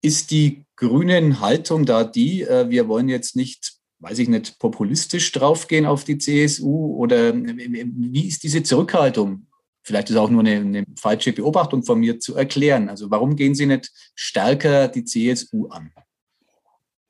Ist 0.04 0.30
die 0.30 0.65
grünen 0.75 1.39
Haltung 1.39 1.86
da 1.86 2.04
die, 2.04 2.43
äh, 2.43 2.69
wir 2.69 2.88
wollen 2.88 3.10
jetzt 3.10 3.36
nicht 3.36 3.75
weiß 4.00 4.20
ich 4.20 4.30
nicht, 4.30 4.60
populistisch 4.60 5.32
draufgehen 5.32 5.86
auf 5.86 6.04
die 6.04 6.18
CSU? 6.18 6.96
Oder 6.98 7.34
wie 7.36 8.28
ist 8.28 8.44
diese 8.44 8.64
Zurückhaltung? 8.64 9.48
Vielleicht 9.84 10.10
ist 10.10 10.18
auch 10.18 10.30
nur 10.30 10.42
eine, 10.42 10.56
eine 10.56 10.86
falsche 11.00 11.32
Beobachtung 11.32 11.84
von 11.84 12.00
mir 12.00 12.20
zu 12.20 12.36
erklären. 12.36 12.90
Also 12.90 13.12
warum 13.12 13.36
gehen 13.36 13.54
Sie 13.54 13.68
nicht 13.68 13.92
stärker 14.16 14.88
die 14.88 15.04
CSU 15.04 15.68
an? 15.68 15.92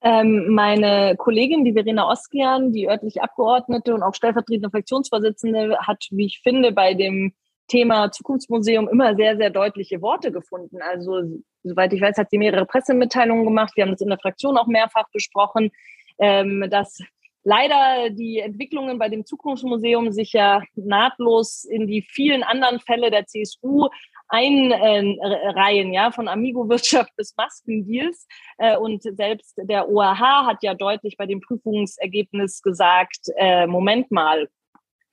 Ähm, 0.01 0.49
meine 0.49 1.15
Kollegin, 1.17 1.63
die 1.63 1.73
Verena 1.73 2.11
Oskian, 2.11 2.71
die 2.71 2.87
örtliche 2.87 3.23
Abgeordnete 3.23 3.95
und 3.95 4.03
auch 4.03 4.13
stellvertretende 4.13 4.69
Fraktionsvorsitzende, 4.69 5.77
hat, 5.79 6.05
wie 6.11 6.25
ich 6.25 6.41
finde, 6.43 6.73
bei 6.73 6.93
dem 6.93 7.33
Thema 7.67 8.11
Zukunftsmuseum 8.11 8.87
immer 8.87 9.15
sehr, 9.15 9.37
sehr 9.37 9.49
deutliche 9.49 10.01
Worte 10.01 10.31
gefunden. 10.31 10.77
Also, 10.81 11.23
soweit 11.63 11.91
ich 11.93 12.01
weiß, 12.01 12.17
hat 12.17 12.29
sie 12.29 12.37
mehrere 12.37 12.65
Pressemitteilungen 12.65 13.45
gemacht. 13.45 13.71
Wir 13.75 13.83
haben 13.83 13.91
das 13.91 14.01
in 14.01 14.09
der 14.09 14.19
Fraktion 14.19 14.57
auch 14.57 14.67
mehrfach 14.67 15.09
besprochen 15.11 15.71
ähm, 16.19 16.67
dass 16.69 16.99
leider 17.43 18.09
die 18.09 18.39
Entwicklungen 18.39 18.97
bei 18.97 19.07
dem 19.07 19.25
Zukunftsmuseum 19.25 20.11
sich 20.11 20.33
ja 20.33 20.61
nahtlos 20.75 21.63
in 21.63 21.87
die 21.87 22.01
vielen 22.01 22.43
anderen 22.43 22.79
Fälle 22.79 23.11
der 23.11 23.27
CSU 23.27 23.87
einreihen, 24.27 25.93
ja, 25.93 26.11
von 26.11 26.27
Amigo-Wirtschaft 26.27 27.15
bis 27.15 27.35
Maskendeals. 27.37 28.27
Äh, 28.57 28.75
und 28.77 29.03
selbst 29.03 29.53
der 29.57 29.87
OAH 29.87 30.47
hat 30.47 30.63
ja 30.63 30.73
deutlich 30.73 31.15
bei 31.17 31.27
dem 31.27 31.41
Prüfungsergebnis 31.41 32.61
gesagt, 32.61 33.29
äh, 33.37 33.67
Moment 33.67 34.11
mal, 34.11 34.49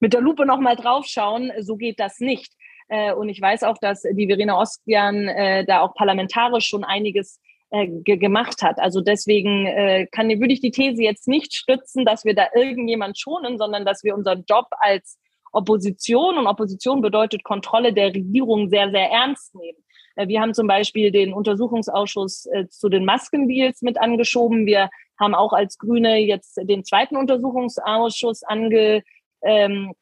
mit 0.01 0.15
der 0.15 0.21
Lupe 0.21 0.47
nochmal 0.47 0.77
draufschauen, 0.77 1.53
so 1.61 1.77
geht 1.77 2.01
das 2.01 2.19
nicht. 2.19 2.55
Äh, 2.89 3.13
und 3.13 3.29
ich 3.29 3.41
weiß 3.41 3.63
auch, 3.65 3.79
dass 3.79 4.03
die 4.03 4.27
Verena 4.27 4.59
Ostian 4.59 5.29
äh, 5.29 5.65
da 5.65 5.81
auch 5.81 5.95
parlamentarisch 5.95 6.67
schon 6.67 6.85
einiges 6.85 7.41
äh, 7.73 7.89
gemacht 8.17 8.63
hat. 8.63 8.79
Also 8.79 9.01
deswegen 9.01 9.67
äh, 9.67 10.07
kann, 10.13 10.29
würde 10.29 10.53
ich 10.53 10.61
die 10.61 10.71
These 10.71 11.03
jetzt 11.03 11.27
nicht 11.27 11.55
stützen, 11.55 12.05
dass 12.05 12.25
wir 12.25 12.35
da 12.35 12.47
irgendjemand 12.55 13.19
schonen, 13.19 13.59
sondern 13.59 13.85
dass 13.85 14.05
wir 14.05 14.15
unseren 14.15 14.45
Job 14.47 14.67
als 14.79 15.19
Opposition 15.53 16.39
und 16.39 16.47
Opposition 16.47 17.01
bedeutet 17.03 17.45
Kontrolle 17.45 17.93
der 17.93 18.09
Regierung 18.09 18.69
sehr, 18.69 18.91
sehr 18.91 19.11
ernst 19.11 19.55
nehmen. 19.55 19.79
Äh, 20.17 20.29
wir 20.29 20.41
haben 20.41 20.55
zum 20.55 20.67
Beispiel 20.67 21.11
den 21.11 21.33
Untersuchungsausschuss 21.33 22.47
äh, 22.47 22.69
zu 22.69 22.89
den 22.89 23.05
Maskendeals 23.05 23.83
mit 23.83 23.99
angeschoben. 23.99 24.67
Wir 24.67 24.91
haben 25.19 25.35
auch 25.35 25.53
als 25.53 25.79
Grüne 25.79 26.19
jetzt 26.19 26.59
den 26.63 26.85
zweiten 26.85 27.17
Untersuchungsausschuss 27.17 28.43
ange 28.43 29.03
ähm, 29.43 29.93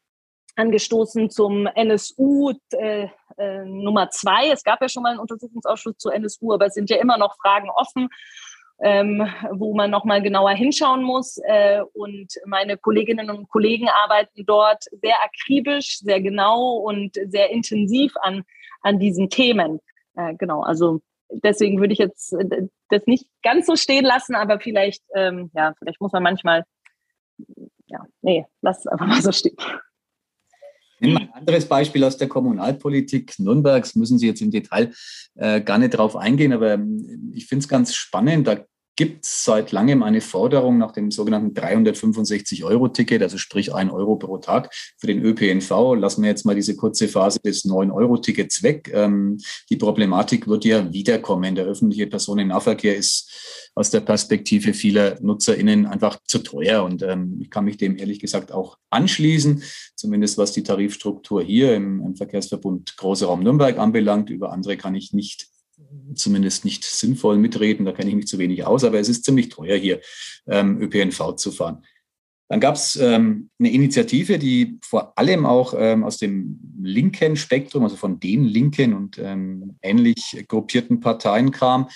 angestoßen 0.55 1.29
zum 1.29 1.67
NSU 1.67 2.51
äh, 2.71 3.07
äh, 3.37 3.65
Nummer 3.65 4.09
zwei. 4.09 4.49
Es 4.49 4.63
gab 4.63 4.81
ja 4.81 4.89
schon 4.89 5.03
mal 5.03 5.11
einen 5.11 5.19
Untersuchungsausschuss 5.19 5.97
zu 5.97 6.09
NSU, 6.09 6.53
aber 6.53 6.67
es 6.67 6.73
sind 6.73 6.89
ja 6.89 6.97
immer 6.97 7.17
noch 7.17 7.35
Fragen 7.37 7.69
offen. 7.69 8.09
Ähm, 8.83 9.29
wo 9.51 9.75
man 9.75 9.91
noch 9.91 10.05
mal 10.05 10.23
genauer 10.23 10.53
hinschauen 10.53 11.03
muss. 11.03 11.37
Äh, 11.43 11.81
und 11.93 12.33
meine 12.47 12.77
Kolleginnen 12.77 13.29
und 13.29 13.47
Kollegen 13.47 13.87
arbeiten 13.87 14.43
dort 14.43 14.85
sehr 15.03 15.17
akribisch, 15.23 15.99
sehr 15.99 16.19
genau 16.19 16.77
und 16.77 17.15
sehr 17.27 17.51
intensiv 17.51 18.11
an, 18.23 18.41
an 18.81 18.97
diesen 18.97 19.29
Themen. 19.29 19.81
Äh, 20.15 20.33
genau, 20.33 20.61
also 20.61 21.01
deswegen 21.31 21.79
würde 21.79 21.93
ich 21.93 21.99
jetzt 21.99 22.33
äh, 22.33 22.67
das 22.89 23.05
nicht 23.05 23.25
ganz 23.43 23.67
so 23.67 23.75
stehen 23.75 24.05
lassen, 24.05 24.35
aber 24.35 24.59
vielleicht, 24.59 25.03
ähm, 25.15 25.51
ja, 25.53 25.73
vielleicht 25.79 26.01
muss 26.01 26.11
man 26.11 26.23
manchmal, 26.23 26.63
ja, 27.87 28.05
nee, 28.21 28.45
lass 28.61 28.79
es 28.79 28.87
einfach 28.87 29.07
mal 29.07 29.21
so 29.21 29.31
stehen. 29.31 29.55
Nehmen 31.01 31.13
wir 31.13 31.21
ein 31.21 31.33
anderes 31.33 31.65
Beispiel 31.65 32.03
aus 32.03 32.17
der 32.17 32.29
Kommunalpolitik 32.29 33.39
Nürnbergs, 33.39 33.95
müssen 33.95 34.19
Sie 34.19 34.27
jetzt 34.27 34.41
im 34.41 34.51
Detail 34.51 34.91
äh, 35.35 35.59
gar 35.59 35.79
nicht 35.79 35.91
drauf 35.91 36.15
eingehen, 36.15 36.53
aber 36.53 36.73
ähm, 36.73 37.31
ich 37.33 37.47
finde 37.47 37.63
es 37.63 37.67
ganz 37.67 37.95
spannend. 37.95 38.47
Da 38.47 38.65
gibt 39.01 39.25
es 39.25 39.45
seit 39.45 39.71
langem 39.71 40.03
eine 40.03 40.21
Forderung 40.21 40.77
nach 40.77 40.91
dem 40.91 41.09
sogenannten 41.09 41.59
365-Euro-Ticket, 41.59 43.23
also 43.23 43.39
sprich 43.39 43.73
ein 43.73 43.89
Euro 43.89 44.15
pro 44.15 44.37
Tag 44.37 44.71
für 44.99 45.07
den 45.07 45.25
ÖPNV. 45.25 45.95
Lassen 45.95 46.21
wir 46.21 46.29
jetzt 46.29 46.45
mal 46.45 46.53
diese 46.53 46.75
kurze 46.75 47.07
Phase 47.07 47.39
des 47.39 47.65
9-Euro-Tickets 47.65 48.61
weg. 48.61 48.91
Ähm, 48.93 49.39
die 49.71 49.77
Problematik 49.77 50.47
wird 50.47 50.65
ja 50.65 50.93
wiederkommen. 50.93 51.55
Der 51.55 51.65
öffentliche 51.65 52.05
Personennahverkehr 52.05 52.95
ist 52.95 53.71
aus 53.73 53.89
der 53.89 54.01
Perspektive 54.01 54.75
vieler 54.75 55.19
NutzerInnen 55.19 55.87
einfach 55.87 56.19
zu 56.27 56.37
teuer. 56.37 56.83
Und 56.83 57.01
ähm, 57.01 57.39
ich 57.41 57.49
kann 57.49 57.65
mich 57.65 57.77
dem 57.77 57.97
ehrlich 57.97 58.19
gesagt 58.19 58.51
auch 58.51 58.77
anschließen, 58.91 59.63
zumindest 59.95 60.37
was 60.37 60.51
die 60.51 60.61
Tarifstruktur 60.61 61.41
hier 61.41 61.73
im, 61.75 62.05
im 62.05 62.15
Verkehrsverbund 62.15 62.97
Große 62.97 63.25
Raum 63.25 63.41
Nürnberg 63.41 63.79
anbelangt. 63.79 64.29
Über 64.29 64.51
andere 64.51 64.77
kann 64.77 64.93
ich 64.93 65.11
nicht 65.11 65.50
zumindest 66.15 66.65
nicht 66.65 66.83
sinnvoll 66.83 67.37
mitreden, 67.37 67.85
da 67.85 67.91
kenne 67.91 68.09
ich 68.09 68.15
mich 68.15 68.27
zu 68.27 68.37
wenig 68.37 68.65
aus, 68.65 68.83
aber 68.83 68.99
es 68.99 69.09
ist 69.09 69.25
ziemlich 69.25 69.49
teuer 69.49 69.77
hier 69.77 70.01
ähm, 70.47 70.81
ÖPNV 70.81 71.35
zu 71.35 71.51
fahren. 71.51 71.83
Dann 72.51 72.59
gab 72.59 72.75
es 72.75 72.97
ähm, 72.97 73.49
eine 73.59 73.71
Initiative, 73.71 74.37
die 74.37 74.77
vor 74.83 75.17
allem 75.17 75.45
auch 75.45 75.73
ähm, 75.77 76.03
aus 76.03 76.17
dem 76.17 76.59
linken 76.81 77.37
Spektrum, 77.37 77.83
also 77.83 77.95
von 77.95 78.19
den 78.19 78.43
linken 78.43 78.93
und 78.93 79.17
ähm, 79.19 79.77
ähnlich 79.81 80.43
gruppierten 80.49 80.99
Parteien 80.99 81.51
kam. 81.51 81.87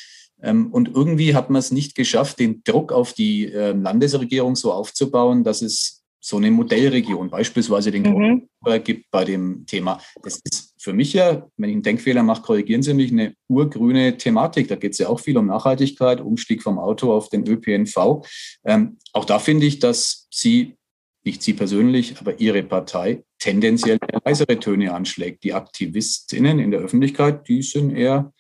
Ähm, 0.41 0.71
und 0.71 0.87
irgendwie 0.87 1.35
hat 1.35 1.49
man 1.49 1.59
es 1.59 1.71
nicht 1.71 1.93
geschafft, 1.93 2.39
den 2.39 2.63
Druck 2.63 2.93
auf 2.93 3.11
die 3.11 3.51
äh, 3.51 3.73
Landesregierung 3.73 4.55
so 4.55 4.71
aufzubauen, 4.71 5.43
dass 5.43 5.61
es 5.61 6.05
so 6.21 6.37
eine 6.37 6.49
Modellregion, 6.51 7.29
beispielsweise 7.29 7.91
den 7.91 8.03
mhm. 8.03 8.47
gibt 8.83 9.11
bei 9.11 9.25
dem 9.25 9.65
Thema. 9.65 9.99
Das 10.23 10.39
ist 10.43 10.73
für 10.85 10.93
mich 10.93 11.13
ja, 11.13 11.49
wenn 11.57 11.69
ich 11.69 11.73
einen 11.73 11.81
Denkfehler 11.81 12.21
mache, 12.21 12.43
korrigieren 12.43 12.83
Sie 12.83 12.93
mich, 12.93 13.11
eine 13.11 13.33
urgrüne 13.47 14.17
Thematik. 14.17 14.67
Da 14.67 14.75
geht 14.75 14.91
es 14.91 14.99
ja 14.99 15.09
auch 15.09 15.19
viel 15.19 15.35
um 15.35 15.47
Nachhaltigkeit, 15.47 16.21
Umstieg 16.21 16.61
vom 16.61 16.77
Auto 16.77 17.11
auf 17.11 17.29
den 17.29 17.45
ÖPNV. 17.47 18.23
Ähm, 18.63 18.97
auch 19.11 19.25
da 19.25 19.39
finde 19.39 19.65
ich, 19.65 19.79
dass 19.79 20.27
Sie, 20.29 20.75
nicht 21.23 21.41
Sie 21.41 21.53
persönlich, 21.53 22.19
aber 22.19 22.39
Ihre 22.39 22.61
Partei 22.61 23.23
tendenziell 23.39 23.97
leisere 24.23 24.59
Töne 24.59 24.93
anschlägt. 24.93 25.43
Die 25.43 25.53
Aktivistinnen 25.53 26.59
in 26.59 26.69
der 26.69 26.81
Öffentlichkeit, 26.81 27.47
die 27.47 27.63
sind 27.63 27.89
eher, 27.89 28.31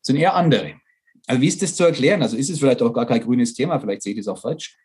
sind 0.00 0.16
eher 0.16 0.34
andere. 0.34 0.74
Also 1.26 1.42
wie 1.42 1.48
ist 1.48 1.60
das 1.60 1.74
zu 1.74 1.82
erklären? 1.82 2.22
Also 2.22 2.36
ist 2.36 2.50
es 2.50 2.60
vielleicht 2.60 2.82
auch 2.82 2.92
gar 2.92 3.06
kein 3.06 3.20
grünes 3.20 3.52
Thema, 3.52 3.80
vielleicht 3.80 4.02
sehe 4.02 4.12
ich 4.12 4.18
das 4.18 4.28
auch 4.28 4.40
falsch. 4.40 4.76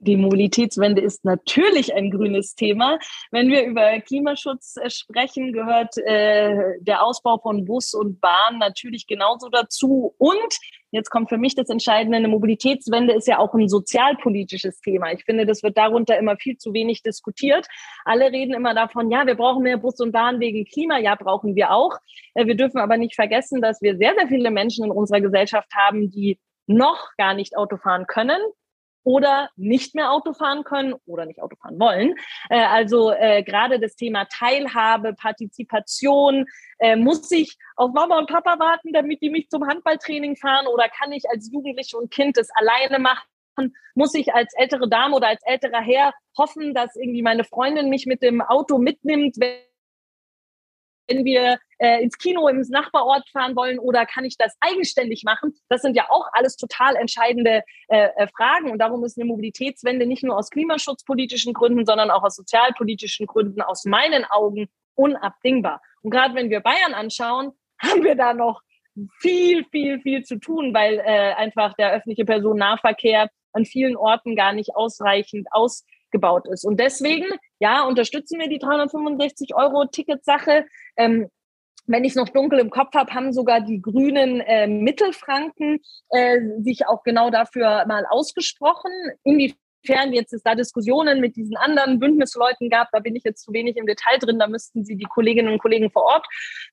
Die 0.00 0.16
Mobilitätswende 0.16 1.02
ist 1.02 1.24
natürlich 1.24 1.92
ein 1.92 2.10
grünes 2.10 2.54
Thema. 2.54 2.98
Wenn 3.32 3.48
wir 3.48 3.64
über 3.64 3.98
Klimaschutz 4.00 4.76
äh, 4.76 4.90
sprechen, 4.90 5.52
gehört 5.52 5.96
äh, 5.98 6.78
der 6.80 7.02
Ausbau 7.02 7.38
von 7.38 7.64
Bus 7.64 7.94
und 7.94 8.20
Bahn 8.20 8.58
natürlich 8.58 9.08
genauso 9.08 9.48
dazu. 9.48 10.14
Und 10.18 10.56
jetzt 10.92 11.10
kommt 11.10 11.28
für 11.28 11.36
mich 11.36 11.56
das 11.56 11.68
Entscheidende, 11.68 12.16
eine 12.16 12.28
Mobilitätswende 12.28 13.12
ist 13.12 13.26
ja 13.26 13.38
auch 13.38 13.52
ein 13.54 13.68
sozialpolitisches 13.68 14.80
Thema. 14.80 15.12
Ich 15.12 15.24
finde, 15.24 15.46
das 15.46 15.64
wird 15.64 15.76
darunter 15.76 16.16
immer 16.16 16.36
viel 16.36 16.56
zu 16.58 16.72
wenig 16.72 17.02
diskutiert. 17.02 17.66
Alle 18.04 18.30
reden 18.30 18.54
immer 18.54 18.74
davon, 18.74 19.10
ja, 19.10 19.26
wir 19.26 19.34
brauchen 19.34 19.64
mehr 19.64 19.78
Bus 19.78 19.98
und 19.98 20.12
Bahn 20.12 20.38
wegen 20.38 20.64
Klima. 20.64 20.98
Ja, 20.98 21.16
brauchen 21.16 21.56
wir 21.56 21.72
auch. 21.72 21.98
Äh, 22.34 22.46
wir 22.46 22.54
dürfen 22.54 22.78
aber 22.78 22.98
nicht 22.98 23.16
vergessen, 23.16 23.60
dass 23.60 23.82
wir 23.82 23.96
sehr, 23.96 24.14
sehr 24.16 24.28
viele 24.28 24.52
Menschen 24.52 24.84
in 24.84 24.92
unserer 24.92 25.20
Gesellschaft 25.20 25.74
haben, 25.74 26.08
die 26.08 26.38
noch 26.68 27.16
gar 27.16 27.34
nicht 27.34 27.56
Auto 27.56 27.78
fahren 27.78 28.06
können, 28.06 28.38
oder 29.04 29.50
nicht 29.56 29.94
mehr 29.94 30.12
Auto 30.12 30.32
fahren 30.32 30.64
können 30.64 30.94
oder 31.06 31.26
nicht 31.26 31.40
Auto 31.40 31.56
fahren 31.56 31.78
wollen. 31.78 32.14
Äh, 32.50 32.64
also 32.64 33.12
äh, 33.12 33.42
gerade 33.42 33.80
das 33.80 33.96
Thema 33.96 34.26
Teilhabe, 34.26 35.14
Partizipation, 35.14 36.46
äh, 36.78 36.96
muss 36.96 37.30
ich 37.30 37.56
auf 37.76 37.92
Mama 37.92 38.18
und 38.18 38.28
Papa 38.28 38.58
warten, 38.58 38.92
damit 38.92 39.22
die 39.22 39.30
mich 39.30 39.48
zum 39.48 39.66
Handballtraining 39.66 40.36
fahren 40.36 40.66
oder 40.66 40.88
kann 40.88 41.12
ich 41.12 41.24
als 41.30 41.50
Jugendliche 41.52 41.96
und 41.96 42.10
Kind 42.10 42.36
das 42.36 42.48
alleine 42.54 42.98
machen? 42.98 43.74
Muss 43.94 44.14
ich 44.14 44.32
als 44.34 44.54
ältere 44.56 44.88
Dame 44.88 45.16
oder 45.16 45.28
als 45.28 45.42
älterer 45.44 45.80
Herr 45.80 46.12
hoffen, 46.36 46.74
dass 46.74 46.94
irgendwie 46.94 47.22
meine 47.22 47.42
Freundin 47.44 47.88
mich 47.88 48.06
mit 48.06 48.22
dem 48.22 48.40
Auto 48.40 48.78
mitnimmt, 48.78 49.36
wenn 49.38 49.58
wenn 51.08 51.24
wir 51.24 51.58
äh, 51.78 52.02
ins 52.02 52.18
Kino 52.18 52.46
ins 52.48 52.68
Nachbarort 52.68 53.28
fahren 53.30 53.56
wollen 53.56 53.78
oder 53.78 54.06
kann 54.06 54.24
ich 54.24 54.36
das 54.36 54.56
eigenständig 54.60 55.24
machen? 55.24 55.54
Das 55.68 55.82
sind 55.82 55.96
ja 55.96 56.06
auch 56.10 56.26
alles 56.32 56.56
total 56.56 56.96
entscheidende 56.96 57.62
äh, 57.88 58.08
äh, 58.16 58.28
Fragen 58.28 58.70
und 58.70 58.78
darum 58.78 59.04
ist 59.04 59.18
eine 59.18 59.26
Mobilitätswende 59.26 60.06
nicht 60.06 60.22
nur 60.22 60.36
aus 60.36 60.50
klimaschutzpolitischen 60.50 61.54
Gründen, 61.54 61.84
sondern 61.86 62.10
auch 62.10 62.22
aus 62.22 62.36
sozialpolitischen 62.36 63.26
Gründen 63.26 63.62
aus 63.62 63.84
meinen 63.84 64.24
Augen 64.24 64.68
unabdingbar. 64.94 65.80
Und 66.02 66.10
gerade 66.10 66.34
wenn 66.34 66.50
wir 66.50 66.60
Bayern 66.60 66.94
anschauen, 66.94 67.52
haben 67.82 68.04
wir 68.04 68.14
da 68.14 68.34
noch 68.34 68.62
viel, 69.20 69.64
viel, 69.70 70.00
viel 70.00 70.24
zu 70.24 70.38
tun, 70.38 70.74
weil 70.74 70.98
äh, 70.98 71.34
einfach 71.34 71.74
der 71.74 71.92
öffentliche 71.92 72.24
Personennahverkehr 72.24 73.28
an 73.52 73.64
vielen 73.64 73.96
Orten 73.96 74.36
gar 74.36 74.52
nicht 74.52 74.74
ausreichend 74.74 75.46
ausgebaut 75.52 76.46
ist. 76.48 76.64
Und 76.64 76.80
deswegen, 76.80 77.26
ja, 77.60 77.82
unterstützen 77.84 78.40
wir 78.40 78.48
die 78.48 78.58
365 78.58 79.54
Euro 79.54 79.86
Ticketsache. 79.86 80.66
Ähm, 80.98 81.28
wenn 81.88 82.04
ich 82.04 82.10
es 82.10 82.16
noch 82.16 82.28
dunkel 82.28 82.58
im 82.58 82.70
Kopf 82.70 82.94
habe, 82.94 83.12
haben 83.14 83.32
sogar 83.32 83.62
die 83.62 83.80
Grünen 83.80 84.40
äh, 84.40 84.66
Mittelfranken 84.66 85.80
äh, 86.10 86.38
sich 86.60 86.86
auch 86.86 87.02
genau 87.02 87.30
dafür 87.30 87.86
mal 87.86 88.04
ausgesprochen. 88.08 88.92
Inwiefern 89.24 90.12
jetzt 90.12 90.34
es 90.34 90.42
da 90.42 90.54
Diskussionen 90.54 91.20
mit 91.20 91.36
diesen 91.36 91.56
anderen 91.56 91.98
Bündnisleuten 91.98 92.68
gab, 92.68 92.88
da 92.92 92.98
bin 92.98 93.16
ich 93.16 93.24
jetzt 93.24 93.42
zu 93.42 93.54
wenig 93.54 93.76
im 93.78 93.86
Detail 93.86 94.18
drin, 94.18 94.38
da 94.38 94.46
müssten 94.46 94.84
Sie 94.84 94.96
die 94.96 95.06
Kolleginnen 95.06 95.50
und 95.50 95.60
Kollegen 95.60 95.90
vor 95.90 96.02
Ort 96.02 96.26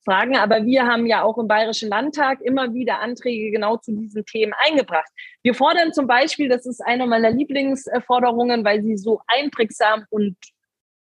fragen. 0.03 0.35
Aber 0.35 0.65
wir 0.65 0.85
haben 0.85 1.05
ja 1.05 1.23
auch 1.23 1.37
im 1.37 1.47
Bayerischen 1.47 1.87
Landtag 1.87 2.41
immer 2.41 2.73
wieder 2.73 2.99
Anträge 2.99 3.51
genau 3.51 3.77
zu 3.77 3.93
diesen 3.93 4.25
Themen 4.25 4.53
eingebracht. 4.67 5.09
Wir 5.43 5.53
fordern 5.53 5.93
zum 5.93 6.07
Beispiel, 6.07 6.49
das 6.49 6.65
ist 6.65 6.81
eine 6.81 7.07
meiner 7.07 7.31
Lieblingsforderungen, 7.31 8.65
weil 8.65 8.83
sie 8.83 8.97
so 8.97 9.21
einprägsam 9.27 10.03
und 10.09 10.35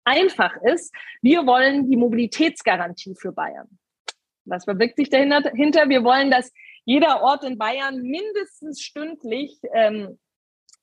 einfach 0.07 0.55
ist. 0.63 0.95
Wir 1.21 1.47
wollen 1.47 1.91
die 1.91 1.97
Mobilitätsgarantie 1.97 3.15
für 3.21 3.33
Bayern. 3.33 3.79
Was 4.47 4.65
verbirgt 4.65 4.97
sich 4.97 5.11
dahinter? 5.11 5.43
Wir 5.53 6.05
wollen, 6.05 6.31
dass 6.31 6.53
jeder 6.85 7.21
Ort 7.23 7.45
in 7.45 7.59
Bayern 7.59 8.01
mindestens 8.01 8.81
stündlich 8.81 9.61
ähm, 9.75 10.19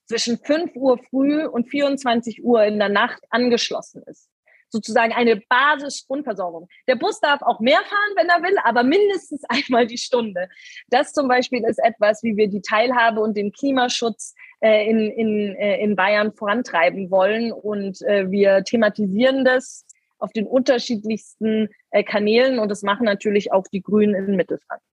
zwischen 0.06 0.38
5 0.38 0.76
Uhr 0.76 1.00
früh 1.10 1.46
und 1.46 1.70
24 1.70 2.44
Uhr 2.44 2.66
in 2.66 2.78
der 2.78 2.90
Nacht 2.90 3.24
angeschlossen 3.30 4.04
ist. 4.06 4.30
Sozusagen 4.70 5.14
eine 5.14 5.42
Basisgrundversorgung. 5.48 6.68
Der 6.88 6.96
Bus 6.96 7.20
darf 7.22 7.42
auch 7.44 7.60
mehr 7.60 7.80
fahren, 7.80 8.14
wenn 8.16 8.28
er 8.28 8.44
will, 8.44 8.58
aber 8.64 8.84
mindestens 8.84 9.44
einmal 9.50 9.88
die 9.88 9.98
Stunde. 9.98 10.50
Das 10.88 11.14
zum 11.14 11.30
Beispiel 11.30 11.64
ist 11.64 11.80
etwas, 11.82 12.22
wie 12.22 12.36
wir 12.36 12.50
die 12.50 12.62
Teilhabe 12.62 13.22
und 13.22 13.38
den 13.38 13.54
Klimaschutz 13.54 14.34
äh, 14.64 14.90
in, 14.90 15.12
in, 15.12 15.56
äh, 15.56 15.84
in 15.84 15.98
Bayern 15.98 16.32
vorantreiben 16.32 17.12
wollen. 17.12 17.52
Und 17.52 18.02
äh, 18.04 18.32
wir 18.32 18.64
thematisieren 18.64 19.44
das 19.44 19.86
auf 20.20 20.32
den 20.32 20.48
unterschiedlichsten 20.48 21.68
äh, 21.92 22.04
Kanälen 22.04 22.60
und 22.60 22.70
das 22.70 22.82
machen 22.82 23.04
natürlich 23.04 23.52
auch 23.52 23.66
die 23.68 23.82
Grünen 23.82 24.16
in 24.16 24.38
Mittelfranken. 24.38 24.88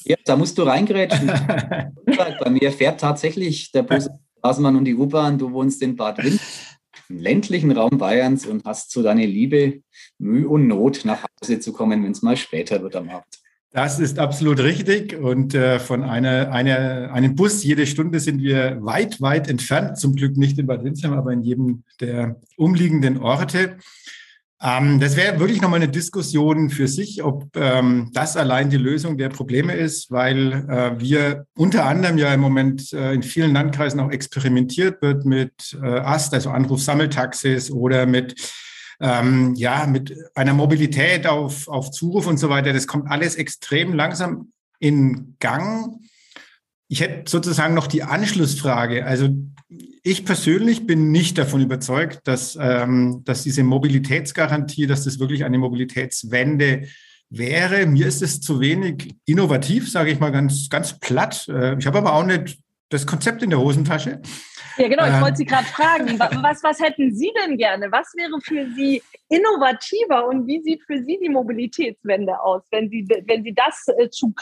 Ja, 0.00 0.16
da 0.24 0.36
musst 0.36 0.58
du 0.58 0.64
reingrätschen. 0.64 1.28
Bei 2.40 2.50
mir 2.50 2.72
fährt 2.72 3.00
tatsächlich 3.00 3.70
der 3.70 3.84
Bus, 3.84 4.10
Straßenbahn 4.38 4.74
und 4.74 4.84
die 4.84 4.96
U-Bahn. 4.96 5.38
Du 5.38 5.52
wohnst 5.52 5.80
in 5.80 5.94
Bad 5.94 6.18
Wind, 6.22 6.40
im 7.08 7.18
ländlichen 7.20 7.70
Raum 7.70 7.98
Bayerns 7.98 8.46
und 8.46 8.64
hast 8.64 8.90
so 8.90 9.02
deine 9.02 9.26
Liebe, 9.26 9.82
Mühe 10.18 10.48
und 10.48 10.66
Not 10.66 11.04
nach 11.04 11.24
Hause 11.40 11.60
zu 11.60 11.72
kommen, 11.72 12.02
wenn 12.02 12.10
es 12.10 12.22
mal 12.22 12.36
später 12.36 12.82
wird 12.82 12.96
am 12.96 13.08
Abend. 13.10 13.41
Das 13.74 13.98
ist 13.98 14.18
absolut 14.18 14.60
richtig. 14.60 15.18
Und 15.18 15.54
äh, 15.54 15.80
von 15.80 16.02
einer, 16.02 16.52
einer, 16.52 17.10
einem 17.12 17.34
Bus 17.34 17.64
jede 17.64 17.86
Stunde 17.86 18.20
sind 18.20 18.42
wir 18.42 18.84
weit, 18.84 19.20
weit 19.22 19.48
entfernt. 19.48 19.98
Zum 19.98 20.14
Glück 20.14 20.36
nicht 20.36 20.58
in 20.58 20.66
Bad 20.66 20.84
Windsheim, 20.84 21.14
aber 21.14 21.32
in 21.32 21.42
jedem 21.42 21.84
der 21.98 22.36
umliegenden 22.56 23.16
Orte. 23.16 23.78
Ähm, 24.60 25.00
das 25.00 25.16
wäre 25.16 25.40
wirklich 25.40 25.62
nochmal 25.62 25.80
eine 25.80 25.90
Diskussion 25.90 26.68
für 26.68 26.86
sich, 26.86 27.24
ob 27.24 27.48
ähm, 27.56 28.10
das 28.12 28.36
allein 28.36 28.68
die 28.68 28.76
Lösung 28.76 29.16
der 29.16 29.30
Probleme 29.30 29.72
ist, 29.72 30.10
weil 30.10 30.52
äh, 30.68 31.00
wir 31.00 31.46
unter 31.56 31.86
anderem 31.86 32.18
ja 32.18 32.32
im 32.32 32.40
Moment 32.40 32.92
äh, 32.92 33.14
in 33.14 33.22
vielen 33.22 33.54
Landkreisen 33.54 34.00
auch 34.00 34.10
experimentiert 34.10 35.00
wird 35.00 35.24
mit 35.24 35.78
äh, 35.82 35.86
AST, 35.86 36.34
also 36.34 36.50
Anrufsammeltaxis 36.50 37.70
oder 37.70 38.04
mit 38.04 38.34
ähm, 39.02 39.54
ja, 39.56 39.86
mit 39.86 40.16
einer 40.34 40.54
Mobilität 40.54 41.26
auf, 41.26 41.66
auf 41.66 41.90
Zuruf 41.90 42.28
und 42.28 42.38
so 42.38 42.48
weiter. 42.48 42.72
Das 42.72 42.86
kommt 42.86 43.10
alles 43.10 43.34
extrem 43.34 43.92
langsam 43.92 44.52
in 44.78 45.36
Gang. 45.40 45.98
Ich 46.88 47.00
hätte 47.00 47.28
sozusagen 47.28 47.74
noch 47.74 47.88
die 47.88 48.04
Anschlussfrage. 48.04 49.04
Also 49.04 49.28
ich 50.04 50.24
persönlich 50.24 50.86
bin 50.86 51.10
nicht 51.10 51.36
davon 51.36 51.60
überzeugt, 51.60 52.20
dass, 52.24 52.56
ähm, 52.60 53.22
dass 53.24 53.42
diese 53.42 53.64
Mobilitätsgarantie, 53.64 54.86
dass 54.86 55.04
das 55.04 55.18
wirklich 55.18 55.44
eine 55.44 55.58
Mobilitätswende 55.58 56.86
wäre. 57.28 57.86
Mir 57.86 58.06
ist 58.06 58.22
es 58.22 58.40
zu 58.40 58.60
wenig 58.60 59.16
innovativ, 59.24 59.90
sage 59.90 60.12
ich 60.12 60.20
mal 60.20 60.30
ganz, 60.30 60.68
ganz 60.68 61.00
platt. 61.00 61.48
Äh, 61.48 61.76
ich 61.78 61.86
habe 61.86 61.98
aber 61.98 62.12
auch 62.12 62.24
nicht 62.24 62.58
das 62.88 63.06
Konzept 63.06 63.42
in 63.42 63.50
der 63.50 63.58
Hosentasche. 63.58 64.20
Ja, 64.76 64.88
genau, 64.88 65.06
ich 65.06 65.20
wollte 65.20 65.36
Sie 65.36 65.44
gerade 65.44 65.66
fragen, 65.66 66.18
was, 66.18 66.62
was 66.62 66.80
hätten 66.80 67.14
Sie 67.14 67.30
denn 67.42 67.56
gerne? 67.56 67.90
Was 67.90 68.12
wäre 68.14 68.40
für 68.40 68.66
Sie 68.74 69.02
innovativer 69.28 70.26
und 70.26 70.46
wie 70.46 70.62
sieht 70.62 70.82
für 70.84 70.98
Sie 71.04 71.18
die 71.22 71.28
Mobilitätswende 71.28 72.40
aus, 72.40 72.62
wenn 72.70 72.88
Sie, 72.88 73.06
wenn 73.26 73.44
Sie 73.44 73.54
das 73.54 73.86
äh, 73.98 74.08
zu, 74.10 74.34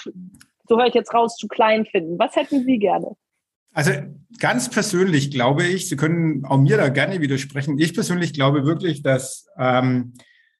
so 0.68 0.78
höre 0.78 0.86
ich 0.86 0.94
jetzt 0.94 1.12
raus, 1.14 1.36
zu 1.36 1.48
klein 1.48 1.86
finden? 1.86 2.18
Was 2.18 2.36
hätten 2.36 2.64
Sie 2.64 2.78
gerne? 2.78 3.16
Also 3.72 3.92
ganz 4.40 4.68
persönlich 4.68 5.30
glaube 5.30 5.64
ich, 5.64 5.88
Sie 5.88 5.96
können 5.96 6.44
auch 6.44 6.58
mir 6.58 6.76
da 6.76 6.88
gerne 6.88 7.20
widersprechen. 7.20 7.78
Ich 7.78 7.94
persönlich 7.94 8.32
glaube 8.32 8.64
wirklich, 8.64 9.02
dass 9.02 9.46
ähm, 9.58 10.14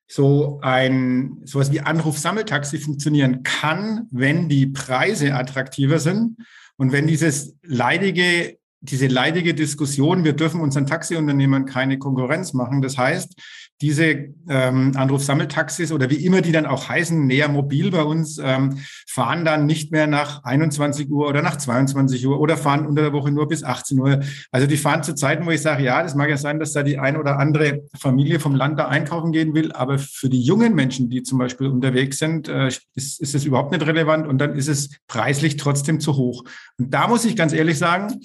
so 0.06 0.58
ein 0.62 1.40
sowas 1.44 1.72
wie 1.72 1.80
Anruf-Sammeltaxi 1.80 2.78
funktionieren 2.78 3.42
kann, 3.42 4.08
wenn 4.10 4.48
die 4.48 4.66
Preise 4.66 5.34
attraktiver 5.34 5.98
sind 5.98 6.36
und 6.76 6.92
wenn 6.92 7.06
dieses 7.06 7.56
leidige 7.62 8.59
diese 8.80 9.06
leidige 9.06 9.54
Diskussion, 9.54 10.24
wir 10.24 10.32
dürfen 10.32 10.60
unseren 10.60 10.86
Taxiunternehmern 10.86 11.66
keine 11.66 11.98
Konkurrenz 11.98 12.54
machen. 12.54 12.80
Das 12.80 12.96
heißt, 12.96 13.34
diese 13.80 14.34
ähm, 14.48 14.92
Anrufsammeltaxis 14.94 15.90
oder 15.90 16.10
wie 16.10 16.24
immer 16.24 16.42
die 16.42 16.52
dann 16.52 16.66
auch 16.66 16.88
heißen, 16.88 17.26
näher 17.26 17.48
mobil 17.48 17.90
bei 17.90 18.02
uns, 18.02 18.38
ähm, 18.42 18.78
fahren 19.06 19.44
dann 19.44 19.64
nicht 19.64 19.90
mehr 19.90 20.06
nach 20.06 20.44
21 20.44 21.10
Uhr 21.10 21.28
oder 21.28 21.40
nach 21.40 21.56
22 21.56 22.26
Uhr 22.26 22.40
oder 22.40 22.56
fahren 22.58 22.86
unter 22.86 23.02
der 23.02 23.12
Woche 23.12 23.30
nur 23.30 23.48
bis 23.48 23.64
18 23.64 23.98
Uhr. 23.98 24.20
Also 24.50 24.66
die 24.66 24.76
fahren 24.76 25.02
zu 25.02 25.14
Zeiten, 25.14 25.46
wo 25.46 25.50
ich 25.50 25.62
sage, 25.62 25.82
ja, 25.82 26.02
das 26.02 26.14
mag 26.14 26.28
ja 26.28 26.36
sein, 26.36 26.58
dass 26.58 26.72
da 26.72 26.82
die 26.82 26.98
ein 26.98 27.16
oder 27.16 27.38
andere 27.38 27.82
Familie 27.98 28.38
vom 28.38 28.54
Land 28.54 28.78
da 28.78 28.88
einkaufen 28.88 29.32
gehen 29.32 29.54
will, 29.54 29.72
aber 29.72 29.98
für 29.98 30.28
die 30.28 30.42
jungen 30.42 30.74
Menschen, 30.74 31.08
die 31.08 31.22
zum 31.22 31.38
Beispiel 31.38 31.68
unterwegs 31.68 32.18
sind, 32.18 32.48
äh, 32.48 32.68
ist, 32.68 33.20
ist 33.20 33.34
es 33.34 33.44
überhaupt 33.44 33.72
nicht 33.72 33.86
relevant 33.86 34.26
und 34.26 34.38
dann 34.38 34.56
ist 34.56 34.68
es 34.68 34.90
preislich 35.06 35.56
trotzdem 35.56 36.00
zu 36.00 36.16
hoch. 36.16 36.44
Und 36.78 36.92
da 36.92 37.08
muss 37.08 37.24
ich 37.24 37.34
ganz 37.34 37.54
ehrlich 37.54 37.78
sagen, 37.78 38.20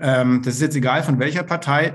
ähm, 0.00 0.42
das 0.44 0.54
ist 0.54 0.62
jetzt 0.62 0.76
egal 0.76 1.02
von 1.02 1.18
welcher 1.18 1.42
Partei, 1.42 1.94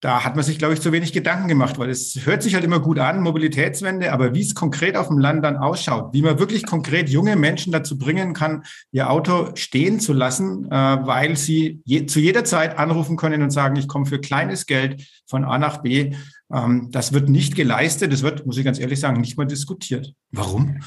da 0.00 0.24
hat 0.24 0.34
man 0.34 0.44
sich, 0.44 0.58
glaube 0.58 0.72
ich, 0.72 0.80
zu 0.80 0.92
wenig 0.92 1.12
Gedanken 1.12 1.46
gemacht, 1.46 1.78
weil 1.78 1.90
es 1.90 2.18
hört 2.24 2.42
sich 2.42 2.54
halt 2.54 2.64
immer 2.64 2.80
gut 2.80 2.98
an, 2.98 3.20
Mobilitätswende, 3.20 4.12
aber 4.12 4.34
wie 4.34 4.40
es 4.40 4.54
konkret 4.54 4.96
auf 4.96 5.08
dem 5.08 5.18
Land 5.18 5.44
dann 5.44 5.58
ausschaut, 5.58 6.14
wie 6.14 6.22
man 6.22 6.38
wirklich 6.38 6.64
konkret 6.64 7.10
junge 7.10 7.36
Menschen 7.36 7.70
dazu 7.70 7.98
bringen 7.98 8.32
kann, 8.32 8.64
ihr 8.92 9.10
Auto 9.10 9.50
stehen 9.56 10.00
zu 10.00 10.14
lassen, 10.14 10.64
äh, 10.70 10.74
weil 10.74 11.36
sie 11.36 11.82
je, 11.84 12.06
zu 12.06 12.18
jeder 12.18 12.44
Zeit 12.44 12.78
anrufen 12.78 13.16
können 13.16 13.42
und 13.42 13.50
sagen, 13.50 13.76
ich 13.76 13.88
komme 13.88 14.06
für 14.06 14.20
kleines 14.20 14.64
Geld 14.64 15.06
von 15.26 15.44
A 15.44 15.58
nach 15.58 15.82
B. 15.82 16.14
Ähm, 16.50 16.88
das 16.90 17.12
wird 17.12 17.28
nicht 17.28 17.54
geleistet, 17.54 18.10
das 18.10 18.22
wird, 18.22 18.46
muss 18.46 18.56
ich 18.56 18.64
ganz 18.64 18.78
ehrlich 18.78 19.00
sagen, 19.00 19.20
nicht 19.20 19.36
mal 19.36 19.46
diskutiert. 19.46 20.14
Warum? 20.30 20.80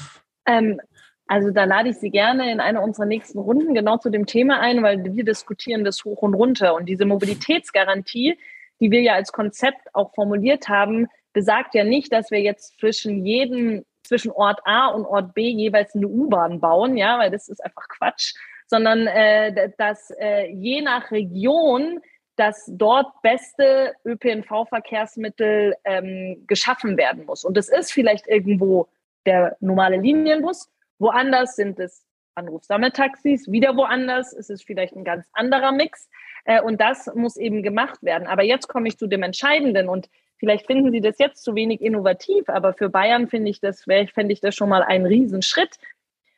Ähm, 0.46 0.80
also 1.26 1.50
da 1.50 1.64
lade 1.64 1.90
ich 1.90 1.96
Sie 1.96 2.10
gerne 2.10 2.50
in 2.52 2.60
eine 2.60 2.80
unserer 2.80 3.06
nächsten 3.06 3.38
Runden 3.38 3.74
genau 3.74 3.96
zu 3.96 4.10
dem 4.10 4.26
Thema 4.26 4.60
ein, 4.60 4.82
weil 4.82 5.02
wir 5.04 5.24
diskutieren 5.24 5.84
das 5.84 6.04
hoch 6.04 6.22
und 6.22 6.34
runter. 6.34 6.74
Und 6.74 6.86
diese 6.86 7.06
Mobilitätsgarantie, 7.06 8.38
die 8.80 8.90
wir 8.90 9.00
ja 9.00 9.14
als 9.14 9.32
Konzept 9.32 9.94
auch 9.94 10.14
formuliert 10.14 10.68
haben, 10.68 11.08
besagt 11.32 11.74
ja 11.74 11.84
nicht, 11.84 12.12
dass 12.12 12.30
wir 12.30 12.40
jetzt 12.40 12.78
zwischen 12.78 13.24
jedem, 13.24 13.84
zwischen 14.02 14.30
Ort 14.30 14.60
A 14.64 14.88
und 14.88 15.06
Ort 15.06 15.34
B 15.34 15.48
jeweils 15.48 15.94
eine 15.94 16.08
U-Bahn 16.08 16.60
bauen, 16.60 16.96
ja, 16.96 17.18
weil 17.18 17.30
das 17.30 17.48
ist 17.48 17.64
einfach 17.64 17.88
Quatsch, 17.88 18.34
sondern 18.66 19.06
äh, 19.06 19.70
dass 19.78 20.10
äh, 20.18 20.50
je 20.50 20.82
nach 20.82 21.10
Region 21.10 22.00
das 22.36 22.68
dort 22.68 23.22
beste 23.22 23.94
ÖPNV-Verkehrsmittel 24.04 25.74
ähm, 25.84 26.44
geschaffen 26.46 26.96
werden 26.96 27.24
muss. 27.26 27.44
Und 27.44 27.56
es 27.56 27.68
ist 27.68 27.92
vielleicht 27.92 28.26
irgendwo 28.26 28.88
der 29.24 29.56
normale 29.60 29.96
Linienbus, 29.96 30.68
woanders 30.98 31.56
sind 31.56 31.78
es 31.78 32.04
Anrufsammeltaxis, 32.34 33.50
wieder 33.50 33.76
woanders 33.76 34.32
ist 34.32 34.50
es 34.50 34.62
vielleicht 34.62 34.96
ein 34.96 35.04
ganz 35.04 35.26
anderer 35.32 35.72
Mix. 35.72 36.08
Äh, 36.44 36.60
und 36.60 36.80
das 36.80 37.10
muss 37.14 37.36
eben 37.36 37.62
gemacht 37.62 38.02
werden. 38.02 38.26
Aber 38.26 38.42
jetzt 38.42 38.68
komme 38.68 38.88
ich 38.88 38.98
zu 38.98 39.06
dem 39.06 39.22
Entscheidenden 39.22 39.88
und 39.88 40.08
vielleicht 40.36 40.66
finden 40.66 40.90
Sie 40.90 41.00
das 41.00 41.18
jetzt 41.18 41.42
zu 41.42 41.54
wenig 41.54 41.80
innovativ, 41.80 42.48
aber 42.48 42.74
für 42.74 42.88
Bayern 42.88 43.28
finde 43.28 43.50
ich 43.50 43.60
das, 43.60 43.84
fände 43.84 44.32
ich 44.32 44.40
das 44.40 44.54
schon 44.54 44.68
mal 44.68 44.82
ein 44.82 45.06
Riesenschritt, 45.06 45.78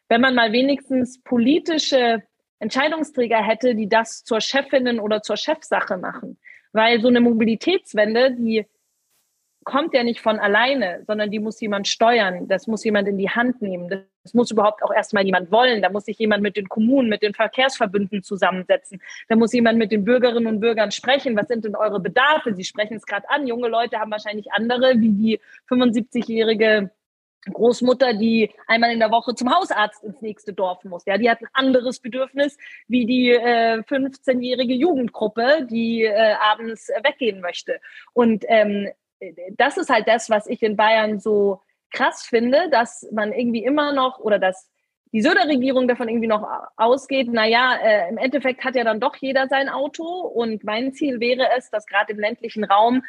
wenn 0.09 0.21
man 0.21 0.35
mal 0.35 0.53
wenigstens 0.53 1.21
politische 1.23 2.23
Entscheidungsträger 2.59 3.43
hätte, 3.43 3.75
die 3.75 3.89
das 3.89 4.23
zur 4.25 4.41
Chefinnen 4.41 5.01
oder 5.01 5.23
zur 5.23 5.37
Chefsache 5.37 5.97
machen. 5.97 6.39
Weil 6.73 7.01
so 7.01 7.09
eine 7.09 7.21
Mobilitätswende, 7.21 8.33
die 8.33 8.67
kommt 9.67 9.95
ja 9.95 10.05
nicht 10.05 10.21
von 10.21 10.39
alleine, 10.39 11.03
sondern 11.09 11.29
die 11.29 11.41
muss 11.41 11.61
jemand 11.61 11.89
steuern, 11.89 12.47
das 12.47 12.69
muss 12.69 12.85
jemand 12.85 13.09
in 13.09 13.19
die 13.19 13.29
Hand 13.29 13.61
nehmen, 13.61 13.89
das 14.23 14.33
muss 14.33 14.53
überhaupt 14.53 14.81
auch 14.85 14.95
erstmal 14.95 15.25
jemand 15.25 15.51
wollen, 15.51 15.83
da 15.83 15.91
muss 15.91 16.05
sich 16.05 16.17
jemand 16.19 16.45
mit 16.45 16.57
den 16.57 16.69
Kommunen, 16.69 17.09
mit 17.09 17.21
den 17.21 17.35
Verkehrsverbünden 17.35 18.23
zusammensetzen, 18.23 19.03
da 19.29 19.35
muss 19.35 19.53
jemand 19.53 19.77
mit 19.77 19.91
den 19.91 20.05
Bürgerinnen 20.05 20.47
und 20.47 20.61
Bürgern 20.61 20.93
sprechen, 20.93 21.37
was 21.37 21.49
sind 21.49 21.65
denn 21.65 21.75
eure 21.75 21.99
Bedarfe? 21.99 22.55
Sie 22.55 22.63
sprechen 22.63 22.97
es 22.97 23.07
gerade 23.07 23.29
an, 23.29 23.49
junge 23.49 23.67
Leute 23.67 23.99
haben 23.99 24.13
wahrscheinlich 24.13 24.53
andere, 24.53 25.01
wie 25.01 25.11
die 25.11 25.41
75-jährige 25.69 26.93
Großmutter, 27.53 28.15
die 28.15 28.53
einmal 28.69 28.93
in 28.93 29.01
der 29.01 29.11
Woche 29.11 29.35
zum 29.35 29.53
Hausarzt 29.53 30.05
ins 30.05 30.23
nächste 30.23 30.53
Dorf 30.53 30.85
muss. 30.85 31.05
Ja, 31.07 31.19
die 31.19 31.29
hat 31.29 31.41
ein 31.41 31.49
anderes 31.53 31.99
Bedürfnis 31.99 32.57
wie 32.87 33.05
die 33.05 33.31
äh, 33.31 33.81
15-jährige 33.81 34.75
Jugendgruppe, 34.75 35.67
die 35.69 36.05
äh, 36.05 36.35
abends 36.41 36.89
weggehen 37.03 37.41
möchte. 37.41 37.81
Und 38.13 38.45
ähm, 38.47 38.89
das 39.57 39.77
ist 39.77 39.91
halt 39.91 40.09
das, 40.09 40.31
was 40.31 40.47
ich 40.47 40.63
in 40.63 40.77
Bayern 40.77 41.21
so 41.21 41.61
krass 41.91 42.23
finde, 42.23 42.69
dass 42.71 43.09
man 43.13 43.33
irgendwie 43.33 43.65
immer 43.65 43.93
noch 43.93 44.19
oder 44.19 44.39
dass 44.39 44.69
die 45.13 45.23
Söder-Regierung 45.23 45.89
davon 45.89 46.09
irgendwie 46.09 46.27
noch 46.27 46.47
ausgeht, 46.77 47.29
naja, 47.29 47.77
äh, 47.83 48.09
im 48.09 48.19
Endeffekt 48.19 48.65
hat 48.65 48.75
ja 48.77 48.85
dann 48.85 49.01
doch 49.01 49.17
jeder 49.17 49.47
sein 49.49 49.69
Auto 49.69 50.05
und 50.05 50.65
mein 50.65 50.93
Ziel 50.93 51.21
wäre 51.21 51.49
es, 51.57 51.71
dass 51.71 51.87
gerade 51.87 52.13
im 52.13 52.19
ländlichen 52.19 52.65
Raum 52.65 53.03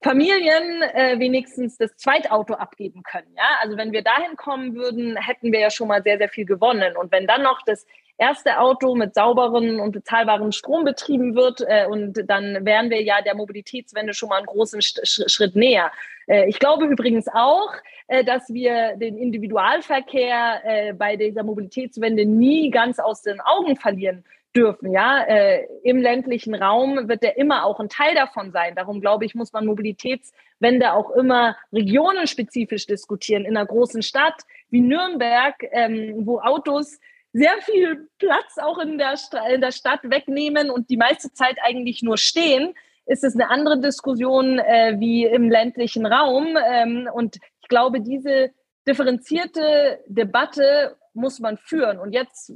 Familien 0.00 0.82
äh, 0.82 1.18
wenigstens 1.18 1.76
das 1.76 1.96
Zweitauto 1.96 2.54
abgeben 2.54 3.02
können. 3.02 3.34
Ja, 3.36 3.58
also 3.60 3.76
wenn 3.76 3.90
wir 3.90 4.02
dahin 4.02 4.36
kommen 4.36 4.76
würden, 4.76 5.16
hätten 5.16 5.50
wir 5.50 5.58
ja 5.58 5.70
schon 5.70 5.88
mal 5.88 6.02
sehr, 6.04 6.18
sehr 6.18 6.28
viel 6.28 6.44
gewonnen. 6.44 6.96
Und 6.96 7.10
wenn 7.10 7.26
dann 7.26 7.42
noch 7.42 7.62
das 7.62 7.84
erste 8.18 8.58
Auto 8.58 8.94
mit 8.94 9.14
sauberen 9.14 9.80
und 9.80 9.92
bezahlbaren 9.92 10.52
Strom 10.52 10.84
betrieben 10.84 11.34
wird. 11.34 11.62
Äh, 11.66 11.86
und 11.86 12.14
dann 12.26 12.64
wären 12.66 12.90
wir 12.90 13.02
ja 13.02 13.22
der 13.22 13.34
Mobilitätswende 13.34 14.12
schon 14.12 14.28
mal 14.28 14.38
einen 14.38 14.46
großen 14.46 14.82
Sch 14.82 15.22
Schritt 15.26 15.56
näher. 15.56 15.90
Äh, 16.26 16.48
ich 16.48 16.58
glaube 16.58 16.86
übrigens 16.86 17.28
auch, 17.32 17.72
äh, 18.08 18.24
dass 18.24 18.52
wir 18.52 18.96
den 18.96 19.16
Individualverkehr 19.16 20.60
äh, 20.64 20.92
bei 20.92 21.16
dieser 21.16 21.44
Mobilitätswende 21.44 22.26
nie 22.26 22.70
ganz 22.70 22.98
aus 22.98 23.22
den 23.22 23.40
Augen 23.40 23.76
verlieren 23.76 24.24
dürfen. 24.54 24.92
Ja, 24.92 25.22
äh, 25.24 25.66
im 25.84 25.98
ländlichen 25.98 26.54
Raum 26.54 27.08
wird 27.08 27.22
der 27.22 27.36
immer 27.36 27.64
auch 27.64 27.78
ein 27.78 27.88
Teil 27.88 28.14
davon 28.14 28.50
sein. 28.50 28.74
Darum 28.74 29.00
glaube 29.00 29.24
ich, 29.24 29.34
muss 29.34 29.52
man 29.52 29.66
Mobilitätswende 29.66 30.92
auch 30.92 31.10
immer 31.12 31.56
regionenspezifisch 31.72 32.86
diskutieren. 32.86 33.44
In 33.44 33.56
einer 33.56 33.66
großen 33.66 34.02
Stadt 34.02 34.42
wie 34.70 34.80
Nürnberg, 34.80 35.54
ähm, 35.70 36.26
wo 36.26 36.40
Autos 36.40 36.98
sehr 37.32 37.60
viel 37.62 38.08
Platz 38.18 38.58
auch 38.58 38.78
in 38.78 38.98
der, 38.98 39.14
in 39.52 39.60
der 39.60 39.72
Stadt 39.72 40.00
wegnehmen 40.02 40.70
und 40.70 40.90
die 40.90 40.96
meiste 40.96 41.32
Zeit 41.32 41.58
eigentlich 41.62 42.02
nur 42.02 42.16
stehen, 42.16 42.74
ist 43.06 43.24
es 43.24 43.34
eine 43.34 43.50
andere 43.50 43.80
Diskussion 43.80 44.58
äh, 44.58 44.96
wie 44.98 45.24
im 45.24 45.50
ländlichen 45.50 46.06
Raum. 46.06 46.56
Ähm, 46.56 47.08
und 47.12 47.36
ich 47.62 47.68
glaube, 47.68 48.00
diese 48.00 48.50
differenzierte 48.86 50.00
Debatte 50.06 50.96
muss 51.14 51.40
man 51.40 51.56
führen. 51.58 51.98
Und 51.98 52.12
jetzt 52.12 52.52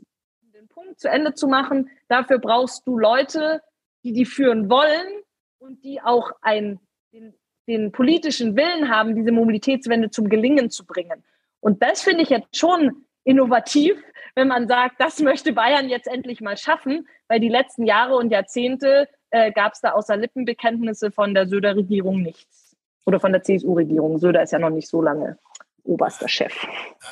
den 0.54 0.68
Punkt 0.68 1.00
zu 1.00 1.08
Ende 1.08 1.34
zu 1.34 1.48
machen, 1.48 1.90
dafür 2.08 2.38
brauchst 2.38 2.86
du 2.86 2.98
Leute, 2.98 3.62
die 4.04 4.12
die 4.12 4.26
führen 4.26 4.70
wollen 4.70 5.22
und 5.58 5.82
die 5.84 6.00
auch 6.00 6.32
ein, 6.42 6.80
den, 7.12 7.34
den 7.66 7.92
politischen 7.92 8.56
Willen 8.56 8.90
haben, 8.90 9.14
diese 9.14 9.32
Mobilitätswende 9.32 10.10
zum 10.10 10.28
Gelingen 10.28 10.70
zu 10.70 10.84
bringen. 10.84 11.24
Und 11.60 11.82
das 11.82 12.02
finde 12.02 12.22
ich 12.22 12.30
jetzt 12.30 12.56
schon 12.56 13.04
innovativ, 13.24 13.96
wenn 14.34 14.48
man 14.48 14.66
sagt, 14.68 15.00
das 15.00 15.20
möchte 15.20 15.52
Bayern 15.52 15.88
jetzt 15.88 16.06
endlich 16.06 16.40
mal 16.40 16.56
schaffen, 16.56 17.06
weil 17.28 17.40
die 17.40 17.48
letzten 17.48 17.84
Jahre 17.86 18.16
und 18.16 18.30
Jahrzehnte 18.30 19.08
äh, 19.30 19.52
gab 19.52 19.72
es 19.72 19.80
da 19.80 19.92
außer 19.92 20.16
Lippenbekenntnisse 20.16 21.10
von 21.10 21.34
der 21.34 21.46
Söder-Regierung 21.46 22.22
nichts. 22.22 22.76
Oder 23.04 23.18
von 23.18 23.32
der 23.32 23.42
CSU-Regierung. 23.42 24.18
Söder 24.18 24.42
ist 24.42 24.52
ja 24.52 24.58
noch 24.58 24.70
nicht 24.70 24.88
so 24.88 25.02
lange 25.02 25.38
oberster 25.84 26.28
Chef. 26.28 26.52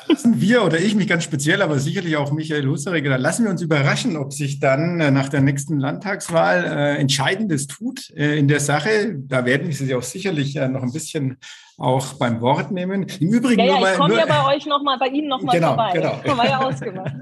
Lassen 0.06 0.40
wir 0.40 0.64
oder 0.64 0.78
ich 0.78 0.94
mich 0.94 1.08
ganz 1.08 1.24
speziell, 1.24 1.62
aber 1.62 1.78
sicherlich 1.78 2.16
auch 2.16 2.32
Michael 2.32 2.66
Husserich, 2.66 3.04
da 3.04 3.16
lassen 3.16 3.44
wir 3.44 3.50
uns 3.50 3.62
überraschen, 3.62 4.16
ob 4.16 4.32
sich 4.32 4.60
dann 4.60 5.00
äh, 5.00 5.10
nach 5.10 5.28
der 5.28 5.40
nächsten 5.40 5.78
Landtagswahl 5.78 6.64
äh, 6.64 6.96
Entscheidendes 6.96 7.66
tut 7.66 8.10
äh, 8.16 8.38
in 8.38 8.48
der 8.48 8.60
Sache. 8.60 9.16
Da 9.16 9.44
werden 9.44 9.66
wir 9.66 9.74
Sie 9.74 9.94
auch 9.94 10.02
sicherlich 10.02 10.56
äh, 10.56 10.68
noch 10.68 10.82
ein 10.82 10.92
bisschen 10.92 11.38
auch 11.76 12.14
beim 12.14 12.40
Wort 12.40 12.70
nehmen. 12.70 13.06
Im 13.20 13.32
Übrigen 13.32 13.60
ja, 13.60 13.66
ja, 13.66 13.72
nur 13.72 13.80
mal, 13.80 13.92
ich 13.92 13.98
komme 13.98 14.16
ja 14.16 14.26
bei 14.26 14.54
euch 14.54 14.66
nochmal, 14.66 14.98
bei 14.98 15.08
Ihnen 15.08 15.28
nochmal 15.28 15.54
genau, 15.56 15.68
vorbei. 15.68 15.92
Genau. 15.94 16.36
War 16.36 16.48
ja 16.48 16.58
ausgemacht. 16.58 17.12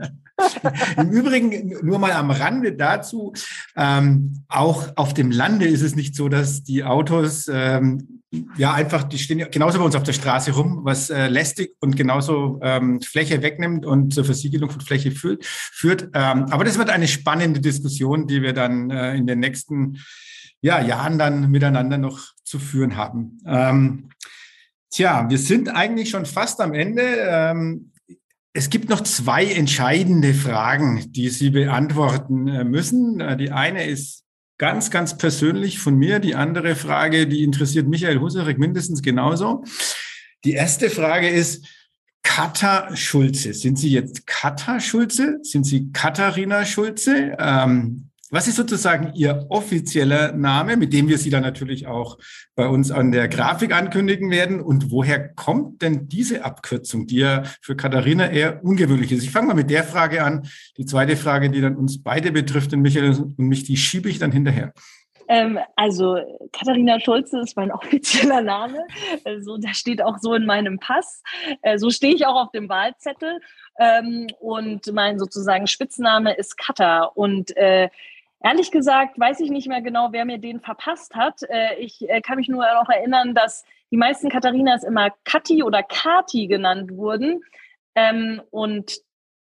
Im 0.96 1.10
Übrigen 1.10 1.76
nur 1.82 1.98
mal 1.98 2.12
am 2.12 2.30
Rande 2.30 2.72
dazu, 2.72 3.32
ähm, 3.76 4.44
auch 4.48 4.88
auf 4.96 5.14
dem 5.14 5.30
Lande 5.30 5.66
ist 5.66 5.82
es 5.82 5.96
nicht 5.96 6.14
so, 6.14 6.28
dass 6.28 6.62
die 6.62 6.84
Autos 6.84 7.48
ähm, 7.52 8.17
ja 8.56 8.74
einfach, 8.74 9.04
die 9.04 9.18
stehen 9.18 9.46
genauso 9.50 9.78
bei 9.78 9.84
uns 9.84 9.94
auf 9.94 10.02
der 10.02 10.12
Straße 10.12 10.52
rum, 10.52 10.80
was 10.82 11.10
äh, 11.10 11.28
lästig 11.28 11.74
und 11.80 11.96
genauso 11.96 12.58
ähm, 12.62 13.00
Fläche 13.00 13.42
wegnimmt 13.42 13.86
und 13.86 14.12
zur 14.12 14.24
Versiegelung 14.24 14.70
von 14.70 14.80
Fläche 14.80 15.10
führt. 15.10 15.44
führt. 15.44 16.02
Ähm, 16.14 16.46
aber 16.50 16.64
das 16.64 16.78
wird 16.78 16.90
eine 16.90 17.08
spannende 17.08 17.60
Diskussion, 17.60 18.26
die 18.26 18.42
wir 18.42 18.52
dann 18.52 18.90
äh, 18.90 19.14
in 19.14 19.26
den 19.26 19.40
nächsten 19.40 19.98
ja, 20.60 20.80
Jahren 20.80 21.18
dann 21.18 21.50
miteinander 21.50 21.98
noch 21.98 22.20
zu 22.44 22.58
führen 22.58 22.96
haben. 22.96 23.38
Ähm, 23.46 24.10
tja, 24.90 25.28
wir 25.28 25.38
sind 25.38 25.68
eigentlich 25.68 26.10
schon 26.10 26.26
fast 26.26 26.60
am 26.60 26.74
Ende. 26.74 27.02
Ähm, 27.02 27.92
es 28.52 28.70
gibt 28.70 28.88
noch 28.88 29.02
zwei 29.02 29.46
entscheidende 29.46 30.34
Fragen, 30.34 31.12
die 31.12 31.28
Sie 31.28 31.50
beantworten 31.50 32.48
äh, 32.48 32.64
müssen. 32.64 33.20
Äh, 33.20 33.36
die 33.36 33.52
eine 33.52 33.86
ist 33.86 34.24
ganz, 34.58 34.90
ganz 34.90 35.16
persönlich 35.16 35.78
von 35.78 35.96
mir. 35.96 36.18
Die 36.18 36.34
andere 36.34 36.74
Frage, 36.74 37.26
die 37.26 37.44
interessiert 37.44 37.88
Michael 37.88 38.20
Husarek 38.20 38.58
mindestens 38.58 39.02
genauso. 39.02 39.64
Die 40.44 40.52
erste 40.52 40.90
Frage 40.90 41.28
ist, 41.28 41.66
Katha 42.22 42.94
Schulze. 42.94 43.54
Sind 43.54 43.78
Sie 43.78 43.90
jetzt 43.90 44.26
Katha 44.26 44.80
Schulze? 44.80 45.38
Sind 45.42 45.64
Sie 45.64 45.90
Katharina 45.92 46.64
Schulze? 46.64 47.36
Ähm, 47.38 48.07
was 48.30 48.48
ist 48.48 48.56
sozusagen 48.56 49.12
Ihr 49.14 49.46
offizieller 49.48 50.32
Name, 50.32 50.76
mit 50.76 50.92
dem 50.92 51.08
wir 51.08 51.18
Sie 51.18 51.30
dann 51.30 51.42
natürlich 51.42 51.86
auch 51.86 52.18
bei 52.54 52.68
uns 52.68 52.90
an 52.90 53.12
der 53.12 53.28
Grafik 53.28 53.74
ankündigen 53.74 54.30
werden? 54.30 54.60
Und 54.60 54.90
woher 54.90 55.28
kommt 55.34 55.82
denn 55.82 56.08
diese 56.08 56.44
Abkürzung, 56.44 57.06
die 57.06 57.18
ja 57.18 57.44
für 57.62 57.76
Katharina 57.76 58.30
eher 58.30 58.62
ungewöhnlich 58.64 59.12
ist? 59.12 59.24
Ich 59.24 59.30
fange 59.30 59.48
mal 59.48 59.54
mit 59.54 59.70
der 59.70 59.84
Frage 59.84 60.22
an. 60.22 60.48
Die 60.76 60.84
zweite 60.84 61.16
Frage, 61.16 61.50
die 61.50 61.60
dann 61.60 61.76
uns 61.76 62.02
beide 62.02 62.32
betrifft, 62.32 62.72
den 62.72 62.80
Michael 62.80 63.16
und 63.16 63.38
mich, 63.38 63.64
die 63.64 63.76
schiebe 63.76 64.08
ich 64.08 64.18
dann 64.18 64.32
hinterher. 64.32 64.72
Ähm, 65.28 65.58
also 65.76 66.18
Katharina 66.52 66.98
Schulze 67.00 67.40
ist 67.40 67.56
mein 67.56 67.70
offizieller 67.72 68.40
Name. 68.40 68.86
Also 69.24 69.58
da 69.58 69.74
steht 69.74 70.02
auch 70.02 70.18
so 70.18 70.34
in 70.34 70.46
meinem 70.46 70.78
Pass. 70.78 71.22
Äh, 71.62 71.78
so 71.78 71.90
stehe 71.90 72.14
ich 72.14 72.26
auch 72.26 72.36
auf 72.36 72.50
dem 72.50 72.68
Wahlzettel. 72.68 73.40
Ähm, 73.78 74.26
und 74.40 74.92
mein 74.92 75.18
sozusagen 75.18 75.66
Spitzname 75.66 76.34
ist 76.34 76.56
Katha. 76.56 77.04
Und 77.04 77.56
äh, 77.56 77.90
Ehrlich 78.40 78.70
gesagt 78.70 79.18
weiß 79.18 79.40
ich 79.40 79.50
nicht 79.50 79.68
mehr 79.68 79.82
genau, 79.82 80.08
wer 80.12 80.24
mir 80.24 80.38
den 80.38 80.60
verpasst 80.60 81.14
hat. 81.14 81.42
Äh, 81.48 81.76
ich 81.80 82.08
äh, 82.08 82.20
kann 82.20 82.36
mich 82.36 82.48
nur 82.48 82.64
noch 82.74 82.88
erinnern, 82.88 83.34
dass 83.34 83.64
die 83.90 83.96
meisten 83.96 84.28
Katharinas 84.28 84.84
immer 84.84 85.10
Kathi 85.24 85.62
oder 85.62 85.82
Kati 85.82 86.46
genannt 86.46 86.92
wurden. 86.92 87.42
Ähm, 87.94 88.40
und 88.50 88.98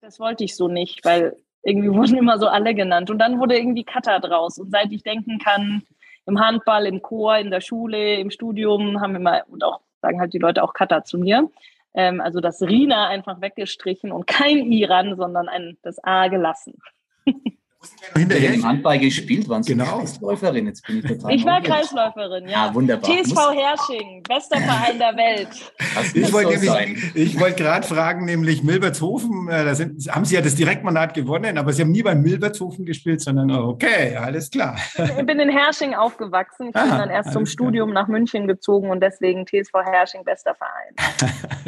das 0.03 0.20
wollte 0.20 0.45
ich 0.45 0.57
so 0.57 0.68
nicht, 0.68 1.05
weil 1.05 1.36
irgendwie 1.62 1.90
wurden 1.95 2.18
immer 2.18 2.38
so 2.38 2.49
alle 2.49 2.74
genannt. 2.74 3.09
Und 3.11 3.18
dann 3.18 3.38
wurde 3.38 3.57
irgendwie 3.57 3.84
Kata 3.84 4.18
draus. 4.18 4.59
Und 4.59 4.70
seit 4.70 4.93
ich 4.93 5.03
denken 5.03 5.38
kann, 5.38 5.82
im 6.26 6.38
Handball, 6.38 6.86
im 6.86 7.03
Chor, 7.03 7.38
in 7.38 7.51
der 7.51 7.61
Schule, 7.61 8.16
im 8.16 8.30
Studium 8.30 9.01
haben 9.01 9.14
wir 9.14 9.20
mal, 9.20 9.45
und 9.49 9.64
auch 9.64 9.80
sagen 10.03 10.20
halt 10.20 10.34
die 10.34 10.38
Leute 10.38 10.62
auch 10.62 10.74
Kata 10.74 11.05
zu 11.05 11.18
mir. 11.18 11.51
Ähm, 11.95 12.20
also 12.20 12.40
das 12.40 12.61
Rina 12.62 13.09
einfach 13.09 13.40
weggestrichen 13.40 14.12
und 14.12 14.26
kein 14.26 14.70
Iran, 14.70 15.16
sondern 15.16 15.49
ein, 15.49 15.78
das 15.82 16.03
A 16.05 16.28
gelassen. 16.28 16.78
Hinterher 18.16 18.55
im 18.55 18.64
Handball 18.64 18.99
gespielt, 18.99 19.49
waren 19.49 19.62
Sie 19.62 19.72
genau. 19.72 19.99
Kreisläuferin? 19.99 20.66
Jetzt 20.66 20.87
bin 20.87 20.99
ich 20.99 21.07
total 21.07 21.35
Ich 21.35 21.45
war 21.45 21.61
Kreisläuferin, 21.61 22.49
ja. 22.49 22.68
Ah, 22.68 22.74
wunderbar. 22.74 23.11
TSV 23.11 23.37
Hersching, 23.55 24.22
bester 24.22 24.59
Verein 24.59 24.99
der 24.99 25.16
Welt. 25.16 25.49
Das 25.95 26.14
ich 26.14 26.33
wollte 26.33 26.59
so 26.59 27.41
wollt 27.41 27.57
gerade 27.57 27.87
fragen, 27.87 28.24
nämlich 28.24 28.62
Milbertshofen, 28.62 29.49
äh, 29.49 29.64
da 29.64 29.74
sind, 29.74 30.07
haben 30.11 30.24
Sie 30.24 30.35
ja 30.35 30.41
das 30.41 30.55
Direktmandat 30.55 31.14
gewonnen, 31.14 31.59
aber 31.59 31.72
Sie 31.72 31.83
haben 31.83 31.91
nie 31.91 32.03
bei 32.03 32.14
Milbertshofen 32.14 32.85
gespielt, 32.85 33.20
sondern 33.20 33.51
oh, 33.51 33.70
okay, 33.70 34.16
alles 34.16 34.51
klar. 34.51 34.76
Ich 34.97 35.26
bin 35.26 35.41
in 35.41 35.49
Hersching 35.49 35.95
aufgewachsen. 35.95 36.68
Ich 36.68 36.72
bin 36.72 36.83
Aha, 36.83 36.99
dann 36.99 37.11
erst 37.11 37.33
zum 37.33 37.47
Studium 37.47 37.91
klar. 37.91 38.03
nach 38.03 38.09
München 38.09 38.47
gezogen 38.47 38.91
und 38.91 39.01
deswegen 39.01 39.47
TSV 39.47 39.74
Hersching, 39.85 40.24
bester 40.24 40.55
Verein. 40.55 40.95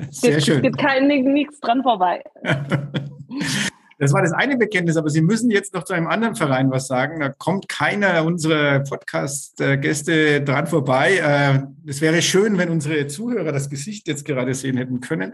Sehr 0.11 0.33
gibt, 0.33 0.45
schön. 0.45 0.57
Es 0.57 0.63
gibt 0.63 0.79
kein, 0.79 1.07
nichts 1.07 1.61
dran 1.61 1.83
vorbei. 1.83 2.23
Das 4.05 4.13
war 4.13 4.21
das 4.21 4.33
eine 4.33 4.59
Bekenntnis, 4.59 4.99
aber 4.99 5.09
Sie 5.09 5.23
müssen 5.23 5.51
jetzt 5.51 5.73
noch 5.73 5.83
zu 5.85 5.95
einem 5.95 6.09
anderen 6.09 6.37
Verein 6.37 6.71
was 6.71 6.89
sagen. 6.89 7.21
Da 7.21 7.31
kommt 7.31 7.71
keiner 7.71 8.23
unserer 8.27 8.81
Podcast-Gäste 8.81 10.43
dran 10.43 10.67
vorbei. 10.67 11.17
Äh, 11.17 11.89
es 11.89 12.03
wäre 12.03 12.21
schön, 12.21 12.59
wenn 12.59 12.69
unsere 12.69 13.07
Zuhörer 13.07 13.51
das 13.51 13.71
Gesicht 13.71 14.07
jetzt 14.07 14.27
gerade 14.27 14.53
sehen 14.53 14.77
hätten 14.77 15.01
können. 15.01 15.33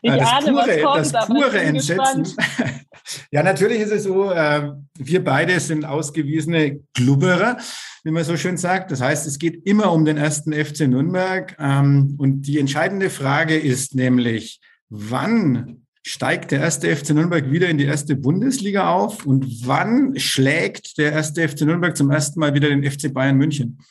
Ich 0.00 0.12
äh, 0.12 0.16
das 0.16 0.30
ahne, 0.30 0.52
pure, 0.52 0.80
kommt, 0.82 1.12
das 1.12 1.26
pure 1.26 1.60
Entsetzen. 1.60 2.36
ja, 3.32 3.42
natürlich 3.42 3.80
ist 3.80 3.90
es 3.90 4.04
so, 4.04 4.30
äh, 4.30 4.70
wir 4.96 5.24
beide 5.24 5.58
sind 5.58 5.84
ausgewiesene 5.84 6.82
Glubberer, 6.94 7.56
wie 8.04 8.12
man 8.12 8.22
so 8.22 8.36
schön 8.36 8.56
sagt. 8.56 8.92
Das 8.92 9.00
heißt, 9.00 9.26
es 9.26 9.40
geht 9.40 9.66
immer 9.66 9.90
um 9.90 10.04
den 10.04 10.18
ersten 10.18 10.52
FC 10.52 10.86
Nürnberg. 10.86 11.56
Ähm, 11.58 12.14
und 12.16 12.42
die 12.42 12.60
entscheidende 12.60 13.10
Frage 13.10 13.58
ist 13.58 13.96
nämlich, 13.96 14.60
wann 14.88 15.83
steigt 16.06 16.50
der 16.50 16.60
erste 16.60 16.94
FC 16.94 17.10
Nürnberg 17.10 17.50
wieder 17.50 17.68
in 17.68 17.78
die 17.78 17.86
erste 17.86 18.14
Bundesliga 18.14 18.92
auf 18.92 19.24
und 19.24 19.66
wann 19.66 20.18
schlägt 20.18 20.98
der 20.98 21.12
erste 21.12 21.48
FC 21.48 21.62
Nürnberg 21.62 21.96
zum 21.96 22.10
ersten 22.10 22.38
Mal 22.40 22.52
wieder 22.52 22.68
den 22.68 22.88
FC 22.88 23.12
Bayern 23.12 23.38
München? 23.38 23.82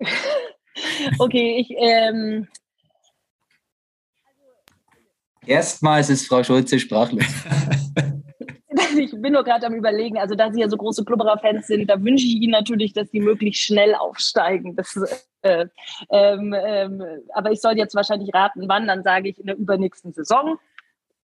okay, 1.18 1.58
ich. 1.60 1.70
Ähm 1.78 2.48
Erstmals 5.46 6.10
ist 6.10 6.26
Frau 6.26 6.42
Schulze 6.42 6.80
sprachlos. 6.80 7.24
ich 8.98 9.10
bin 9.12 9.32
nur 9.32 9.44
gerade 9.44 9.66
am 9.66 9.74
Überlegen, 9.74 10.18
also 10.18 10.34
da 10.34 10.52
Sie 10.52 10.60
ja 10.60 10.68
so 10.68 10.76
große 10.76 11.04
Klubberer-Fans 11.04 11.66
sind, 11.66 11.88
da 11.88 12.02
wünsche 12.02 12.26
ich 12.26 12.36
Ihnen 12.36 12.52
natürlich, 12.52 12.92
dass 12.92 13.10
Sie 13.10 13.20
möglichst 13.20 13.62
schnell 13.62 13.94
aufsteigen. 13.94 14.76
Das, 14.76 14.98
äh, 15.42 15.66
ähm, 16.10 16.54
ähm, 16.56 17.02
aber 17.34 17.52
ich 17.52 17.60
soll 17.60 17.76
jetzt 17.76 17.94
wahrscheinlich 17.94 18.32
raten, 18.34 18.68
wann, 18.68 18.86
dann 18.86 19.02
sage 19.02 19.28
ich 19.28 19.38
in 19.38 19.46
der 19.46 19.56
übernächsten 19.56 20.12
Saison. 20.12 20.58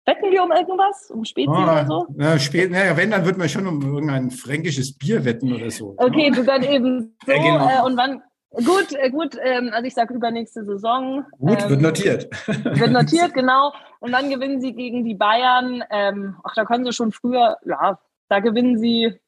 Wetten 0.06 0.30
wir 0.30 0.42
um 0.42 0.50
irgendwas? 0.50 1.10
Um 1.10 1.24
Spezi 1.24 1.50
oh, 1.50 1.62
oder 1.62 1.86
so? 1.86 2.06
Ja, 2.18 2.38
spät, 2.38 2.70
naja, 2.70 2.96
wenn, 2.96 3.10
dann 3.10 3.26
würden 3.26 3.42
wir 3.42 3.48
schon 3.48 3.66
um 3.66 3.82
irgendein 3.82 4.30
fränkisches 4.30 4.96
Bier 4.96 5.22
wetten 5.26 5.52
oder 5.52 5.70
so. 5.70 5.94
Okay, 5.98 6.32
ja. 6.34 6.42
dann 6.42 6.62
eben 6.62 7.14
so. 7.26 7.32
Ja, 7.32 7.38
genau. 7.42 7.68
äh, 7.68 7.86
und 7.86 7.98
wann, 7.98 8.22
Gut, 8.50 8.92
äh, 8.94 9.10
gut. 9.10 9.36
Ähm, 9.42 9.70
also 9.72 9.86
ich 9.86 9.94
sage 9.94 10.14
übernächste 10.14 10.64
Saison. 10.64 11.26
Gut, 11.38 11.62
ähm, 11.62 11.70
wird 11.70 11.80
notiert. 11.80 12.28
Wird 12.46 12.90
notiert, 12.90 13.34
genau. 13.34 13.72
Und 14.00 14.12
dann 14.12 14.30
gewinnen 14.30 14.60
sie 14.60 14.72
gegen 14.72 15.04
die 15.04 15.14
Bayern. 15.14 15.84
Ähm, 15.90 16.36
ach, 16.42 16.54
da 16.54 16.64
können 16.64 16.84
sie 16.84 16.92
schon 16.92 17.12
früher, 17.12 17.58
ja, 17.64 17.98
da 18.28 18.40
gewinnen 18.40 18.78
sie. 18.78 19.18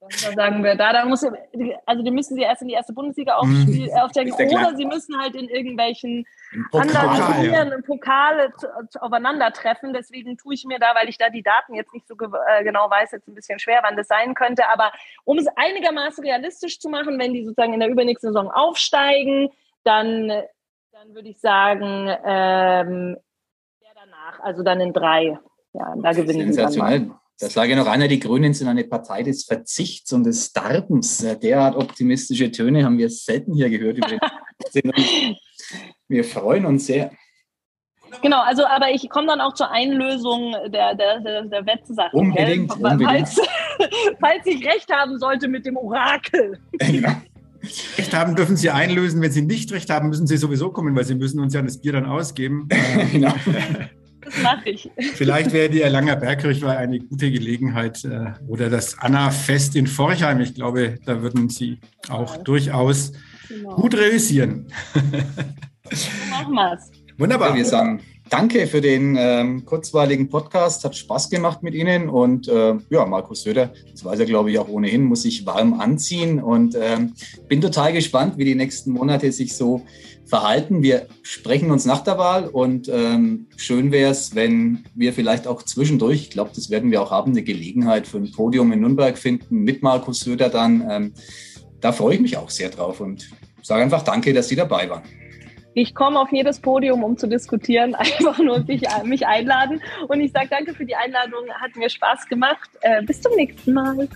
Was 0.00 0.34
sagen 0.34 0.64
wir 0.64 0.74
da? 0.74 0.92
da 0.92 1.04
muss, 1.04 1.24
also 1.86 2.02
die 2.02 2.10
müssen 2.10 2.34
sie 2.34 2.42
erst 2.42 2.62
in 2.62 2.68
die 2.68 2.74
erste 2.74 2.92
Bundesliga 2.92 3.36
aufsteigen 3.36 4.34
mhm. 4.36 4.56
oder 4.56 4.76
sie 4.76 4.84
müssen 4.84 5.18
halt 5.18 5.34
in 5.34 5.48
irgendwelchen 5.48 6.26
anderen 6.72 7.16
Turnieren 7.16 7.70
ja. 7.70 7.80
Pokale 7.84 8.52
aufeinandertreffen. 9.00 9.92
Deswegen 9.92 10.36
tue 10.36 10.54
ich 10.54 10.64
mir 10.64 10.78
da, 10.78 10.94
weil 10.94 11.08
ich 11.08 11.18
da 11.18 11.30
die 11.30 11.42
Daten 11.42 11.74
jetzt 11.74 11.92
nicht 11.92 12.06
so 12.06 12.14
äh, 12.14 12.64
genau 12.64 12.90
weiß, 12.90 13.12
jetzt 13.12 13.28
ein 13.28 13.34
bisschen 13.34 13.58
schwer, 13.58 13.80
wann 13.82 13.96
das 13.96 14.08
sein 14.08 14.34
könnte. 14.34 14.68
Aber 14.68 14.92
um 15.24 15.38
es 15.38 15.46
einigermaßen 15.56 16.22
realistisch 16.24 16.78
zu 16.78 16.88
machen, 16.88 17.18
wenn 17.18 17.32
die 17.32 17.44
sozusagen 17.44 17.74
in 17.74 17.80
der 17.80 17.88
übernächsten 17.88 18.30
Saison 18.30 18.50
aufsteigen, 18.50 19.50
dann, 19.84 20.28
dann 20.28 21.14
würde 21.14 21.28
ich 21.28 21.40
sagen, 21.40 22.08
ähm, 22.24 23.16
der 23.82 23.94
danach, 23.94 24.40
also 24.40 24.62
dann 24.62 24.80
in 24.80 24.92
drei. 24.92 25.38
Ja, 25.72 25.94
da 25.96 26.12
gewinnen 26.12 26.52
sie 26.52 26.60
dann. 26.60 27.14
Da 27.40 27.48
sage 27.48 27.72
ich 27.72 27.76
noch 27.76 27.88
einer, 27.88 28.06
die 28.06 28.20
Grünen 28.20 28.54
sind 28.54 28.68
eine 28.68 28.84
Partei 28.84 29.24
des 29.24 29.44
Verzichts 29.44 30.12
und 30.12 30.24
des 30.24 30.52
Darbens. 30.52 31.26
Derart 31.42 31.74
optimistische 31.74 32.52
Töne 32.52 32.84
haben 32.84 32.98
wir 32.98 33.10
selten 33.10 33.54
hier 33.54 33.68
gehört. 33.68 33.98
wir 36.08 36.24
freuen 36.24 36.66
uns 36.66 36.86
sehr. 36.86 37.10
Genau, 38.20 38.42
also 38.42 38.66
aber 38.66 38.90
ich 38.90 39.08
komme 39.08 39.28
dann 39.28 39.40
auch 39.40 39.54
zur 39.54 39.70
Einlösung 39.70 40.54
der, 40.68 40.94
der, 40.94 41.20
der, 41.20 41.42
der 41.44 41.66
Wettsache. 41.66 42.14
Unbedingt, 42.14 42.72
unbedingt. 42.72 43.04
Falls, 43.04 43.40
falls 44.20 44.46
ich 44.46 44.66
recht 44.66 44.92
haben 44.92 45.18
sollte 45.18 45.48
mit 45.48 45.64
dem 45.64 45.76
Orakel. 45.76 46.58
Genau. 46.78 47.12
Recht 47.96 48.12
haben 48.12 48.34
dürfen 48.34 48.56
Sie 48.56 48.70
einlösen. 48.70 49.22
Wenn 49.22 49.30
Sie 49.30 49.42
nicht 49.42 49.70
recht 49.70 49.88
haben, 49.88 50.08
müssen 50.08 50.26
Sie 50.26 50.36
sowieso 50.36 50.70
kommen, 50.70 50.96
weil 50.96 51.04
Sie 51.04 51.14
müssen 51.14 51.38
uns 51.38 51.54
ja 51.54 51.62
das 51.62 51.80
Bier 51.80 51.92
dann 51.92 52.06
ausgeben. 52.06 52.68
genau. 53.12 53.32
Das 54.20 54.42
mache 54.42 54.70
ich. 54.70 54.90
Vielleicht 55.14 55.52
wäre 55.52 55.70
die 55.70 55.80
Erlanger 55.80 56.16
Bergkirche 56.16 56.68
eine 56.68 56.98
gute 56.98 57.30
Gelegenheit 57.30 58.04
äh, 58.04 58.32
oder 58.48 58.68
das 58.68 58.98
Anna-Fest 58.98 59.76
in 59.76 59.86
Forchheim. 59.86 60.40
Ich 60.40 60.54
glaube, 60.54 60.98
da 61.06 61.22
würden 61.22 61.48
Sie 61.48 61.78
auch 62.08 62.36
ja. 62.36 62.42
durchaus 62.42 63.12
genau. 63.48 63.76
gut 63.76 63.94
realisieren. 63.94 64.66
Machen 66.30 66.54
wir 66.54 66.72
es. 66.74 66.90
Wunderbar. 67.18 67.50
Ja, 67.50 67.56
wir 67.56 67.64
sagen 67.64 68.00
Danke 68.32 68.66
für 68.66 68.80
den 68.80 69.14
ähm, 69.18 69.66
kurzweiligen 69.66 70.30
Podcast. 70.30 70.84
Hat 70.84 70.96
Spaß 70.96 71.28
gemacht 71.28 71.62
mit 71.62 71.74
Ihnen. 71.74 72.08
Und 72.08 72.48
äh, 72.48 72.76
ja, 72.88 73.04
Markus 73.04 73.42
Söder, 73.42 73.74
das 73.90 74.06
weiß 74.06 74.20
er, 74.20 74.24
glaube 74.24 74.50
ich, 74.50 74.58
auch 74.58 74.70
ohnehin, 74.70 75.04
muss 75.04 75.20
sich 75.20 75.44
warm 75.44 75.78
anziehen. 75.78 76.42
Und 76.42 76.74
ähm, 76.80 77.12
bin 77.46 77.60
total 77.60 77.92
gespannt, 77.92 78.38
wie 78.38 78.46
die 78.46 78.54
nächsten 78.54 78.92
Monate 78.92 79.30
sich 79.32 79.54
so 79.54 79.82
verhalten. 80.24 80.82
Wir 80.82 81.08
sprechen 81.22 81.70
uns 81.70 81.84
nach 81.84 82.04
der 82.04 82.16
Wahl 82.16 82.48
und 82.48 82.88
ähm, 82.88 83.48
schön 83.58 83.92
wäre 83.92 84.12
es, 84.12 84.34
wenn 84.34 84.84
wir 84.94 85.12
vielleicht 85.12 85.46
auch 85.46 85.62
zwischendurch, 85.62 86.22
ich 86.22 86.30
glaube, 86.30 86.52
das 86.54 86.70
werden 86.70 86.90
wir 86.90 87.02
auch 87.02 87.10
haben, 87.10 87.32
eine 87.32 87.42
Gelegenheit 87.42 88.06
für 88.06 88.16
ein 88.16 88.32
Podium 88.32 88.72
in 88.72 88.80
Nürnberg 88.80 89.18
finden 89.18 89.58
mit 89.58 89.82
Markus 89.82 90.20
Söder 90.20 90.48
dann. 90.48 91.12
Da 91.82 91.90
freue 91.92 92.14
ich 92.14 92.20
mich 92.20 92.36
auch 92.36 92.48
sehr 92.48 92.70
drauf 92.70 93.00
und 93.00 93.28
sage 93.60 93.82
einfach 93.82 94.02
Danke, 94.02 94.32
dass 94.32 94.48
Sie 94.48 94.56
dabei 94.56 94.88
waren. 94.88 95.02
Ich 95.74 95.94
komme 95.94 96.20
auf 96.20 96.30
jedes 96.30 96.60
Podium, 96.60 97.02
um 97.02 97.16
zu 97.18 97.26
diskutieren, 97.26 97.94
einfach 97.96 98.38
nur 98.38 98.60
mich, 98.60 98.82
mich 99.04 99.26
einladen. 99.26 99.82
Und 100.08 100.20
ich 100.20 100.32
sage 100.32 100.48
danke 100.48 100.74
für 100.74 100.86
die 100.86 100.94
Einladung, 100.94 101.44
hat 101.60 101.74
mir 101.76 101.90
Spaß 101.90 102.26
gemacht. 102.28 102.70
Äh, 102.82 103.02
bis 103.02 103.20
zum 103.20 103.34
nächsten 103.34 103.72
Mal. 103.72 104.08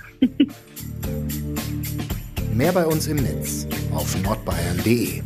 Mehr 2.55 2.73
bei 2.73 2.87
uns 2.87 3.07
im 3.09 3.17
Netz 3.17 3.67
auf 3.93 4.17
nordbayern.de. 4.23 5.23